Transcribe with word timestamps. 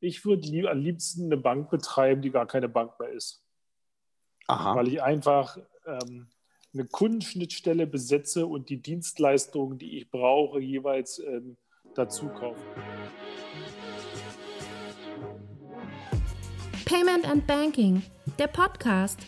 Ich 0.00 0.24
würde 0.24 0.46
lieb, 0.46 0.66
am 0.66 0.78
liebsten 0.78 1.24
eine 1.24 1.36
Bank 1.36 1.70
betreiben, 1.70 2.22
die 2.22 2.30
gar 2.30 2.46
keine 2.46 2.68
Bank 2.68 2.98
mehr 3.00 3.10
ist. 3.10 3.44
Aha. 4.46 4.76
Weil 4.76 4.88
ich 4.88 5.02
einfach 5.02 5.58
ähm, 5.86 6.28
eine 6.72 6.84
Kundenschnittstelle 6.84 7.86
besetze 7.86 8.46
und 8.46 8.68
die 8.68 8.80
Dienstleistungen, 8.80 9.78
die 9.78 9.98
ich 9.98 10.10
brauche, 10.10 10.60
jeweils 10.60 11.18
ähm, 11.18 11.56
dazu 11.94 12.28
kaufe. 12.28 12.60
Payment 16.84 17.28
and 17.28 17.46
Banking, 17.46 18.02
der 18.38 18.46
Podcast 18.46 19.18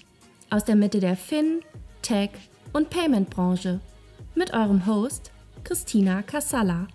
aus 0.51 0.65
der 0.65 0.77
Mitte 0.77 1.01
der 1.01 1.17
Fin, 1.17 1.63
Tech 2.03 2.31
und 2.73 2.91
Payment 2.91 3.29
Branche 3.29 3.81
mit 4.35 4.55
eurem 4.55 4.87
Host 4.87 5.33
Christina 5.65 6.23
Casalla. 6.23 6.87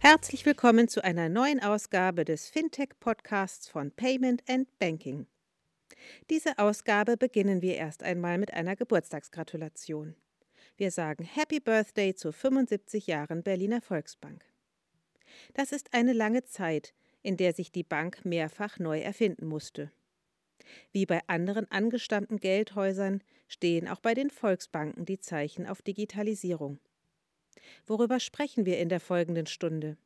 Herzlich 0.00 0.46
willkommen 0.46 0.86
zu 0.86 1.02
einer 1.02 1.28
neuen 1.28 1.60
Ausgabe 1.60 2.24
des 2.24 2.48
Fintech-Podcasts 2.48 3.68
von 3.68 3.90
Payment 3.90 4.44
and 4.48 4.68
Banking. 4.78 5.26
Diese 6.30 6.56
Ausgabe 6.58 7.16
beginnen 7.16 7.62
wir 7.62 7.74
erst 7.74 8.04
einmal 8.04 8.38
mit 8.38 8.54
einer 8.54 8.76
Geburtstagsgratulation. 8.76 10.14
Wir 10.76 10.92
sagen 10.92 11.24
Happy 11.24 11.58
Birthday 11.58 12.14
zu 12.14 12.30
75 12.30 13.08
Jahren 13.08 13.42
Berliner 13.42 13.82
Volksbank. 13.82 14.44
Das 15.54 15.72
ist 15.72 15.92
eine 15.92 16.12
lange 16.12 16.44
Zeit, 16.44 16.94
in 17.22 17.36
der 17.36 17.52
sich 17.52 17.72
die 17.72 17.82
Bank 17.82 18.24
mehrfach 18.24 18.78
neu 18.78 19.00
erfinden 19.00 19.46
musste. 19.46 19.90
Wie 20.92 21.06
bei 21.06 21.22
anderen 21.26 21.68
angestammten 21.72 22.38
Geldhäusern 22.38 23.20
stehen 23.48 23.88
auch 23.88 24.00
bei 24.00 24.14
den 24.14 24.30
Volksbanken 24.30 25.06
die 25.06 25.18
Zeichen 25.18 25.66
auf 25.66 25.82
Digitalisierung. 25.82 26.78
Worüber 27.86 28.20
sprechen 28.20 28.66
wir 28.66 28.78
in 28.78 28.88
der 28.88 29.00
folgenden 29.00 29.46
Stunde? 29.46 29.96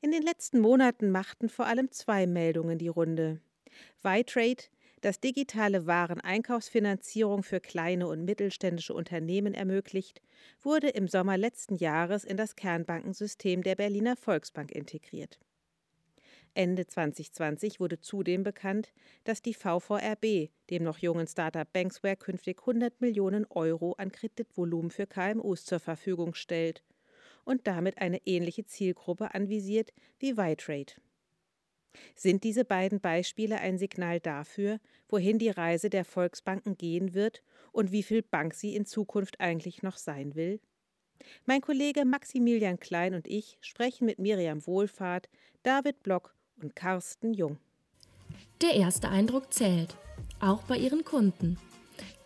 In 0.00 0.12
den 0.12 0.22
letzten 0.22 0.60
Monaten 0.60 1.10
machten 1.10 1.48
vor 1.48 1.66
allem 1.66 1.90
zwei 1.90 2.26
Meldungen 2.26 2.78
die 2.78 2.88
Runde. 2.88 3.40
Vitrade, 4.02 4.64
das 5.00 5.18
digitale 5.18 5.86
Wareneinkaufsfinanzierung 5.86 7.42
für 7.42 7.60
kleine 7.60 8.06
und 8.06 8.24
mittelständische 8.24 8.94
Unternehmen 8.94 9.52
ermöglicht, 9.52 10.22
wurde 10.62 10.88
im 10.90 11.08
Sommer 11.08 11.36
letzten 11.36 11.76
Jahres 11.76 12.24
in 12.24 12.36
das 12.36 12.54
Kernbankensystem 12.54 13.62
der 13.62 13.74
Berliner 13.74 14.16
Volksbank 14.16 14.70
integriert. 14.70 15.40
Ende 16.54 16.86
2020 16.86 17.80
wurde 17.80 18.00
zudem 18.00 18.42
bekannt, 18.42 18.92
dass 19.24 19.40
die 19.40 19.54
VVRB 19.54 20.50
dem 20.70 20.82
noch 20.82 20.98
jungen 20.98 21.26
Startup 21.26 21.70
Banksware 21.72 22.16
künftig 22.16 22.60
100 22.60 23.00
Millionen 23.00 23.46
Euro 23.46 23.94
an 23.94 24.12
Kreditvolumen 24.12 24.90
für 24.90 25.06
KMUs 25.06 25.64
zur 25.64 25.80
Verfügung 25.80 26.34
stellt 26.34 26.82
und 27.44 27.66
damit 27.66 27.98
eine 27.98 28.20
ähnliche 28.26 28.66
Zielgruppe 28.66 29.34
anvisiert 29.34 29.92
wie 30.18 30.36
Vitrade. 30.36 30.92
Sind 32.14 32.44
diese 32.44 32.64
beiden 32.64 33.00
Beispiele 33.00 33.58
ein 33.58 33.78
Signal 33.78 34.20
dafür, 34.20 34.78
wohin 35.08 35.38
die 35.38 35.50
Reise 35.50 35.90
der 35.90 36.04
Volksbanken 36.04 36.76
gehen 36.76 37.14
wird 37.14 37.42
und 37.72 37.92
wie 37.92 38.02
viel 38.02 38.22
Bank 38.22 38.54
sie 38.54 38.76
in 38.76 38.86
Zukunft 38.86 39.40
eigentlich 39.40 39.82
noch 39.82 39.96
sein 39.96 40.34
will? 40.34 40.60
Mein 41.46 41.60
Kollege 41.60 42.04
Maximilian 42.04 42.80
Klein 42.80 43.14
und 43.14 43.26
ich 43.28 43.58
sprechen 43.60 44.06
mit 44.06 44.18
Miriam 44.18 44.66
Wohlfahrt, 44.66 45.28
David 45.62 46.02
Block 46.02 46.34
und 46.62 46.76
Carsten 46.76 47.34
Jung. 47.34 47.58
Der 48.60 48.74
erste 48.74 49.08
Eindruck 49.08 49.52
zählt, 49.52 49.96
auch 50.40 50.62
bei 50.62 50.76
ihren 50.76 51.04
Kunden. 51.04 51.58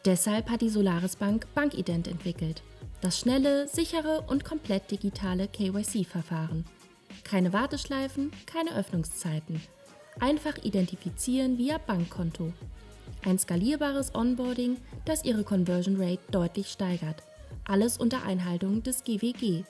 Deshalb 0.04 0.50
hat 0.50 0.60
die 0.60 0.68
Solaris 0.68 1.16
Bank 1.16 1.46
Bankident 1.54 2.06
entwickelt. 2.06 2.62
Das 3.00 3.18
schnelle, 3.18 3.68
sichere 3.68 4.24
und 4.28 4.44
komplett 4.44 4.90
digitale 4.90 5.48
KYC-Verfahren. 5.48 6.64
Keine 7.24 7.52
Warteschleifen, 7.52 8.30
keine 8.46 8.76
Öffnungszeiten. 8.76 9.60
Einfach 10.20 10.56
identifizieren 10.62 11.58
via 11.58 11.78
Bankkonto. 11.78 12.52
Ein 13.24 13.38
skalierbares 13.38 14.14
Onboarding, 14.14 14.76
das 15.04 15.24
Ihre 15.24 15.42
Conversion 15.42 16.00
Rate 16.00 16.22
deutlich 16.30 16.68
steigert. 16.68 17.22
Alles 17.64 17.98
unter 17.98 18.22
Einhaltung 18.22 18.82
des 18.82 19.02
GWG, 19.02 19.64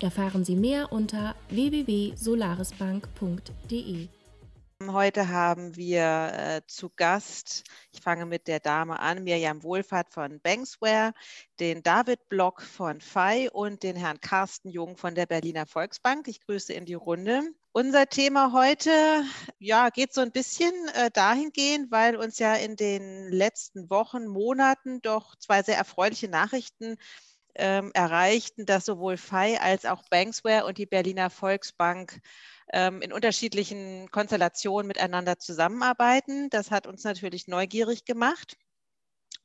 Erfahren 0.00 0.44
Sie 0.44 0.56
mehr 0.56 0.92
unter 0.92 1.34
www.solarisbank.de. 1.48 4.08
Heute 4.86 5.30
haben 5.30 5.74
wir 5.74 6.32
äh, 6.34 6.60
zu 6.66 6.90
Gast, 6.94 7.64
ich 7.92 8.02
fange 8.02 8.26
mit 8.26 8.46
der 8.46 8.60
Dame 8.60 9.00
an, 9.00 9.24
Mirjam 9.24 9.62
Wohlfahrt 9.62 10.12
von 10.12 10.38
Banksware, 10.40 11.14
den 11.60 11.82
David 11.82 12.28
Block 12.28 12.60
von 12.60 13.00
FI 13.00 13.48
und 13.50 13.82
den 13.82 13.96
Herrn 13.96 14.20
Carsten 14.20 14.68
Jung 14.68 14.98
von 14.98 15.14
der 15.14 15.24
Berliner 15.24 15.64
Volksbank. 15.64 16.28
Ich 16.28 16.42
grüße 16.42 16.74
in 16.74 16.84
die 16.84 16.92
Runde. 16.92 17.40
Unser 17.72 18.06
Thema 18.06 18.52
heute 18.52 18.90
ja, 19.58 19.88
geht 19.88 20.12
so 20.12 20.20
ein 20.20 20.30
bisschen 20.30 20.74
äh, 20.92 21.10
dahingehend, 21.10 21.90
weil 21.90 22.16
uns 22.16 22.38
ja 22.38 22.54
in 22.54 22.76
den 22.76 23.32
letzten 23.32 23.88
Wochen, 23.88 24.26
Monaten 24.26 25.00
doch 25.00 25.36
zwei 25.36 25.62
sehr 25.62 25.78
erfreuliche 25.78 26.28
Nachrichten 26.28 26.98
ähm, 27.56 27.90
erreichten, 27.94 28.66
dass 28.66 28.84
sowohl 28.84 29.16
FI 29.16 29.58
als 29.60 29.84
auch 29.84 30.02
Banksware 30.08 30.66
und 30.66 30.78
die 30.78 30.86
Berliner 30.86 31.30
Volksbank 31.30 32.20
ähm, 32.72 33.02
in 33.02 33.12
unterschiedlichen 33.12 34.10
Konstellationen 34.10 34.86
miteinander 34.86 35.38
zusammenarbeiten. 35.38 36.50
Das 36.50 36.70
hat 36.70 36.86
uns 36.86 37.04
natürlich 37.04 37.48
neugierig 37.48 38.04
gemacht. 38.04 38.56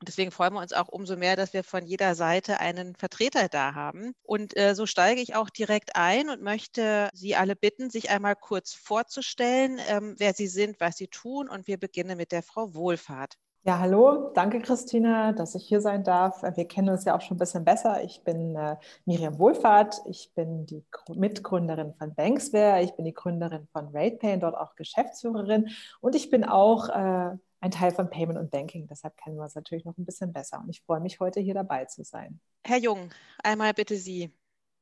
Deswegen 0.03 0.31
freuen 0.31 0.53
wir 0.53 0.61
uns 0.61 0.73
auch 0.73 0.87
umso 0.87 1.15
mehr, 1.15 1.35
dass 1.35 1.53
wir 1.53 1.63
von 1.63 1.85
jeder 1.85 2.15
Seite 2.15 2.59
einen 2.59 2.95
Vertreter 2.95 3.49
da 3.49 3.75
haben. 3.75 4.13
Und 4.23 4.57
äh, 4.57 4.73
so 4.73 4.87
steige 4.87 5.21
ich 5.21 5.35
auch 5.35 5.49
direkt 5.49 5.95
ein 5.95 6.29
und 6.29 6.41
möchte 6.41 7.09
Sie 7.13 7.35
alle 7.35 7.55
bitten, 7.55 7.91
sich 7.91 8.09
einmal 8.09 8.35
kurz 8.35 8.73
vorzustellen, 8.73 9.79
ähm, 9.87 10.15
wer 10.17 10.33
Sie 10.33 10.47
sind, 10.47 10.79
was 10.79 10.97
Sie 10.97 11.07
tun. 11.07 11.47
Und 11.49 11.67
wir 11.67 11.77
beginnen 11.77 12.17
mit 12.17 12.31
der 12.31 12.41
Frau 12.41 12.73
Wohlfahrt. 12.73 13.37
Ja, 13.63 13.77
hallo, 13.77 14.31
danke 14.33 14.59
Christina, 14.59 15.33
dass 15.33 15.53
ich 15.53 15.67
hier 15.67 15.81
sein 15.81 16.03
darf. 16.03 16.41
Wir 16.41 16.67
kennen 16.67 16.89
uns 16.89 17.05
ja 17.05 17.15
auch 17.15 17.21
schon 17.21 17.35
ein 17.35 17.39
bisschen 17.39 17.63
besser. 17.63 18.03
Ich 18.03 18.23
bin 18.23 18.55
äh, 18.55 18.75
Miriam 19.05 19.37
Wohlfahrt, 19.37 20.01
ich 20.09 20.31
bin 20.33 20.65
die 20.65 20.83
Mitgründerin 21.13 21.93
von 21.93 22.15
Banksware, 22.15 22.81
ich 22.81 22.95
bin 22.95 23.05
die 23.05 23.13
Gründerin 23.13 23.67
von 23.71 23.95
RatePay, 23.95 24.39
dort 24.39 24.55
auch 24.55 24.75
Geschäftsführerin 24.75 25.69
und 25.99 26.15
ich 26.15 26.31
bin 26.31 26.43
auch 26.43 26.89
äh, 26.89 27.37
ein 27.59 27.69
Teil 27.71 27.91
von 27.91 28.09
Payment 28.09 28.39
und 28.39 28.49
Banking. 28.49 28.87
Deshalb 28.87 29.15
kennen 29.15 29.35
wir 29.35 29.43
uns 29.43 29.53
natürlich 29.53 29.85
noch 29.85 29.95
ein 29.95 30.05
bisschen 30.05 30.33
besser 30.33 30.59
und 30.59 30.69
ich 30.71 30.81
freue 30.81 30.99
mich 30.99 31.19
heute 31.19 31.39
hier 31.39 31.53
dabei 31.53 31.85
zu 31.85 32.03
sein. 32.03 32.39
Herr 32.65 32.79
Jung, 32.79 33.11
einmal 33.43 33.75
bitte 33.75 33.95
Sie. 33.95 34.33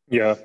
Ja, 0.07 0.37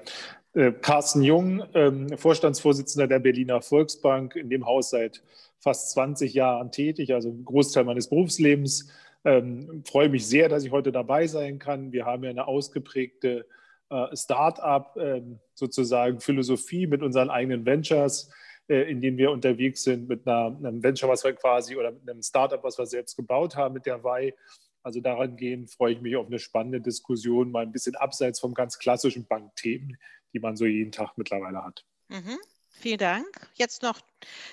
Carsten 0.81 1.23
Jung, 1.23 1.65
ähm, 1.75 2.17
Vorstandsvorsitzender 2.17 3.09
der 3.09 3.19
Berliner 3.19 3.61
Volksbank, 3.61 4.37
in 4.37 4.51
dem 4.51 4.67
Haus 4.67 4.91
seit 4.91 5.23
fast 5.59 5.91
20 5.93 6.33
Jahren 6.35 6.71
tätig, 6.71 7.13
also 7.13 7.31
ein 7.31 7.45
Großteil 7.45 7.85
meines 7.85 8.09
Berufslebens. 8.09 8.91
Ähm, 9.25 9.83
freue 9.87 10.11
mich 10.11 10.27
sehr, 10.27 10.49
dass 10.49 10.65
ich 10.65 10.71
heute 10.71 10.93
dabei 10.93 11.27
sein 11.27 11.59
kann. 11.59 11.93
Wir 11.93 12.05
haben 12.05 12.23
ja 12.23 12.31
eine 12.31 12.47
ausgeprägte 12.47 13.47
äh, 13.91 14.17
Start-up 14.17 14.97
ähm, 15.01 15.41
sozusagen 15.55 16.21
Philosophie 16.21 16.87
mit 16.87 17.03
unseren 17.03 17.31
eigenen 17.31 17.65
Ventures, 17.65 18.31
äh, 18.69 18.91
in 18.91 19.01
denen 19.01 19.17
wir 19.17 19.31
unterwegs 19.31 19.83
sind, 19.83 20.09
mit 20.09 20.27
einem 20.29 20.83
Venture, 20.83 21.09
was 21.09 21.25
wir 21.25 21.33
quasi 21.33 21.77
oder 21.77 21.93
mit 21.93 22.09
einem 22.09 22.23
Start-up, 22.23 22.63
was 22.63 22.79
wir 22.79 22.87
selbst 22.87 23.17
gebaut 23.17 23.57
haben 23.57 23.75
mit 23.75 23.87
der 23.87 24.05
WEI. 24.05 24.35
Also 24.83 25.01
daran 25.01 25.37
gehen 25.37 25.67
freue 25.67 25.95
ich 25.95 26.03
mich 26.03 26.15
auf 26.17 26.27
eine 26.27 26.39
spannende 26.39 26.81
Diskussion, 26.81 27.51
mal 27.51 27.63
ein 27.63 27.73
bisschen 27.73 27.95
abseits 27.95 28.39
vom 28.39 28.53
ganz 28.53 28.79
klassischen 28.79 29.27
Bankthemen, 29.27 29.97
die 30.35 30.41
man 30.41 30.57
so 30.57 30.67
jeden 30.67 30.93
Tag 30.93 31.17
mittlerweile 31.17 31.65
hat. 31.65 31.85
Mhm. 32.09 32.39
Vielen 32.71 32.99
Dank. 32.99 33.49
Jetzt 33.55 33.83
noch 33.83 34.01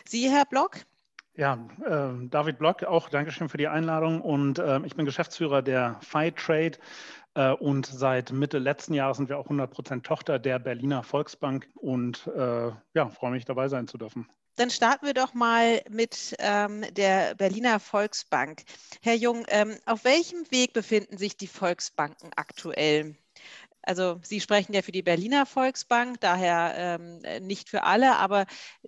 Sie, 0.06 0.30
Herr 0.30 0.46
Block. 0.46 0.78
Ja, 1.36 1.68
äh, 1.86 2.28
David 2.28 2.60
Block, 2.60 2.84
auch 2.84 3.10
Dankeschön 3.10 3.50
für 3.50 3.58
die 3.58 3.68
Einladung. 3.68 4.22
Und 4.22 4.60
äh, 4.60 4.80
ich 4.86 4.96
bin 4.96 5.06
Geschäftsführer 5.06 5.62
der 5.62 5.98
Fight 6.02 6.38
Trade. 6.38 6.78
Äh, 7.34 7.52
und 7.52 7.86
seit 7.86 8.32
Mitte 8.32 8.60
letzten 8.60 8.94
Jahres 8.94 9.18
sind 9.18 9.30
wir 9.30 9.38
auch 9.38 9.48
100% 9.48 10.04
Tochter 10.04 10.40
der 10.40 10.60
Berliner 10.60 11.04
Volksbank. 11.04 11.70
Und 11.76 12.28
äh, 12.28 12.72
ja, 12.94 13.10
freue 13.10 13.32
mich 13.32 13.46
dabei 13.46 13.70
sein 13.70 13.88
zu 13.88 13.98
dürfen. 13.98 14.28
Dann 14.58 14.70
starten 14.70 15.06
wir 15.06 15.14
doch 15.14 15.34
mal 15.34 15.82
mit 15.90 16.36
ähm, 16.40 16.86
der 16.94 17.36
Berliner 17.36 17.80
Volksbank. 17.80 18.64
Herr 19.02 19.16
Jung, 19.16 19.46
ähm, 19.48 19.78
auf 19.86 20.04
welchem 20.04 20.50
Weg 20.52 20.74
befinden 20.74 21.18
sich 21.18 21.38
die 21.38 21.48
Volksbanken 21.48 22.32
aktuell? 22.36 23.16
Also 23.84 24.20
Sie 24.24 24.40
sprechen 24.42 24.74
ja 24.74 24.82
für 24.82 24.92
die 24.92 25.02
Berliner 25.02 25.46
Volksbank, 25.46 26.20
daher 26.22 27.00
ähm, 27.00 27.46
nicht 27.46 27.70
für 27.70 27.84
alle, 27.84 28.16
aber 28.18 28.46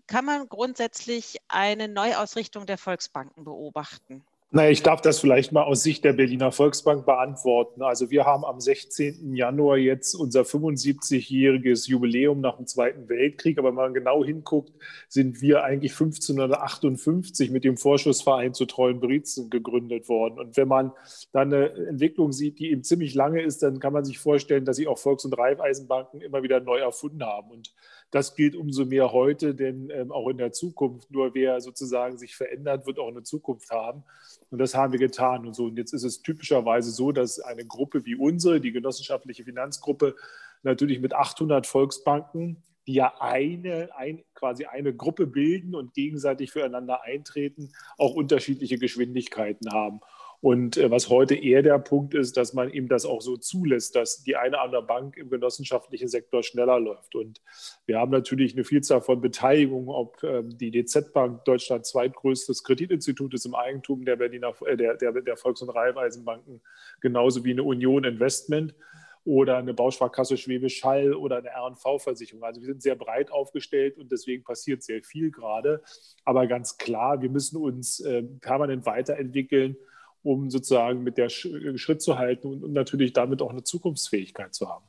kann 0.08 0.26
man 0.26 0.48
grundsätzlich 0.50 1.38
eine 1.48 1.88
Neuausrichtung 1.88 2.66
der 2.66 2.78
Volksbanken 2.78 3.44
beobachten? 3.44 4.24
Na, 4.56 4.70
ich 4.70 4.84
darf 4.84 5.02
das 5.02 5.20
vielleicht 5.20 5.52
mal 5.52 5.64
aus 5.64 5.82
Sicht 5.82 6.04
der 6.04 6.14
Berliner 6.14 6.52
Volksbank 6.52 7.08
beantworten. 7.08 7.82
Also 7.82 8.12
wir 8.12 8.26
haben 8.26 8.46
am 8.46 8.60
16. 8.60 9.34
Januar 9.34 9.78
jetzt 9.78 10.14
unser 10.14 10.42
75-jähriges 10.42 11.90
Jubiläum 11.90 12.40
nach 12.40 12.58
dem 12.58 12.68
Zweiten 12.68 13.10
Weltkrieg. 13.10 13.58
Aber 13.58 13.70
wenn 13.70 13.76
man 13.76 13.96
genau 13.96 14.24
hinguckt, 14.24 14.72
sind 15.10 15.42
wir 15.42 15.64
eigentlich 15.64 15.94
1558 15.94 17.50
mit 17.50 17.64
dem 17.64 17.78
Vorschussverein 17.78 18.54
zu 18.54 18.68
treuen 18.68 19.00
Brizen 19.00 19.50
gegründet 19.50 20.08
worden. 20.08 20.38
Und 20.38 20.56
wenn 20.56 20.68
man 20.68 20.92
dann 21.32 21.52
eine 21.52 21.72
Entwicklung 21.88 22.32
sieht, 22.32 22.60
die 22.60 22.70
eben 22.70 22.84
ziemlich 22.84 23.16
lange 23.16 23.42
ist, 23.42 23.64
dann 23.64 23.80
kann 23.80 23.94
man 23.94 24.06
sich 24.06 24.20
vorstellen, 24.20 24.66
dass 24.66 24.76
sich 24.76 24.88
auch 24.88 25.00
Volks- 25.00 25.26
und 25.26 25.36
Raiffeisenbanken 25.36 26.22
immer 26.22 26.44
wieder 26.44 26.60
neu 26.60 26.78
erfunden 26.78 27.24
haben. 27.24 27.50
Und 27.50 27.74
das 28.14 28.36
gilt 28.36 28.56
umso 28.56 28.86
mehr 28.86 29.12
heute, 29.12 29.56
denn 29.56 29.90
ähm, 29.90 30.12
auch 30.12 30.30
in 30.30 30.38
der 30.38 30.52
Zukunft. 30.52 31.10
Nur 31.10 31.34
wer 31.34 31.60
sozusagen 31.62 32.20
sich 32.20 32.36
verändert, 32.36 32.86
wird 32.86 33.00
auch 33.00 33.08
eine 33.08 33.24
Zukunft 33.24 33.72
haben. 33.72 34.04
Und 34.52 34.60
das 34.60 34.76
haben 34.76 34.94
wir 34.94 35.00
getan. 35.00 35.48
Und 35.48 35.56
so. 35.56 35.66
Und 35.66 35.78
jetzt 35.78 35.94
ist 35.94 36.04
es 36.04 36.22
typischerweise 36.22 36.92
so, 36.92 37.12
dass 37.12 37.40
eine 37.40 37.66
Gruppe 37.66 38.06
wie 38.06 38.14
unsere, 38.14 38.62
die 38.62 38.72
genossenschaftliche 38.72 39.44
Finanzgruppe, 39.44 40.16
natürlich 40.62 41.00
mit 41.00 41.14
800 41.16 41.66
Volksbanken, 41.66 42.62
die 42.86 42.94
ja 42.94 43.16
eine, 43.20 43.90
ein, 43.96 44.24
quasi 44.36 44.66
eine 44.66 44.94
Gruppe 44.94 45.26
bilden 45.26 45.74
und 45.74 45.96
gegenseitig 45.96 46.52
füreinander 46.52 47.02
eintreten, 47.02 47.72
auch 47.98 48.14
unterschiedliche 48.14 48.78
Geschwindigkeiten 48.78 49.74
haben. 49.74 50.02
Und 50.44 50.76
äh, 50.76 50.92
was 50.92 51.08
heute 51.08 51.36
eher 51.36 51.62
der 51.62 51.80
Punkt 51.80 52.14
ist, 52.14 52.36
dass 52.36 52.54
man 52.54 52.70
eben 52.70 52.90
das 52.90 53.06
auch 53.06 53.22
so 53.22 53.38
zulässt, 53.38 53.96
dass 53.96 54.24
die 54.24 54.36
eine 54.36 54.58
oder 54.58 54.62
andere 54.64 54.86
Bank 54.86 55.16
im 55.16 55.30
genossenschaftlichen 55.30 56.10
Sektor 56.10 56.44
schneller 56.44 56.82
läuft. 56.82 57.16
Und 57.16 57.42
wir 57.86 57.98
haben 57.98 58.12
natürlich 58.12 58.52
eine 58.52 58.66
Vielzahl 58.66 59.00
von 59.00 59.22
Beteiligungen, 59.22 59.88
ob 59.88 60.22
ähm, 60.22 60.58
die 60.58 60.70
DZ 60.70 61.14
Bank, 61.14 61.46
Deutschland 61.46 61.86
zweitgrößtes 61.86 62.66
Kreditinstitut 62.66 63.34
ist 63.34 63.46
im 63.46 63.56
Eigentum 63.56 64.04
der 64.04 64.18
Berliner, 64.18 64.54
äh, 64.66 64.76
der, 64.76 64.98
der, 64.98 65.14
der 65.14 65.38
Volks- 65.38 65.62
und 65.62 65.70
Raiffeisenbanken, 65.70 66.60
genauso 67.00 67.46
wie 67.46 67.52
eine 67.52 67.64
Union 67.64 68.04
Investment 68.04 68.76
oder 69.24 69.56
eine 69.56 69.74
Bausparkasse 69.74 70.36
Schwäbisch 70.36 70.84
Hall 70.84 71.14
oder 71.14 71.38
eine 71.38 71.52
RV-Versicherung. 71.52 72.44
Also 72.44 72.60
wir 72.60 72.68
sind 72.68 72.82
sehr 72.82 72.96
breit 72.96 73.32
aufgestellt 73.32 73.98
und 73.98 74.12
deswegen 74.12 74.44
passiert 74.44 74.84
sehr 74.84 75.04
viel 75.04 75.32
gerade. 75.32 75.82
Aber 76.26 76.48
ganz 76.48 76.78
klar, 76.78 77.22
wir 77.22 77.30
müssen 77.30 77.56
uns 77.56 78.02
äh, 78.02 78.24
permanent 78.42 78.86
weiterentwickeln 78.86 79.78
um 80.24 80.50
sozusagen 80.50 81.04
mit 81.04 81.18
der 81.18 81.26
äh, 81.28 81.78
Schritt 81.78 82.02
zu 82.02 82.18
halten 82.18 82.48
und, 82.48 82.64
und 82.64 82.74
natürlich 82.74 83.14
damit 83.14 83.42
auch 83.42 83.52
eine 83.52 83.64
Zukunftsfähigkeit 83.64 84.54
zu 84.54 84.70
haben. 84.70 84.86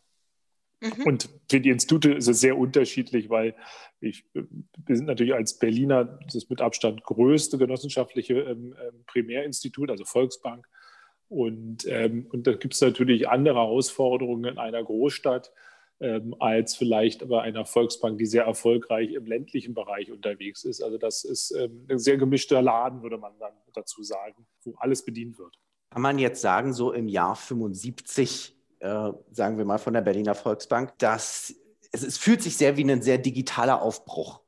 Mhm. 0.80 1.06
Und 1.06 1.28
für 1.50 1.60
die 1.60 1.70
Institute 1.70 2.12
ist 2.12 2.28
es 2.28 2.40
sehr 2.40 2.56
unterschiedlich, 2.56 3.30
weil 3.30 3.54
ich, 4.00 4.24
äh, 4.34 4.42
wir 4.86 4.96
sind 4.96 5.06
natürlich 5.06 5.34
als 5.34 5.58
Berliner 5.58 6.18
das 6.32 6.48
mit 6.48 6.60
Abstand 6.60 7.02
größte 7.02 7.58
genossenschaftliche 7.58 8.34
ähm, 8.34 8.74
ähm, 8.80 9.04
Primärinstitut, 9.06 9.90
also 9.90 10.04
Volksbank. 10.04 10.68
Und, 11.28 11.86
ähm, 11.88 12.26
und 12.32 12.46
da 12.46 12.52
gibt 12.52 12.74
es 12.74 12.80
natürlich 12.80 13.28
andere 13.28 13.56
Herausforderungen 13.56 14.44
in 14.44 14.58
einer 14.58 14.82
Großstadt 14.84 15.52
ähm, 16.00 16.34
als 16.40 16.76
vielleicht 16.76 17.26
bei 17.28 17.40
einer 17.42 17.64
Volksbank, 17.64 18.18
die 18.18 18.26
sehr 18.26 18.44
erfolgreich 18.44 19.12
im 19.12 19.26
ländlichen 19.26 19.74
Bereich 19.74 20.10
unterwegs 20.10 20.64
ist. 20.64 20.82
Also 20.82 20.98
das 20.98 21.24
ist 21.24 21.52
ähm, 21.52 21.86
ein 21.88 21.98
sehr 21.98 22.16
gemischter 22.16 22.62
Laden, 22.62 23.02
würde 23.02 23.18
man 23.18 23.32
dann 23.38 23.52
dazu 23.72 24.02
sagen, 24.02 24.46
wo 24.64 24.74
alles 24.78 25.04
bedient 25.04 25.38
wird. 25.38 25.58
Kann 25.90 26.02
man 26.02 26.18
jetzt 26.18 26.40
sagen, 26.40 26.72
so 26.72 26.92
im 26.92 27.08
Jahr 27.08 27.36
75, 27.36 28.56
äh, 28.80 29.12
sagen 29.30 29.58
wir 29.58 29.64
mal 29.64 29.78
von 29.78 29.94
der 29.94 30.00
Berliner 30.00 30.34
Volksbank, 30.34 30.98
dass 30.98 31.54
es, 31.92 32.02
es 32.02 32.18
fühlt 32.18 32.42
sich 32.42 32.56
sehr 32.56 32.76
wie 32.76 32.90
ein 32.90 33.02
sehr 33.02 33.18
digitaler 33.18 33.80
Aufbruch 33.80 34.40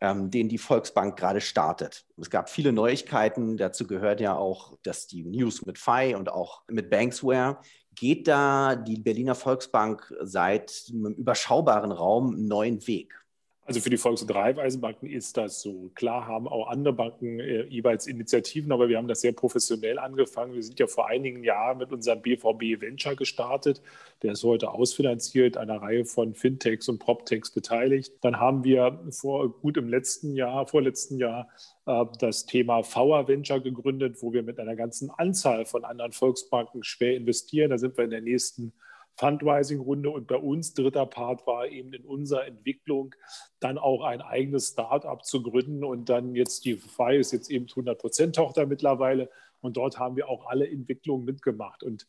ähm, 0.00 0.30
den 0.30 0.48
die 0.48 0.58
Volksbank 0.58 1.18
gerade 1.18 1.40
startet. 1.40 2.06
Es 2.20 2.30
gab 2.30 2.50
viele 2.50 2.72
Neuigkeiten. 2.72 3.56
Dazu 3.56 3.86
gehört 3.86 4.20
ja 4.20 4.36
auch, 4.36 4.76
dass 4.82 5.06
die 5.06 5.24
News 5.24 5.64
mit 5.64 5.78
FI 5.78 6.14
und 6.14 6.28
auch 6.28 6.62
mit 6.68 6.90
Banksware 6.90 7.58
geht 7.96 8.28
da 8.28 8.76
die 8.76 8.98
Berliner 9.00 9.34
Volksbank 9.34 10.14
seit 10.20 10.86
einem 10.90 11.14
überschaubaren 11.14 11.92
Raum 11.92 12.34
einen 12.34 12.46
neuen 12.48 12.86
Weg? 12.86 13.25
Also 13.66 13.80
für 13.80 13.90
die 13.90 13.96
Volks- 13.96 14.22
und 14.22 14.32
Raiffeisenbanken 14.32 15.08
ist 15.08 15.36
das 15.36 15.60
so. 15.60 15.90
Klar 15.96 16.28
haben 16.28 16.46
auch 16.46 16.68
andere 16.68 16.94
Banken 16.94 17.40
äh, 17.40 17.64
jeweils 17.64 18.06
Initiativen, 18.06 18.70
aber 18.70 18.88
wir 18.88 18.96
haben 18.96 19.08
das 19.08 19.22
sehr 19.22 19.32
professionell 19.32 19.98
angefangen. 19.98 20.54
Wir 20.54 20.62
sind 20.62 20.78
ja 20.78 20.86
vor 20.86 21.08
einigen 21.08 21.42
Jahren 21.42 21.78
mit 21.78 21.92
unserem 21.92 22.22
BVB 22.22 22.80
Venture 22.80 23.16
gestartet. 23.16 23.82
Der 24.22 24.32
ist 24.32 24.44
heute 24.44 24.70
ausfinanziert, 24.70 25.56
einer 25.56 25.82
Reihe 25.82 26.04
von 26.04 26.34
Fintechs 26.34 26.88
und 26.88 27.00
PropTechs 27.00 27.50
beteiligt. 27.50 28.12
Dann 28.20 28.38
haben 28.38 28.62
wir 28.62 29.00
vor 29.10 29.50
gut 29.50 29.76
im 29.76 29.88
letzten 29.88 30.36
Jahr, 30.36 30.68
vorletzten 30.68 31.18
Jahr, 31.18 31.48
äh, 31.86 32.04
das 32.20 32.46
Thema 32.46 32.84
VR 32.84 33.26
Venture 33.26 33.60
gegründet, 33.60 34.22
wo 34.22 34.32
wir 34.32 34.44
mit 34.44 34.60
einer 34.60 34.76
ganzen 34.76 35.10
Anzahl 35.10 35.66
von 35.66 35.84
anderen 35.84 36.12
Volksbanken 36.12 36.84
schwer 36.84 37.16
investieren. 37.16 37.70
Da 37.70 37.78
sind 37.78 37.96
wir 37.96 38.04
in 38.04 38.10
der 38.10 38.20
nächsten 38.20 38.72
Fundraising-Runde 39.18 40.10
und 40.10 40.26
bei 40.26 40.36
uns 40.36 40.74
dritter 40.74 41.06
Part 41.06 41.46
war 41.46 41.68
eben 41.68 41.92
in 41.92 42.04
unserer 42.04 42.46
Entwicklung 42.46 43.14
dann 43.60 43.78
auch 43.78 44.02
ein 44.02 44.20
eigenes 44.20 44.68
Start-up 44.68 45.24
zu 45.24 45.42
gründen 45.42 45.84
und 45.84 46.08
dann 46.08 46.34
jetzt 46.34 46.64
die 46.64 46.76
FI 46.76 47.16
ist 47.16 47.32
jetzt 47.32 47.50
eben 47.50 47.66
100% 47.66 48.32
Tochter 48.32 48.66
mittlerweile 48.66 49.30
und 49.60 49.76
dort 49.76 49.98
haben 49.98 50.16
wir 50.16 50.28
auch 50.28 50.46
alle 50.46 50.68
Entwicklungen 50.68 51.24
mitgemacht 51.24 51.82
und 51.82 52.06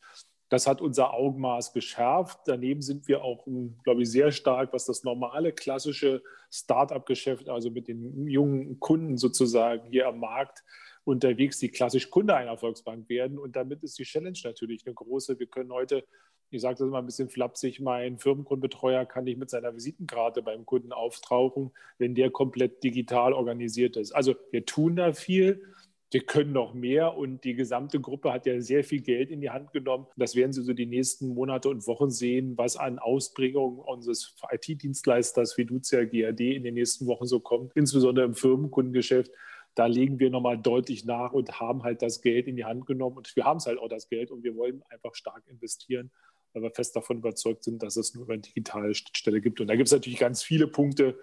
das 0.50 0.66
hat 0.66 0.80
unser 0.80 1.12
Augenmaß 1.12 1.72
geschärft. 1.74 2.40
Daneben 2.46 2.80
sind 2.80 3.06
wir 3.06 3.22
auch, 3.22 3.46
glaube 3.84 4.02
ich, 4.02 4.10
sehr 4.10 4.32
stark, 4.32 4.72
was 4.72 4.86
das 4.86 5.04
normale, 5.04 5.52
klassische 5.52 6.22
Start-up-Geschäft, 6.50 7.50
also 7.50 7.70
mit 7.70 7.86
den 7.88 8.26
jungen 8.26 8.80
Kunden 8.80 9.18
sozusagen 9.18 9.90
hier 9.90 10.08
am 10.08 10.20
Markt 10.20 10.64
unterwegs, 11.04 11.58
die 11.58 11.68
klassisch 11.68 12.10
Kunde 12.10 12.34
einer 12.34 12.56
Volksbank 12.56 13.08
werden. 13.08 13.38
Und 13.38 13.56
damit 13.56 13.82
ist 13.82 13.98
die 13.98 14.04
Challenge 14.04 14.38
natürlich 14.44 14.86
eine 14.86 14.94
große. 14.94 15.38
Wir 15.38 15.46
können 15.46 15.72
heute 15.72 16.04
ich 16.50 16.62
sage 16.62 16.76
das 16.76 16.86
immer 16.86 16.98
ein 16.98 17.06
bisschen 17.06 17.28
flapsig, 17.28 17.80
mein 17.80 18.18
Firmenkundenbetreuer 18.18 19.04
kann 19.04 19.24
nicht 19.24 19.38
mit 19.38 19.50
seiner 19.50 19.74
Visitenkarte 19.74 20.42
beim 20.42 20.64
Kunden 20.64 20.92
auftauchen, 20.92 21.72
wenn 21.98 22.14
der 22.14 22.30
komplett 22.30 22.82
digital 22.82 23.32
organisiert 23.32 23.96
ist. 23.96 24.12
Also 24.12 24.34
wir 24.50 24.64
tun 24.64 24.96
da 24.96 25.12
viel. 25.12 25.62
Wir 26.10 26.22
können 26.22 26.52
noch 26.52 26.72
mehr 26.72 27.18
und 27.18 27.44
die 27.44 27.52
gesamte 27.52 28.00
Gruppe 28.00 28.32
hat 28.32 28.46
ja 28.46 28.62
sehr 28.62 28.82
viel 28.82 29.02
Geld 29.02 29.30
in 29.30 29.42
die 29.42 29.50
Hand 29.50 29.72
genommen. 29.72 30.06
Das 30.16 30.34
werden 30.34 30.54
Sie 30.54 30.62
so 30.62 30.72
die 30.72 30.86
nächsten 30.86 31.28
Monate 31.28 31.68
und 31.68 31.86
Wochen 31.86 32.10
sehen, 32.10 32.56
was 32.56 32.78
an 32.78 32.98
Ausbringung 32.98 33.78
unseres 33.78 34.34
IT-Dienstleisters 34.50 35.52
Fiducia 35.52 36.04
GAD 36.04 36.40
in 36.40 36.62
den 36.64 36.72
nächsten 36.72 37.06
Wochen 37.06 37.26
so 37.26 37.40
kommt, 37.40 37.72
insbesondere 37.74 38.24
im 38.24 38.34
Firmenkundengeschäft. 38.34 39.30
Da 39.74 39.84
legen 39.84 40.18
wir 40.18 40.30
nochmal 40.30 40.56
deutlich 40.56 41.04
nach 41.04 41.34
und 41.34 41.60
haben 41.60 41.82
halt 41.82 42.00
das 42.00 42.22
Geld 42.22 42.48
in 42.48 42.56
die 42.56 42.64
Hand 42.64 42.86
genommen 42.86 43.18
und 43.18 43.36
wir 43.36 43.44
haben 43.44 43.58
es 43.58 43.66
halt 43.66 43.78
auch 43.78 43.88
das 43.88 44.08
Geld 44.08 44.30
und 44.30 44.42
wir 44.42 44.56
wollen 44.56 44.82
einfach 44.88 45.14
stark 45.14 45.42
investieren 45.46 46.10
weil 46.52 46.62
wir 46.62 46.70
fest 46.70 46.96
davon 46.96 47.18
überzeugt 47.18 47.64
sind, 47.64 47.82
dass 47.82 47.96
es 47.96 48.14
nur 48.14 48.24
über 48.24 48.34
eine 48.34 48.42
digitale 48.42 48.94
Schnittstelle 48.94 49.40
gibt. 49.40 49.60
Und 49.60 49.68
da 49.68 49.76
gibt 49.76 49.88
es 49.88 49.92
natürlich 49.92 50.18
ganz 50.18 50.42
viele 50.42 50.66
Punkte, 50.66 51.18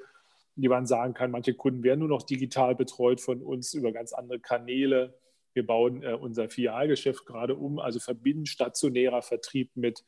die 0.56 0.70
man 0.70 0.86
sagen 0.86 1.14
kann, 1.14 1.32
manche 1.32 1.54
Kunden 1.54 1.84
werden 1.84 2.00
nur 2.00 2.10
noch 2.10 2.24
digital 2.24 2.76
betreut 2.76 3.20
von 3.22 3.42
uns 3.42 3.74
über 3.74 3.92
ganz 3.92 4.14
andere 4.14 4.40
Kanäle. 4.40 5.18
Wir 5.54 5.66
bauen 5.66 6.04
äh, 6.04 6.14
unser 6.14 6.50
Filialgeschäft 6.50 7.26
gerade 7.26 7.56
um, 7.56 7.80
also 7.80 8.00
verbinden 8.00 8.46
stationärer 8.46 9.22
Vertrieb 9.22 9.72
mit 9.76 10.04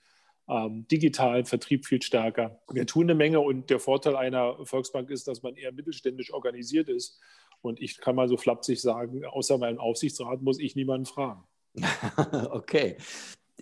ähm, 0.50 0.88
digitalen 0.88 1.46
Vertrieb 1.46 1.86
viel 1.86 2.02
stärker. 2.02 2.62
Wir 2.72 2.86
tun 2.86 3.04
eine 3.04 3.16
Menge 3.16 3.42
und 3.42 3.70
der 3.70 3.80
Vorteil 3.80 4.16
einer 4.16 4.66
Volksbank 4.66 5.10
ist, 5.10 5.28
dass 5.28 5.44
man 5.44 5.56
eher 5.56 5.74
mittelständisch 5.74 6.34
organisiert 6.34 6.88
ist. 6.88 7.20
Und 7.62 7.82
ich 7.82 7.98
kann 7.98 8.16
mal 8.16 8.30
so 8.30 8.38
flapsig 8.38 8.82
sagen, 8.82 9.26
außer 9.26 9.58
meinem 9.58 9.80
Aufsichtsrat 9.80 10.42
muss 10.42 10.60
ich 10.60 10.76
niemanden 10.76 11.06
fragen. 11.06 11.44
okay. 12.52 12.98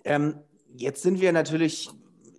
Ähm, 0.04 0.38
Jetzt 0.78 1.02
sind 1.02 1.20
wir 1.20 1.32
natürlich 1.32 1.90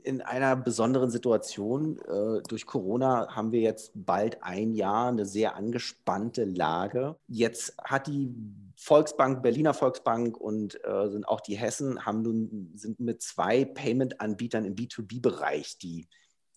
in 0.04 0.22
einer 0.22 0.56
besonderen 0.56 1.10
Situation. 1.10 2.00
Äh, 2.00 2.42
durch 2.48 2.66
Corona 2.66 3.36
haben 3.36 3.52
wir 3.52 3.62
jetzt 3.62 3.92
bald 3.94 4.44
ein 4.44 4.74
Jahr 4.74 5.10
eine 5.10 5.26
sehr 5.26 5.56
angespannte 5.56 6.46
Lage. 6.46 7.18
Jetzt 7.28 7.76
hat 7.84 8.08
die 8.08 8.34
Volksbank, 8.76 9.42
Berliner 9.42 9.74
Volksbank 9.74 10.38
und 10.38 10.80
äh, 10.86 11.10
sind 11.10 11.28
auch 11.28 11.42
die 11.42 11.58
Hessen, 11.58 12.06
haben 12.06 12.22
nun, 12.22 12.72
sind 12.76 13.00
mit 13.00 13.22
zwei 13.22 13.66
Payment-Anbietern 13.66 14.66
im 14.66 14.76
B2B-Bereich, 14.76 15.78
die 15.80 16.08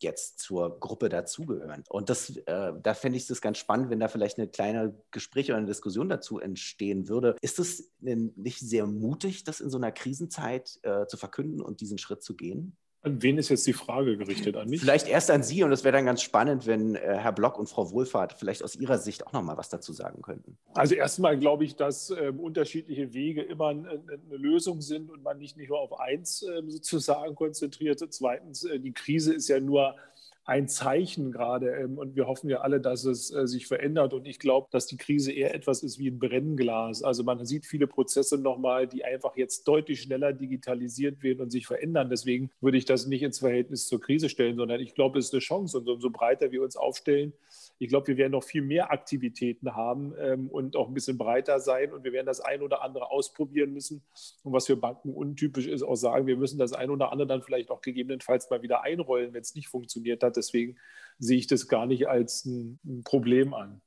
jetzt 0.03 0.39
zur 0.39 0.79
Gruppe 0.81 1.09
dazugehören. 1.09 1.85
Und 1.89 2.11
das, 2.11 2.37
äh, 2.37 2.73
da 2.83 2.95
fände 2.95 3.19
ich 3.19 3.29
es 3.29 3.41
ganz 3.41 3.59
spannend, 3.59 3.91
wenn 3.91 4.01
da 4.01 4.09
vielleicht 4.09 4.39
eine 4.39 4.49
kleine 4.49 4.95
Gespräch 5.11 5.51
oder 5.51 5.59
eine 5.59 5.67
Diskussion 5.67 6.09
dazu 6.09 6.41
entstehen 6.41 7.09
würde. 7.09 7.37
Ist 7.41 7.59
es 7.59 7.93
nicht 8.01 8.61
sehr 8.61 8.87
mutig, 8.87 9.45
das 9.45 9.61
in 9.61 9.71
so 9.71 9.79
einer 9.79 9.93
Krisenzeit 9.93 10.79
äh, 10.83 11.07
zu 11.07 11.17
verkünden 11.17 11.61
und 11.61 11.81
diesen 11.81 11.99
Schritt 11.99 12.23
zu 12.23 12.37
gehen? 12.37 12.77
An 13.03 13.23
wen 13.23 13.39
ist 13.39 13.49
jetzt 13.49 13.67
die 13.67 13.73
Frage 13.73 14.19
gerichtet? 14.19 14.57
An 14.57 14.69
mich? 14.69 14.81
Vielleicht 14.81 15.09
erst 15.09 15.31
an 15.31 15.43
Sie 15.43 15.63
und 15.63 15.73
es 15.73 15.85
wäre 15.85 15.97
dann 15.97 16.05
ganz 16.05 16.21
spannend, 16.21 16.67
wenn 16.67 16.97
äh, 16.97 16.99
Herr 17.01 17.33
Block 17.33 17.59
und 17.59 17.67
Frau 17.67 17.91
Wohlfahrt 17.93 18.35
vielleicht 18.35 18.63
aus 18.63 18.77
Ihrer 18.77 18.99
Sicht 18.99 19.27
auch 19.27 19.33
noch 19.33 19.43
mal 19.43 19.57
was 19.57 19.71
dazu 19.71 19.95
sagen 19.95 20.21
könnten. 20.21 20.59
Also 20.75 20.95
erstmal 20.95 21.39
glaube 21.39 21.65
ich, 21.65 21.77
dass 21.77 22.11
äh, 22.11 22.31
unterschiedliche 22.37 23.15
Wege 23.15 23.41
immer 23.41 23.69
eine, 23.69 23.89
eine, 23.89 24.37
Lösung 24.37 24.83
sind 24.83 25.11
und 25.11 25.23
man 25.23 25.39
nicht, 25.39 25.57
nicht 25.57 25.71
nur 25.71 25.81
auf 25.81 25.99
eins 25.99 26.43
äh, 26.43 26.63
sozusagen 26.67 27.35
konzentriert. 27.35 28.03
Zweitens, 28.11 28.65
äh, 28.65 28.79
die 28.79 28.93
Krise 28.93 29.33
ist 29.33 29.49
ja 29.49 29.61
nur 29.61 29.97
ein 30.45 30.69
Zeichen 30.69 31.33
gerade. 31.33 31.71
Ähm, 31.71 31.99
und 31.99 32.17
wir 32.17 32.27
hoffen 32.27 32.49
ja 32.49 32.61
alle, 32.61 32.81
dass 32.81 33.05
es 33.05 33.33
äh, 33.33 33.47
sich 33.47 33.67
verändert. 33.67 34.15
Und 34.15 34.27
ich 34.27 34.39
glaube, 34.39 34.69
dass 34.71 34.87
die 34.87 34.97
Krise 34.97 35.33
eher 35.33 35.55
etwas 35.55 35.83
ist 35.83 35.99
wie 35.99 36.09
ein 36.09 36.19
Brennglas. 36.19 37.03
Also 37.03 37.23
man 37.23 37.45
sieht 37.47 37.67
viele 37.67 37.87
Prozesse 37.87 38.39
nochmal, 38.39 38.87
die 38.87 39.05
einfach 39.05 39.37
jetzt 39.37 39.67
deutlich 39.69 40.03
schneller 40.03 40.33
digitalisiert 40.33 41.23
werden 41.23 41.41
und 41.41 41.51
sich 41.51 41.67
verändern. 41.67 42.09
Deswegen 42.11 42.51
würde 42.61 42.79
ich 42.79 42.85
das 42.85 43.07
nicht 43.07 43.23
ins 43.23 43.39
Verhältnis 43.39 43.87
zur 43.87 44.01
Krise 44.01 44.29
stellen, 44.29 44.57
sondern 44.57 44.81
ich 44.81 44.95
glaube, 44.95 45.19
es 45.19 45.27
ist 45.27 45.35
eine 45.35 45.41
Chance. 45.41 45.79
Und 45.79 45.89
umso 45.89 46.11
breiter 46.11 46.51
wir 46.51 46.63
uns 46.63 46.77
aufstellen 46.77 47.33
Ich 47.81 47.89
glaube, 47.89 48.09
wir 48.09 48.19
werden 48.19 48.33
noch 48.33 48.45
viel 48.45 48.61
mehr 48.61 48.93
Aktivitäten 48.93 49.75
haben 49.75 50.13
ähm, 50.19 50.51
und 50.51 50.77
auch 50.77 50.89
ein 50.89 50.93
bisschen 50.93 51.17
breiter 51.17 51.61
sein 51.61 51.95
und 51.95 52.05
wir 52.05 52.13
werden 52.13 52.27
das 52.27 52.41
ein 52.41 52.61
oder 52.61 52.83
andere 52.83 53.11
ausprobieren 53.11 53.73
müssen. 53.73 54.03
Und 54.43 54.53
was 54.53 54.67
für 54.67 54.77
Banken 54.77 55.15
untypisch 55.15 55.67
ist, 55.67 55.83
auch 55.83 55.97
sagen, 55.97 56.27
wir 56.27 56.37
müssen 56.37 56.59
das 56.59 56.75
ein 56.75 56.91
oder 56.91 57.11
andere 57.11 57.27
dann 57.27 57.43
vielleicht 57.43 57.71
auch 57.71 57.81
gegebenenfalls 57.81 58.51
mal 58.51 58.61
wieder 58.61 58.83
einrollen, 58.83 59.33
wenn 59.33 59.41
es 59.41 59.55
nicht 59.55 59.69
funktioniert 59.69 60.23
hat. 60.23 60.37
Deswegen 60.37 60.77
sehe 61.19 61.39
ich 61.39 61.47
das 61.47 61.69
gar 61.69 61.87
nicht 61.87 62.07
als 62.07 62.45
ein, 62.45 62.79
ein 62.85 63.03
Problem 63.03 63.55
an. 63.55 63.81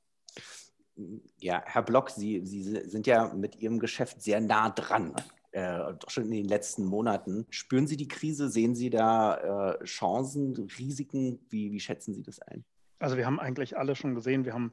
Ja, 1.39 1.61
Herr 1.63 1.83
Block, 1.83 2.09
Sie, 2.09 2.43
Sie 2.47 2.63
sind 2.63 3.05
ja 3.05 3.31
mit 3.35 3.57
Ihrem 3.57 3.77
Geschäft 3.77 4.23
sehr 4.23 4.41
nah 4.41 4.71
dran 4.71 5.13
äh, 5.51 5.93
doch 5.99 6.09
schon 6.09 6.25
in 6.25 6.31
den 6.31 6.47
letzten 6.47 6.83
Monaten. 6.83 7.45
Spüren 7.51 7.85
Sie 7.85 7.95
die 7.95 8.07
Krise? 8.07 8.49
Sehen 8.49 8.73
Sie 8.73 8.89
da 8.89 9.75
äh, 9.75 9.83
Chancen, 9.83 10.55
Risiken? 10.79 11.39
Wie, 11.49 11.71
wie 11.71 11.79
schätzen 11.79 12.15
Sie 12.15 12.23
das 12.23 12.39
ein? 12.39 12.65
Also 13.03 13.17
wir 13.17 13.25
haben 13.25 13.41
eigentlich 13.41 13.77
alle 13.77 13.97
schon 13.97 14.15
gesehen, 14.15 14.45
wir 14.45 14.53
haben 14.53 14.71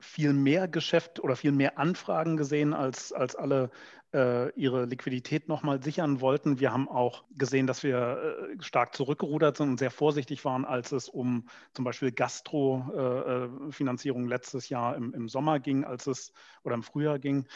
viel 0.00 0.32
mehr 0.32 0.66
Geschäft 0.66 1.20
oder 1.20 1.36
viel 1.36 1.52
mehr 1.52 1.78
Anfragen 1.78 2.36
gesehen, 2.36 2.74
als, 2.74 3.12
als 3.12 3.36
alle 3.36 3.70
äh, 4.12 4.50
ihre 4.58 4.86
Liquidität 4.86 5.46
nochmal 5.46 5.80
sichern 5.80 6.20
wollten. 6.20 6.58
Wir 6.58 6.72
haben 6.72 6.88
auch 6.88 7.22
gesehen, 7.30 7.68
dass 7.68 7.84
wir 7.84 8.56
äh, 8.58 8.60
stark 8.60 8.96
zurückgerudert 8.96 9.56
sind 9.56 9.68
und 9.68 9.78
sehr 9.78 9.92
vorsichtig 9.92 10.44
waren, 10.44 10.64
als 10.64 10.90
es 10.90 11.08
um 11.08 11.46
zum 11.72 11.84
Beispiel 11.84 12.10
Gastro-Finanzierung 12.10 14.22
äh, 14.22 14.26
äh 14.26 14.30
letztes 14.30 14.68
Jahr 14.68 14.96
im, 14.96 15.14
im 15.14 15.28
Sommer 15.28 15.60
ging, 15.60 15.84
als 15.84 16.08
es 16.08 16.32
oder 16.64 16.74
im 16.74 16.82
Frühjahr 16.82 17.20
ging 17.20 17.46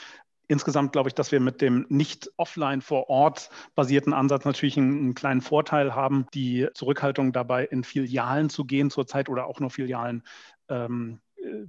insgesamt 0.48 0.92
glaube 0.92 1.08
ich, 1.08 1.14
dass 1.14 1.32
wir 1.32 1.40
mit 1.40 1.60
dem 1.60 1.86
nicht 1.88 2.30
offline 2.36 2.80
vor 2.80 3.08
Ort 3.08 3.50
basierten 3.74 4.12
Ansatz 4.12 4.44
natürlich 4.44 4.76
einen, 4.76 4.98
einen, 4.98 5.14
kleinen 5.14 5.40
Vorteil 5.40 5.94
haben. 5.94 6.26
Die 6.34 6.68
Zurückhaltung 6.74 7.32
dabei, 7.32 7.64
in 7.64 7.84
Filialen 7.84 8.50
zu 8.50 8.64
gehen 8.64 8.90
zurzeit 8.90 9.28
oder 9.28 9.46
auch 9.46 9.60
nur 9.60 9.70
Filialen 9.70 10.22
ähm, 10.68 11.20
äh, 11.36 11.64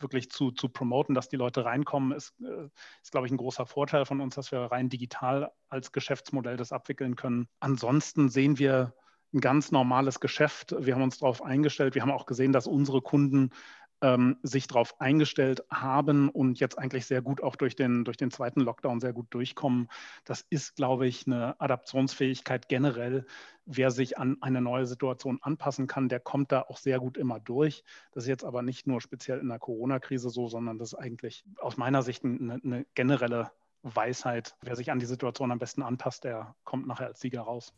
wirklich 0.00 0.30
zu, 0.30 0.50
zu 0.50 0.68
promoten, 0.68 1.14
dass 1.14 1.28
die 1.28 1.36
Leute 1.36 1.64
reinkommen, 1.64 2.12
ist, 2.12 2.34
äh, 2.40 2.68
ist, 3.02 3.12
glaube 3.12 3.26
ich, 3.26 3.32
ein 3.32 3.38
großer 3.38 3.66
Vorteil 3.66 4.04
von 4.04 4.20
uns, 4.20 4.34
dass 4.34 4.52
wir 4.52 4.60
rein 4.60 4.88
digital 4.88 5.50
als 5.68 5.92
Geschäftsmodell 5.92 6.56
das 6.56 6.72
abwickeln 6.72 7.16
können. 7.16 7.48
Ansonsten 7.60 8.28
sehen 8.28 8.58
wir 8.58 8.94
ein 9.32 9.40
ganz 9.40 9.70
normales 9.72 10.20
Geschäft. 10.20 10.74
Wir 10.78 10.94
haben 10.94 11.02
uns 11.02 11.18
darauf 11.18 11.42
eingestellt. 11.42 11.94
Wir 11.94 12.02
haben 12.02 12.10
auch 12.10 12.26
gesehen, 12.26 12.52
dass 12.52 12.66
unsere 12.66 13.02
Kunden 13.02 13.50
ähm, 14.02 14.36
sich 14.42 14.66
darauf 14.66 15.00
eingestellt 15.00 15.64
haben 15.70 16.28
und 16.28 16.60
jetzt 16.60 16.78
eigentlich 16.78 17.06
sehr 17.06 17.22
gut 17.22 17.42
auch 17.42 17.56
durch 17.56 17.76
den, 17.76 18.04
durch 18.04 18.16
den 18.16 18.30
zweiten 18.30 18.60
Lockdown 18.60 19.00
sehr 19.00 19.12
gut 19.12 19.26
durchkommen. 19.30 19.88
Das 20.24 20.44
ist, 20.50 20.76
glaube 20.76 21.06
ich, 21.06 21.26
eine 21.26 21.60
Adaptionsfähigkeit 21.60 22.68
generell. 22.68 23.26
Wer 23.66 23.90
sich 23.90 24.18
an 24.18 24.38
eine 24.40 24.60
neue 24.60 24.86
Situation 24.86 25.38
anpassen 25.42 25.86
kann, 25.86 26.08
der 26.08 26.20
kommt 26.20 26.52
da 26.52 26.62
auch 26.62 26.78
sehr 26.78 26.98
gut 26.98 27.18
immer 27.18 27.40
durch. 27.40 27.84
Das 28.12 28.24
ist 28.24 28.28
jetzt 28.28 28.44
aber 28.44 28.62
nicht 28.62 28.86
nur 28.86 29.00
speziell 29.00 29.38
in 29.38 29.48
der 29.48 29.58
Corona-Krise 29.58 30.30
so, 30.30 30.48
sondern 30.48 30.78
das 30.78 30.92
ist 30.92 30.98
eigentlich 30.98 31.44
aus 31.58 31.76
meiner 31.76 32.02
Sicht 32.02 32.24
eine, 32.24 32.60
eine 32.62 32.86
generelle 32.94 33.50
Weisheit. 33.82 34.56
Wer 34.62 34.76
sich 34.76 34.90
an 34.90 34.98
die 34.98 35.06
Situation 35.06 35.52
am 35.52 35.58
besten 35.58 35.82
anpasst, 35.82 36.24
der 36.24 36.54
kommt 36.64 36.86
nachher 36.86 37.06
als 37.08 37.20
Sieger 37.20 37.42
raus. 37.42 37.74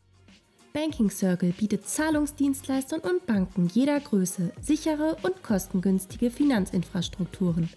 Banking 0.73 1.09
Circle 1.09 1.51
bietet 1.51 1.85
Zahlungsdienstleistern 1.85 3.01
und 3.01 3.25
Banken 3.25 3.67
jeder 3.73 3.99
Größe 3.99 4.53
sichere 4.61 5.17
und 5.21 5.43
kostengünstige 5.43 6.31
Finanzinfrastrukturen. 6.31 7.69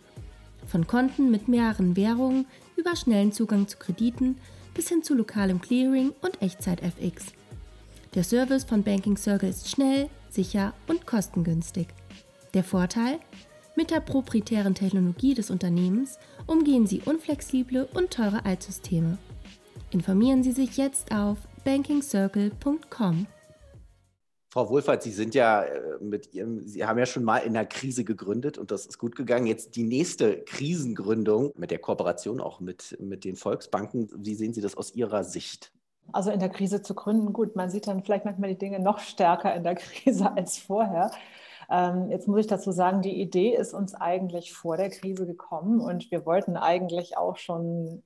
Von 0.66 0.86
Konten 0.86 1.30
mit 1.30 1.48
mehreren 1.48 1.96
Währungen 1.96 2.46
über 2.76 2.94
schnellen 2.94 3.32
Zugang 3.32 3.66
zu 3.66 3.78
Krediten 3.78 4.38
bis 4.74 4.88
hin 4.88 5.02
zu 5.02 5.14
lokalem 5.14 5.60
Clearing 5.60 6.12
und 6.22 6.40
Echtzeit-FX. 6.40 7.32
Der 8.14 8.22
Service 8.22 8.64
von 8.64 8.84
Banking 8.84 9.16
Circle 9.16 9.50
ist 9.50 9.68
schnell, 9.68 10.08
sicher 10.30 10.72
und 10.86 11.04
kostengünstig. 11.04 11.88
Der 12.54 12.62
Vorteil? 12.62 13.18
Mit 13.76 13.90
der 13.90 14.00
proprietären 14.00 14.76
Technologie 14.76 15.34
des 15.34 15.50
Unternehmens 15.50 16.18
umgehen 16.46 16.86
Sie 16.86 17.02
unflexible 17.04 17.88
und 17.92 18.12
teure 18.12 18.44
Altsysteme. 18.44 19.18
Informieren 19.90 20.44
Sie 20.44 20.52
sich 20.52 20.76
jetzt 20.76 21.12
auf 21.12 21.38
bankingcircle.com. 21.64 23.26
Frau 24.54 24.70
Wohlfahrt, 24.70 25.02
Sie 25.02 25.10
sind 25.10 25.34
ja 25.34 25.64
äh, 25.64 25.98
mit 26.00 26.32
Ihrem, 26.32 26.64
Sie 26.64 26.86
haben 26.86 26.96
ja 26.96 27.06
schon 27.06 27.24
mal 27.24 27.38
in 27.38 27.54
der 27.54 27.66
Krise 27.66 28.04
gegründet 28.04 28.56
und 28.56 28.70
das 28.70 28.86
ist 28.86 28.98
gut 28.98 29.16
gegangen. 29.16 29.46
Jetzt 29.46 29.74
die 29.74 29.82
nächste 29.82 30.44
Krisengründung 30.44 31.52
mit 31.56 31.72
der 31.72 31.80
Kooperation 31.80 32.40
auch 32.40 32.60
mit, 32.60 32.96
mit 33.00 33.24
den 33.24 33.34
Volksbanken. 33.34 34.08
Wie 34.14 34.36
sehen 34.36 34.52
Sie 34.54 34.60
das 34.60 34.76
aus 34.76 34.94
Ihrer 34.94 35.24
Sicht? 35.24 35.72
Also 36.12 36.30
in 36.30 36.38
der 36.38 36.50
Krise 36.50 36.82
zu 36.82 36.94
gründen, 36.94 37.32
gut, 37.32 37.56
man 37.56 37.68
sieht 37.68 37.88
dann 37.88 38.04
vielleicht 38.04 38.24
manchmal 38.24 38.50
die 38.50 38.58
Dinge 38.58 38.78
noch 38.78 39.00
stärker 39.00 39.52
in 39.56 39.64
der 39.64 39.74
Krise 39.74 40.30
als 40.36 40.58
vorher. 40.58 41.10
Ähm, 41.68 42.10
jetzt 42.10 42.28
muss 42.28 42.40
ich 42.40 42.46
dazu 42.46 42.70
sagen, 42.70 43.02
die 43.02 43.20
Idee 43.20 43.56
ist 43.56 43.74
uns 43.74 43.94
eigentlich 43.94 44.52
vor 44.52 44.76
der 44.76 44.90
Krise 44.90 45.26
gekommen 45.26 45.80
und 45.80 46.10
wir 46.12 46.26
wollten 46.26 46.56
eigentlich 46.56 47.16
auch 47.16 47.38
schon 47.38 48.04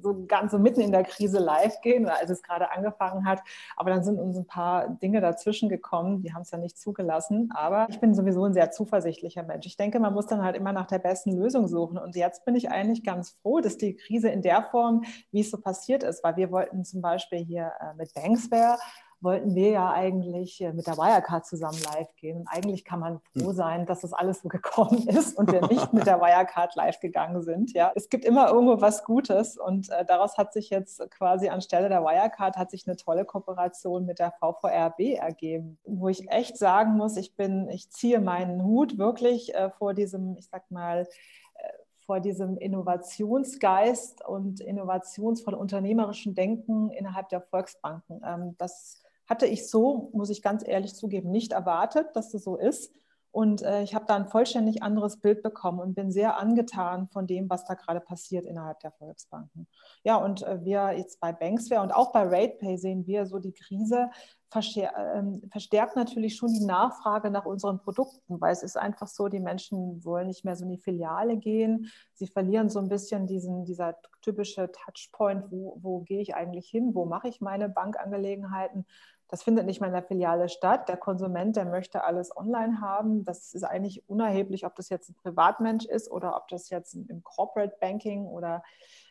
so 0.00 0.24
ganz 0.26 0.52
so 0.52 0.58
mitten 0.58 0.80
in 0.80 0.92
der 0.92 1.04
Krise 1.04 1.38
live 1.38 1.80
gehen, 1.80 2.08
als 2.08 2.30
es 2.30 2.42
gerade 2.42 2.70
angefangen 2.70 3.26
hat. 3.26 3.42
Aber 3.76 3.90
dann 3.90 4.04
sind 4.04 4.18
uns 4.18 4.36
ein 4.36 4.46
paar 4.46 4.88
Dinge 4.88 5.20
dazwischen 5.20 5.68
gekommen, 5.68 6.22
die 6.22 6.32
haben 6.32 6.42
es 6.42 6.50
ja 6.50 6.58
nicht 6.58 6.78
zugelassen. 6.78 7.50
Aber 7.54 7.86
ich 7.90 8.00
bin 8.00 8.14
sowieso 8.14 8.44
ein 8.44 8.54
sehr 8.54 8.70
zuversichtlicher 8.70 9.42
Mensch. 9.42 9.66
Ich 9.66 9.76
denke, 9.76 10.00
man 10.00 10.14
muss 10.14 10.26
dann 10.26 10.42
halt 10.42 10.56
immer 10.56 10.72
nach 10.72 10.86
der 10.86 10.98
besten 10.98 11.32
Lösung 11.32 11.68
suchen. 11.68 11.98
Und 11.98 12.16
jetzt 12.16 12.44
bin 12.44 12.56
ich 12.56 12.70
eigentlich 12.70 13.04
ganz 13.04 13.30
froh, 13.42 13.60
dass 13.60 13.76
die 13.76 13.94
Krise 13.94 14.28
in 14.28 14.42
der 14.42 14.62
Form, 14.62 15.04
wie 15.30 15.40
es 15.40 15.50
so 15.50 15.58
passiert 15.58 16.02
ist, 16.02 16.22
weil 16.24 16.36
wir 16.36 16.50
wollten 16.50 16.84
zum 16.84 17.00
Beispiel 17.00 17.38
hier 17.38 17.72
äh, 17.80 17.94
mit 17.96 18.12
Banksware 18.14 18.78
wollten 19.20 19.54
wir 19.54 19.70
ja 19.70 19.90
eigentlich 19.90 20.60
äh, 20.60 20.72
mit 20.72 20.86
der 20.86 20.96
Wirecard 20.96 21.44
zusammen 21.44 21.78
live 21.92 22.14
gehen. 22.16 22.38
Und 22.38 22.48
eigentlich 22.48 22.84
kann 22.84 23.00
man 23.00 23.20
froh 23.32 23.48
hm. 23.48 23.54
sein, 23.54 23.86
dass 23.86 24.02
das 24.02 24.12
alles 24.12 24.42
so 24.42 24.48
gekommen 24.48 25.08
ist 25.08 25.36
und 25.36 25.50
wir 25.50 25.66
nicht 25.68 25.92
mit 25.92 26.06
der 26.06 26.20
Wirecard 26.20 26.74
live 26.76 27.00
gegangen 27.00 27.42
sind. 27.42 27.72
Ja, 27.72 27.92
es 27.94 28.08
gibt 28.08 28.24
immer 28.24 28.48
irgendwo 28.48 28.80
was 28.80 29.04
Gutes 29.04 29.56
und 29.56 29.90
äh, 29.90 30.04
daraus 30.04 30.38
hat 30.38 30.52
sich 30.52 30.70
jetzt 30.70 31.10
quasi 31.10 31.48
anstelle 31.48 31.88
der 31.88 32.02
Wirecard 32.02 32.56
hat 32.56 32.70
sich 32.70 32.86
eine 32.86 32.96
tolle 32.96 33.24
Kooperation 33.24 34.06
mit 34.06 34.18
der 34.18 34.32
VVRB 34.32 35.18
ergeben, 35.18 35.78
wo 35.84 36.08
ich 36.08 36.30
echt 36.30 36.56
sagen 36.56 36.92
muss, 36.96 37.16
ich 37.16 37.34
bin, 37.34 37.68
ich 37.68 37.90
ziehe 37.90 38.20
meinen 38.20 38.62
Hut 38.64 38.98
wirklich 38.98 39.54
äh, 39.54 39.70
vor 39.70 39.94
diesem, 39.94 40.36
ich 40.36 40.48
sag 40.48 40.70
mal, 40.70 41.08
äh, 41.54 41.68
vor 42.06 42.20
diesem 42.20 42.56
Innovationsgeist 42.56 44.24
und 44.26 44.60
innovationsvoll 44.60 45.54
unternehmerischen 45.54 46.34
Denken 46.34 46.90
innerhalb 46.90 47.28
der 47.28 47.40
Volksbanken. 47.40 48.22
Ähm, 48.24 48.54
das 48.58 49.02
hatte 49.28 49.46
ich 49.46 49.68
so, 49.68 50.10
muss 50.12 50.30
ich 50.30 50.42
ganz 50.42 50.66
ehrlich 50.66 50.94
zugeben, 50.94 51.30
nicht 51.30 51.52
erwartet, 51.52 52.08
dass 52.14 52.30
das 52.30 52.42
so 52.42 52.56
ist. 52.56 52.92
Und 53.30 53.62
äh, 53.62 53.82
ich 53.82 53.94
habe 53.94 54.06
da 54.06 54.16
ein 54.16 54.26
vollständig 54.26 54.82
anderes 54.82 55.18
Bild 55.18 55.42
bekommen 55.42 55.80
und 55.80 55.94
bin 55.94 56.10
sehr 56.10 56.38
angetan 56.38 57.08
von 57.08 57.26
dem, 57.26 57.48
was 57.50 57.64
da 57.66 57.74
gerade 57.74 58.00
passiert 58.00 58.46
innerhalb 58.46 58.80
der 58.80 58.90
Volksbanken. 58.92 59.68
Ja, 60.02 60.16
und 60.16 60.42
äh, 60.42 60.64
wir 60.64 60.96
jetzt 60.96 61.20
bei 61.20 61.32
Banksware 61.32 61.82
und 61.82 61.92
auch 61.92 62.10
bei 62.12 62.22
RatePay 62.22 62.78
sehen 62.78 63.06
wir 63.06 63.26
so 63.26 63.38
die 63.38 63.52
Krise 63.52 64.10
ähm, 64.56 65.42
verstärkt 65.52 65.94
natürlich 65.94 66.36
schon 66.36 66.52
die 66.54 66.64
Nachfrage 66.64 67.30
nach 67.30 67.44
unseren 67.44 67.80
Produkten, 67.80 68.40
weil 68.40 68.52
es 68.52 68.62
ist 68.62 68.78
einfach 68.78 69.06
so, 69.06 69.28
die 69.28 69.40
Menschen 69.40 70.02
wollen 70.04 70.26
nicht 70.26 70.44
mehr 70.44 70.56
so 70.56 70.64
in 70.64 70.70
die 70.70 70.78
Filiale 70.78 71.36
gehen. 71.36 71.90
Sie 72.14 72.26
verlieren 72.26 72.70
so 72.70 72.78
ein 72.78 72.88
bisschen 72.88 73.26
diesen, 73.26 73.66
dieser 73.66 73.96
typische 74.22 74.70
Touchpoint, 74.72 75.50
wo, 75.50 75.78
wo 75.82 76.00
gehe 76.00 76.22
ich 76.22 76.34
eigentlich 76.34 76.68
hin, 76.70 76.94
wo 76.94 77.04
mache 77.04 77.28
ich 77.28 77.42
meine 77.42 77.68
Bankangelegenheiten. 77.68 78.86
Das 79.28 79.42
findet 79.42 79.66
nicht 79.66 79.80
mehr 79.80 79.88
in 79.88 79.94
der 79.94 80.02
Filiale 80.02 80.48
statt. 80.48 80.88
Der 80.88 80.96
Konsument, 80.96 81.54
der 81.54 81.66
möchte 81.66 82.02
alles 82.04 82.34
online 82.34 82.80
haben. 82.80 83.24
Das 83.24 83.52
ist 83.54 83.62
eigentlich 83.62 84.08
unerheblich, 84.08 84.64
ob 84.64 84.74
das 84.74 84.88
jetzt 84.88 85.10
ein 85.10 85.16
Privatmensch 85.22 85.84
ist 85.84 86.10
oder 86.10 86.34
ob 86.36 86.48
das 86.48 86.70
jetzt 86.70 86.94
im 86.94 87.22
Corporate 87.22 87.76
Banking 87.78 88.26
oder 88.26 88.62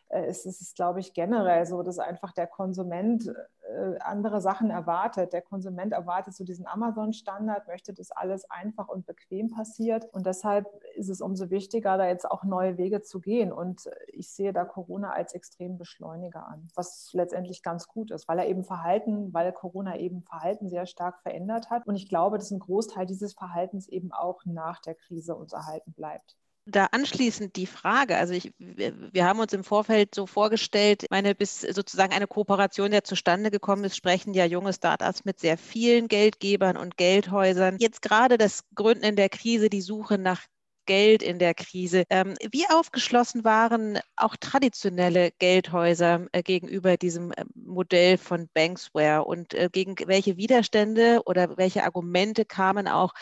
ist 0.09 0.45
es, 0.45 0.73
glaube 0.73 0.99
ich, 0.99 1.13
generell 1.13 1.65
so, 1.65 1.83
dass 1.83 1.99
einfach 1.99 2.31
der 2.31 2.47
Konsument 2.47 3.27
äh, 3.27 3.97
andere 3.99 4.39
Sachen 4.39 4.69
erwartet. 4.69 5.33
Der 5.33 5.41
Konsument 5.41 5.91
erwartet 5.91 6.33
so 6.33 6.45
diesen 6.45 6.65
Amazon-Standard, 6.65 7.67
möchte, 7.67 7.93
dass 7.93 8.11
alles 8.11 8.49
einfach 8.49 8.87
und 8.87 9.05
bequem 9.05 9.49
passiert. 9.49 10.05
Und 10.13 10.25
deshalb 10.25 10.67
ist 10.95 11.09
es 11.09 11.19
umso 11.19 11.49
wichtiger, 11.49 11.97
da 11.97 12.07
jetzt 12.07 12.29
auch 12.29 12.43
neue 12.45 12.77
Wege 12.77 13.01
zu 13.01 13.19
gehen. 13.19 13.51
Und 13.51 13.89
ich 14.07 14.29
sehe 14.31 14.53
da 14.53 14.63
Corona 14.63 15.11
als 15.11 15.33
extrem 15.33 15.77
Beschleuniger 15.77 16.47
an, 16.47 16.69
was 16.75 17.11
letztendlich 17.13 17.61
ganz 17.61 17.87
gut 17.87 18.11
ist, 18.11 18.27
weil 18.29 18.39
er 18.39 18.47
eben 18.47 18.63
Verhalten, 18.63 19.33
weil 19.33 19.51
Corona 19.51 19.97
eben 19.97 20.23
Verhalten 20.23 20.69
sehr 20.69 20.85
stark 20.85 21.19
verändert 21.21 21.69
hat. 21.69 21.85
Und 21.85 21.95
ich 21.95 22.07
glaube, 22.07 22.37
dass 22.37 22.51
ein 22.51 22.59
Großteil 22.59 23.05
dieses 23.05 23.33
Verhaltens 23.33 23.89
eben 23.89 24.13
auch 24.13 24.45
nach 24.45 24.79
der 24.79 24.95
Krise 24.95 25.35
uns 25.35 25.51
erhalten 25.51 25.91
bleibt 25.91 26.37
da 26.67 26.87
anschließend 26.91 27.55
die 27.55 27.65
Frage, 27.65 28.17
also 28.17 28.33
ich, 28.33 28.51
wir 28.57 29.25
haben 29.25 29.39
uns 29.39 29.53
im 29.53 29.63
Vorfeld 29.63 30.13
so 30.13 30.27
vorgestellt, 30.27 31.05
meine, 31.09 31.33
bis 31.33 31.61
sozusagen 31.61 32.13
eine 32.13 32.27
Kooperation 32.27 32.91
ja 32.91 33.03
zustande 33.03 33.51
gekommen 33.51 33.83
ist, 33.85 33.95
sprechen 33.95 34.33
ja 34.33 34.45
junge 34.45 34.73
Startups 34.73 35.25
mit 35.25 35.39
sehr 35.39 35.57
vielen 35.57 36.07
Geldgebern 36.07 36.77
und 36.77 36.97
Geldhäusern. 36.97 37.77
Jetzt 37.79 38.01
gerade 38.01 38.37
das 38.37 38.63
Gründen 38.75 39.03
in 39.03 39.15
der 39.15 39.29
Krise, 39.29 39.69
die 39.69 39.81
Suche 39.81 40.17
nach 40.17 40.41
Geld 40.87 41.21
in 41.21 41.37
der 41.37 41.53
Krise. 41.53 42.05
Ähm, 42.09 42.35
wie 42.51 42.65
aufgeschlossen 42.69 43.43
waren 43.43 43.99
auch 44.15 44.35
traditionelle 44.37 45.31
Geldhäuser 45.37 46.27
äh, 46.31 46.41
gegenüber 46.41 46.97
diesem 46.97 47.31
äh, 47.33 47.43
Modell 47.53 48.17
von 48.17 48.49
Banksware 48.53 49.25
und 49.25 49.53
äh, 49.53 49.69
gegen 49.71 49.95
welche 50.07 50.37
Widerstände 50.37 51.21
oder 51.25 51.57
welche 51.57 51.83
Argumente 51.83 52.45
kamen 52.45 52.87
auch 52.87 53.13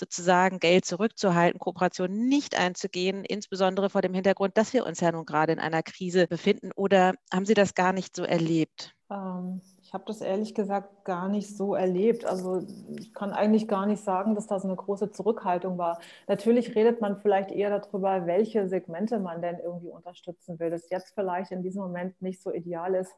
sozusagen 0.00 0.58
Geld 0.58 0.84
zurückzuhalten, 0.84 1.60
Kooperationen 1.60 2.28
nicht 2.28 2.58
einzugehen, 2.58 3.24
insbesondere 3.24 3.90
vor 3.90 4.02
dem 4.02 4.14
Hintergrund, 4.14 4.56
dass 4.56 4.72
wir 4.72 4.84
uns 4.84 5.00
ja 5.00 5.12
nun 5.12 5.26
gerade 5.26 5.52
in 5.52 5.60
einer 5.60 5.82
Krise 5.82 6.26
befinden? 6.26 6.72
Oder 6.74 7.14
haben 7.32 7.46
Sie 7.46 7.54
das 7.54 7.74
gar 7.74 7.92
nicht 7.92 8.16
so 8.16 8.24
erlebt? 8.24 8.94
Ähm, 9.10 9.60
ich 9.82 9.92
habe 9.92 10.04
das 10.06 10.20
ehrlich 10.20 10.54
gesagt 10.54 11.04
gar 11.04 11.28
nicht 11.28 11.56
so 11.56 11.74
erlebt. 11.74 12.24
Also 12.24 12.64
ich 12.96 13.12
kann 13.12 13.32
eigentlich 13.32 13.66
gar 13.66 13.86
nicht 13.86 14.02
sagen, 14.02 14.34
dass 14.34 14.46
da 14.46 14.60
so 14.60 14.68
eine 14.68 14.76
große 14.76 15.10
Zurückhaltung 15.10 15.78
war. 15.78 16.00
Natürlich 16.28 16.76
redet 16.76 17.00
man 17.00 17.20
vielleicht 17.20 17.50
eher 17.50 17.76
darüber, 17.76 18.26
welche 18.26 18.68
Segmente 18.68 19.18
man 19.18 19.42
denn 19.42 19.58
irgendwie 19.58 19.90
unterstützen 19.90 20.60
will. 20.60 20.70
Das 20.70 20.90
jetzt 20.90 21.12
vielleicht 21.14 21.50
in 21.50 21.62
diesem 21.62 21.82
Moment 21.82 22.22
nicht 22.22 22.40
so 22.40 22.52
ideal 22.52 22.94
ist, 22.94 23.12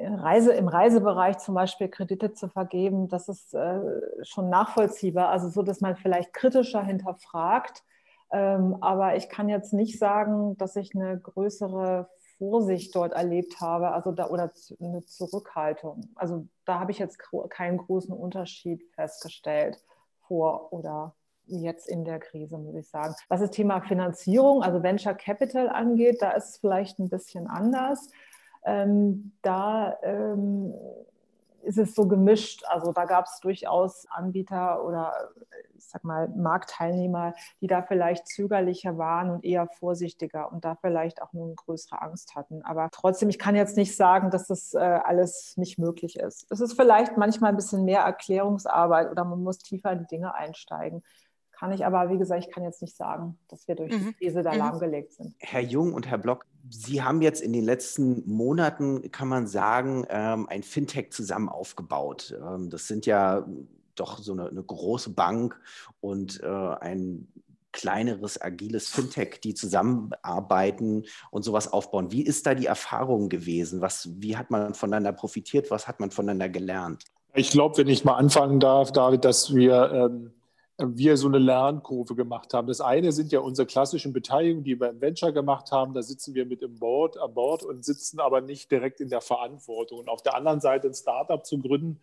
Reise, 0.00 0.52
im 0.52 0.68
Reisebereich 0.68 1.38
zum 1.38 1.54
Beispiel 1.54 1.88
Kredite 1.88 2.32
zu 2.32 2.48
vergeben, 2.48 3.08
das 3.08 3.28
ist 3.28 3.54
äh, 3.54 3.80
schon 4.22 4.48
nachvollziehbar. 4.48 5.28
Also 5.28 5.48
so, 5.48 5.62
dass 5.62 5.80
man 5.80 5.96
vielleicht 5.96 6.32
kritischer 6.32 6.82
hinterfragt. 6.82 7.82
Ähm, 8.30 8.76
aber 8.80 9.16
ich 9.16 9.28
kann 9.28 9.48
jetzt 9.48 9.72
nicht 9.72 9.98
sagen, 9.98 10.56
dass 10.58 10.76
ich 10.76 10.94
eine 10.94 11.18
größere 11.18 12.08
Vorsicht 12.38 12.94
dort 12.94 13.12
erlebt 13.12 13.60
habe, 13.60 13.90
also 13.90 14.12
da 14.12 14.28
oder 14.28 14.52
eine 14.80 15.04
Zurückhaltung. 15.04 16.08
Also 16.14 16.46
da 16.64 16.78
habe 16.78 16.92
ich 16.92 16.98
jetzt 16.98 17.18
keinen 17.50 17.78
großen 17.78 18.14
Unterschied 18.14 18.82
festgestellt 18.94 19.82
vor 20.28 20.72
oder 20.72 21.14
jetzt 21.46 21.88
in 21.88 22.04
der 22.04 22.20
Krise, 22.20 22.58
muss 22.58 22.76
ich 22.76 22.88
sagen. 22.88 23.14
Was 23.28 23.40
das 23.40 23.50
Thema 23.50 23.80
Finanzierung, 23.80 24.62
also 24.62 24.82
Venture 24.82 25.14
Capital 25.14 25.68
angeht, 25.68 26.22
da 26.22 26.32
ist 26.32 26.50
es 26.50 26.56
vielleicht 26.58 26.98
ein 26.98 27.08
bisschen 27.08 27.46
anders. 27.46 28.10
Ähm, 28.68 29.32
da 29.40 29.96
ähm, 30.02 30.74
ist 31.62 31.78
es 31.78 31.94
so 31.94 32.06
gemischt. 32.06 32.64
Also 32.66 32.92
da 32.92 33.04
gab 33.04 33.26
es 33.26 33.40
durchaus 33.40 34.06
Anbieter 34.10 34.84
oder 34.84 35.12
ich 35.76 35.86
sag 35.86 36.04
mal 36.04 36.28
Marktteilnehmer, 36.28 37.34
die 37.60 37.66
da 37.66 37.82
vielleicht 37.82 38.26
zögerlicher 38.26 38.98
waren 38.98 39.30
und 39.30 39.44
eher 39.44 39.68
vorsichtiger 39.78 40.52
und 40.52 40.64
da 40.64 40.74
vielleicht 40.76 41.22
auch 41.22 41.32
nur 41.32 41.46
eine 41.46 41.54
größere 41.54 42.02
Angst 42.02 42.34
hatten. 42.34 42.62
Aber 42.62 42.88
trotzdem, 42.92 43.28
ich 43.28 43.38
kann 43.38 43.54
jetzt 43.54 43.76
nicht 43.76 43.96
sagen, 43.96 44.30
dass 44.30 44.48
das 44.48 44.74
äh, 44.74 44.78
alles 44.78 45.56
nicht 45.56 45.78
möglich 45.78 46.18
ist. 46.18 46.46
Es 46.50 46.60
ist 46.60 46.74
vielleicht 46.74 47.16
manchmal 47.16 47.50
ein 47.50 47.56
bisschen 47.56 47.84
mehr 47.84 48.00
Erklärungsarbeit 48.00 49.10
oder 49.10 49.24
man 49.24 49.42
muss 49.42 49.58
tiefer 49.58 49.92
in 49.92 50.00
die 50.00 50.06
Dinge 50.06 50.34
einsteigen. 50.34 51.02
Kann 51.52 51.72
ich 51.72 51.84
aber, 51.84 52.08
wie 52.10 52.18
gesagt, 52.18 52.44
ich 52.44 52.52
kann 52.52 52.62
jetzt 52.62 52.82
nicht 52.82 52.96
sagen, 52.96 53.36
dass 53.48 53.66
wir 53.66 53.74
durch 53.74 53.92
mhm. 53.92 54.06
die 54.06 54.12
Krise 54.14 54.42
da 54.42 54.52
mhm. 54.52 54.58
lahmgelegt 54.58 55.12
sind. 55.12 55.34
Herr 55.40 55.60
Jung 55.60 55.92
und 55.92 56.06
Herr 56.06 56.18
Block, 56.18 56.46
Sie 56.70 57.02
haben 57.02 57.22
jetzt 57.22 57.40
in 57.40 57.52
den 57.52 57.64
letzten 57.64 58.28
Monaten, 58.28 59.10
kann 59.10 59.28
man 59.28 59.46
sagen, 59.46 60.06
ähm, 60.10 60.48
ein 60.48 60.62
Fintech 60.62 61.10
zusammen 61.12 61.48
aufgebaut. 61.48 62.36
Ähm, 62.40 62.70
das 62.70 62.86
sind 62.86 63.06
ja 63.06 63.46
doch 63.94 64.18
so 64.18 64.32
eine, 64.32 64.48
eine 64.48 64.62
große 64.62 65.10
Bank 65.10 65.60
und 66.00 66.42
äh, 66.42 66.46
ein 66.46 67.28
kleineres, 67.72 68.40
agiles 68.40 68.88
Fintech, 68.88 69.40
die 69.42 69.54
zusammenarbeiten 69.54 71.04
und 71.30 71.44
sowas 71.44 71.72
aufbauen. 71.72 72.10
Wie 72.10 72.22
ist 72.22 72.46
da 72.46 72.54
die 72.54 72.66
Erfahrung 72.66 73.28
gewesen? 73.28 73.80
Was, 73.80 74.08
wie 74.20 74.36
hat 74.36 74.50
man 74.50 74.74
voneinander 74.74 75.12
profitiert? 75.12 75.70
Was 75.70 75.86
hat 75.86 76.00
man 76.00 76.10
voneinander 76.10 76.48
gelernt? 76.48 77.04
Ich 77.34 77.50
glaube, 77.50 77.76
wenn 77.78 77.88
ich 77.88 78.04
mal 78.04 78.16
anfangen 78.16 78.58
darf, 78.58 78.90
David, 78.90 79.24
dass 79.24 79.54
wir 79.54 79.92
ähm, 79.92 80.32
wir 80.80 81.16
so 81.16 81.26
eine 81.26 81.38
Lernkurve 81.38 82.14
gemacht 82.14 82.54
haben. 82.54 82.68
Das 82.68 82.80
eine 82.80 83.10
sind 83.10 83.32
ja 83.32 83.40
unsere 83.40 83.66
klassischen 83.66 84.12
Beteiligungen, 84.12 84.62
die 84.62 84.78
wir 84.78 84.90
im 84.90 85.00
Venture 85.00 85.32
gemacht 85.32 85.72
haben. 85.72 85.92
Da 85.92 86.02
sitzen 86.02 86.34
wir 86.34 86.46
mit 86.46 86.62
im 86.62 86.78
Board, 86.78 87.18
an 87.18 87.34
Bord 87.34 87.64
und 87.64 87.84
sitzen 87.84 88.20
aber 88.20 88.40
nicht 88.40 88.70
direkt 88.70 89.00
in 89.00 89.08
der 89.08 89.20
Verantwortung. 89.20 89.98
Und 89.98 90.08
auf 90.08 90.22
der 90.22 90.36
anderen 90.36 90.60
Seite 90.60 90.86
ein 90.86 90.94
Startup 90.94 91.44
zu 91.44 91.58
gründen, 91.58 92.00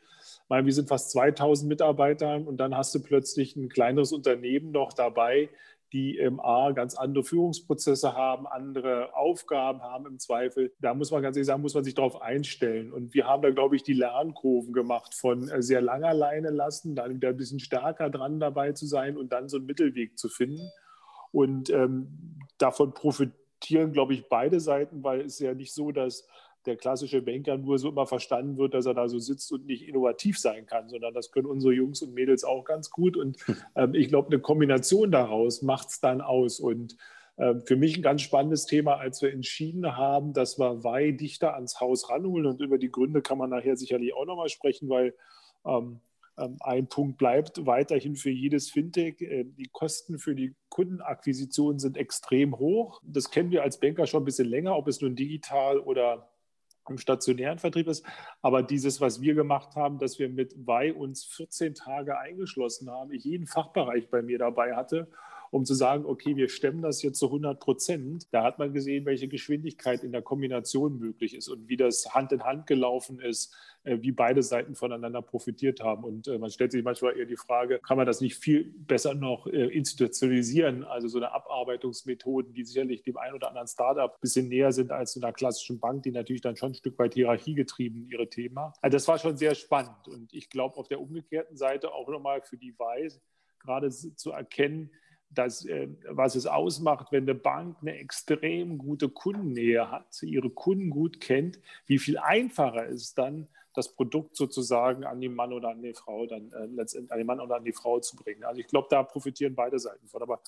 weil 0.50 0.66
wir 0.66 0.74
sind 0.74 0.90
fast 0.90 1.12
2000 1.12 1.70
Mitarbeiter 1.70 2.36
und 2.46 2.58
dann 2.58 2.76
hast 2.76 2.94
du 2.94 3.00
plötzlich 3.02 3.56
ein 3.56 3.70
kleineres 3.70 4.12
Unternehmen 4.12 4.72
noch 4.72 4.92
dabei, 4.92 5.50
die 5.94 6.18
im 6.18 6.40
A 6.40 6.72
ganz 6.72 6.96
andere 6.96 7.24
Führungsprozesse 7.24 8.14
haben, 8.14 8.48
andere 8.48 9.16
Aufgaben 9.16 9.82
haben 9.82 10.06
im 10.08 10.20
Zweifel. 10.20 10.74
Da 10.80 10.94
muss 10.94 11.12
man 11.12 11.22
ganz 11.22 11.38
ehrlich 11.38 11.48
sagen, 11.48 11.62
muss 11.62 11.74
man 11.74 11.84
sich 11.84 11.96
darauf 11.96 12.22
einstellen. 12.22 12.92
Und 12.92 13.14
wir 13.14 13.28
haben 13.28 13.42
da, 13.42 13.52
glaube 13.52 13.76
ich, 13.76 13.84
die 13.84 13.94
Lernkurven 13.94 14.74
gemacht 14.74 15.14
von 15.14 15.48
äh, 15.50 15.62
sehr 15.62 15.82
langer 15.82 16.14
Leine 16.14 16.50
lassen, 16.50 16.96
dann 16.96 17.16
wieder 17.16 17.30
ein 17.30 17.38
bisschen 17.38 17.60
stärker 17.60 18.10
dran 18.10 18.40
dabei 18.40 18.72
zu 18.74 18.86
sein 18.86 19.18
und 19.18 19.32
dann 19.32 19.50
so 19.50 19.58
einen 19.58 19.66
Mittelweg 19.66 20.18
zu 20.18 20.30
finden. 20.30 20.70
Und 21.32 21.70
ähm, 21.70 22.40
davon 22.58 22.94
profitieren, 22.94 23.92
glaube 23.92 24.14
ich, 24.14 24.28
beide 24.30 24.60
Seiten, 24.60 25.04
weil 25.04 25.22
es 25.22 25.40
ja 25.40 25.54
nicht 25.54 25.74
so, 25.74 25.92
dass 25.92 26.28
der 26.66 26.76
klassische 26.76 27.22
Banker 27.22 27.58
nur 27.58 27.78
so 27.78 27.90
immer 27.90 28.06
verstanden 28.06 28.58
wird, 28.58 28.74
dass 28.74 28.86
er 28.86 28.94
da 28.94 29.08
so 29.08 29.20
sitzt 29.20 29.52
und 29.52 29.66
nicht 29.66 29.88
innovativ 29.88 30.40
sein 30.40 30.66
kann, 30.66 30.90
sondern 30.90 31.14
das 31.14 31.32
können 31.32 31.48
unsere 31.48 31.74
Jungs 31.74 32.02
und 32.02 32.14
Mädels 32.14 32.44
auch 32.44 32.64
ganz 32.64 32.90
gut. 32.90 33.18
Und 33.18 33.38
ähm, 33.76 33.94
ich 33.94 34.08
glaube, 34.08 34.28
eine 34.30 34.40
Kombination 34.40 35.12
daraus 35.12 35.62
macht 35.62 35.90
es 35.90 36.00
dann 36.00 36.22
aus. 36.22 36.60
Und 36.60 36.98
äh, 37.38 37.56
für 37.66 37.76
mich 37.76 37.98
ein 37.98 38.04
ganz 38.04 38.22
spannendes 38.22 38.66
Thema, 38.66 38.96
als 38.96 39.22
wir 39.22 39.32
entschieden 39.32 39.98
haben, 39.98 40.34
dass 40.34 40.60
wir 40.60 40.84
Wei 40.84 41.12
dichter 41.12 41.56
ans 41.56 41.80
Haus 41.80 42.10
ranholen. 42.10 42.46
Und 42.46 42.62
über 42.62 42.78
die 42.78 42.92
Gründe 42.92 43.22
kann 43.22 43.38
man 43.38 43.50
nachher 43.50 43.78
sicherlich 43.78 44.14
auch 44.14 44.26
nochmal 44.26 44.50
sprechen, 44.50 44.90
weil 44.90 45.14
ähm, 45.66 46.00
ähm, 46.38 46.58
ein 46.60 46.88
Punkt 46.88 47.18
bleibt 47.18 47.66
weiterhin 47.66 48.16
für 48.16 48.30
jedes 48.30 48.70
Fintech. 48.70 49.22
Äh, 49.22 49.46
die 49.46 49.70
Kosten 49.72 50.20
für 50.20 50.36
die 50.36 50.54
Kundenakquisition 50.70 51.80
sind 51.80 51.98
extrem 51.98 52.58
hoch. 52.58 53.02
Das 53.06 53.32
kennen 53.32 53.52
wir 53.52 53.64
als 53.64 53.80
Banker 53.80 54.08
schon 54.08 54.24
ein 54.24 54.26
bisschen 54.26 54.48
länger, 54.48 54.76
ob 54.76 54.88
es 54.88 55.02
nun 55.02 55.16
digital 55.16 55.80
oder 55.80 56.30
im 56.90 56.98
stationären 56.98 57.60
Vertrieb 57.60 57.88
ist. 57.88 58.06
Aber 58.42 58.64
dieses, 58.64 59.02
was 59.02 59.22
wir 59.22 59.34
gemacht 59.34 59.76
haben, 59.76 60.00
dass 60.00 60.20
wir 60.20 60.30
mit 60.30 60.54
Wei 60.66 60.94
uns 60.94 61.24
14 61.26 61.76
Tage 61.76 62.18
eingeschlossen 62.18 62.90
haben, 62.90 63.12
ich 63.12 63.24
jeden 63.24 63.48
Fachbereich 63.48 64.10
bei 64.10 64.22
mir 64.22 64.38
dabei 64.38 64.76
hatte 64.76 65.08
um 65.56 65.64
zu 65.64 65.74
sagen, 65.74 66.06
okay, 66.06 66.36
wir 66.36 66.50
stemmen 66.50 66.82
das 66.82 67.02
jetzt 67.02 67.18
zu 67.18 67.28
100 67.28 67.62
Prozent. 67.62 68.28
Da 68.32 68.44
hat 68.44 68.60
man 68.60 68.74
gesehen, 68.74 69.06
welche 69.06 69.30
Geschwindigkeit 69.30 70.04
in 70.04 70.12
der 70.12 70.22
Kombination 70.22 71.00
möglich 71.00 71.34
ist 71.34 71.48
und 71.48 71.70
wie 71.70 71.78
das 71.78 72.14
Hand 72.14 72.34
in 72.34 72.44
Hand 72.44 72.68
gelaufen 72.68 73.22
ist, 73.22 73.56
äh, 73.86 73.98
wie 74.02 74.12
beide 74.12 74.44
Seiten 74.44 74.76
voneinander 74.76 75.22
profitiert 75.22 75.80
haben. 75.80 76.04
Und 76.04 76.28
äh, 76.28 76.38
man 76.40 76.50
stellt 76.50 76.74
sich 76.74 76.84
manchmal 76.84 77.18
eher 77.18 77.26
die 77.26 77.38
Frage, 77.38 77.80
kann 77.80 77.96
man 77.96 78.06
das 78.06 78.20
nicht 78.20 78.36
viel 78.36 78.66
besser 78.66 79.14
noch 79.14 79.48
äh, 79.48 79.68
institutionalisieren? 79.68 80.84
Also 80.84 81.08
so 81.08 81.20
eine 81.20 81.32
Abarbeitungsmethoden, 81.32 82.54
die 82.54 82.66
sicherlich 82.66 83.04
dem 83.04 83.16
einen 83.16 83.36
oder 83.36 83.48
anderen 83.48 83.70
Startup 83.70 84.12
ein 84.12 84.20
bisschen 84.20 84.50
näher 84.50 84.74
sind 84.74 84.92
als 84.92 85.14
zu 85.14 85.22
einer 85.22 85.32
klassischen 85.32 85.80
Bank, 85.80 86.04
die 86.04 86.12
natürlich 86.12 86.42
dann 86.42 86.58
schon 86.58 86.72
ein 86.72 86.76
Stück 86.76 87.00
weit 87.00 87.14
hierarchiegetrieben 87.14 88.10
ihre 88.12 88.28
Thema. 88.28 88.74
Also 88.82 88.96
das 88.96 89.08
war 89.08 89.20
schon 89.20 89.38
sehr 89.38 89.56
spannend. 89.56 90.10
Und 90.10 90.34
ich 90.34 90.50
glaube, 90.50 90.76
auf 90.76 90.90
der 90.90 91.00
umgekehrten 91.00 91.56
Seite 91.56 91.94
auch 91.94 92.10
nochmal 92.10 92.42
für 92.42 92.58
die 92.58 92.78
Weise, 92.78 93.22
gerade 93.60 93.90
zu 93.90 94.32
erkennen, 94.32 94.92
das, 95.30 95.66
äh, 95.66 95.90
was 96.10 96.36
es 96.36 96.48
ausmacht, 96.48 97.12
wenn 97.12 97.24
eine 97.24 97.36
Bank 97.36 97.78
eine 97.82 97.98
extrem 97.98 98.78
gute 98.78 99.10
Kundennähe 99.10 99.92
hat, 99.92 100.22
ihre 100.24 100.50
Kunden 100.50 100.90
gut 100.90 101.20
kennt, 101.20 101.60
wie 101.86 102.00
viel 102.00 102.18
einfacher 102.18 102.88
es 102.88 103.04
ist 103.04 103.18
dann, 103.18 103.48
das 103.74 103.94
Produkt 103.94 104.38
sozusagen 104.38 105.04
an 105.04 105.20
den 105.20 105.36
Mann 105.36 105.52
oder 105.52 105.70
an 105.70 105.82
die 105.82 105.94
Frau 105.94 106.26
dann 106.26 106.52
äh, 106.54 106.66
letztendlich 106.68 107.12
an 107.12 107.18
den 107.18 107.28
Mann 107.28 107.40
oder 107.42 107.58
an 107.58 107.66
die 107.66 107.74
Frau 107.74 108.00
zu 108.00 108.16
bringen. 108.16 108.44
Also 108.44 108.62
ich 108.62 108.68
glaube, 108.68 108.88
da 108.90 109.04
profitieren 109.04 109.54
beide 109.54 109.80
Seiten 109.80 110.08
von. 110.08 110.22
Aber 110.22 110.42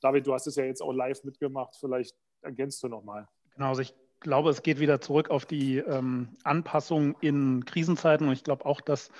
David, 0.00 0.26
du 0.26 0.34
hast 0.34 0.46
es 0.46 0.56
ja 0.56 0.64
jetzt 0.64 0.82
auch 0.82 0.92
live 0.92 1.24
mitgemacht. 1.24 1.74
Vielleicht 1.76 2.14
ergänzt 2.42 2.82
du 2.82 2.88
nochmal. 2.88 3.28
Genau, 3.54 3.68
also 3.68 3.80
ich 3.80 3.94
glaube, 4.20 4.50
es 4.50 4.62
geht 4.62 4.78
wieder 4.78 5.00
zurück 5.00 5.30
auf 5.30 5.46
die 5.46 5.78
ähm, 5.78 6.28
Anpassung 6.44 7.16
in 7.20 7.64
Krisenzeiten 7.64 8.26
und 8.26 8.34
ich 8.34 8.44
glaube 8.44 8.66
auch, 8.66 8.80
dass 8.80 9.10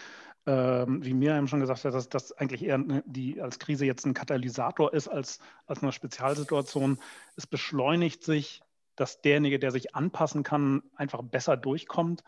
ähm, 0.46 1.04
wie 1.04 1.14
Miriam 1.14 1.48
schon 1.48 1.60
gesagt 1.60 1.84
hat, 1.84 1.94
dass 1.94 2.08
das 2.08 2.32
eigentlich 2.32 2.64
eher 2.64 2.78
die 3.04 3.40
als 3.40 3.58
Krise 3.58 3.84
jetzt 3.84 4.06
ein 4.06 4.14
Katalysator 4.14 4.92
ist 4.94 5.08
als, 5.08 5.40
als 5.66 5.82
eine 5.82 5.92
Spezialsituation. 5.92 6.98
Es 7.36 7.46
beschleunigt 7.46 8.22
sich, 8.22 8.62
dass 8.94 9.20
derjenige, 9.20 9.58
der 9.58 9.72
sich 9.72 9.94
anpassen 9.94 10.42
kann, 10.42 10.82
einfach 10.94 11.22
besser 11.22 11.56
durchkommt. 11.56 12.22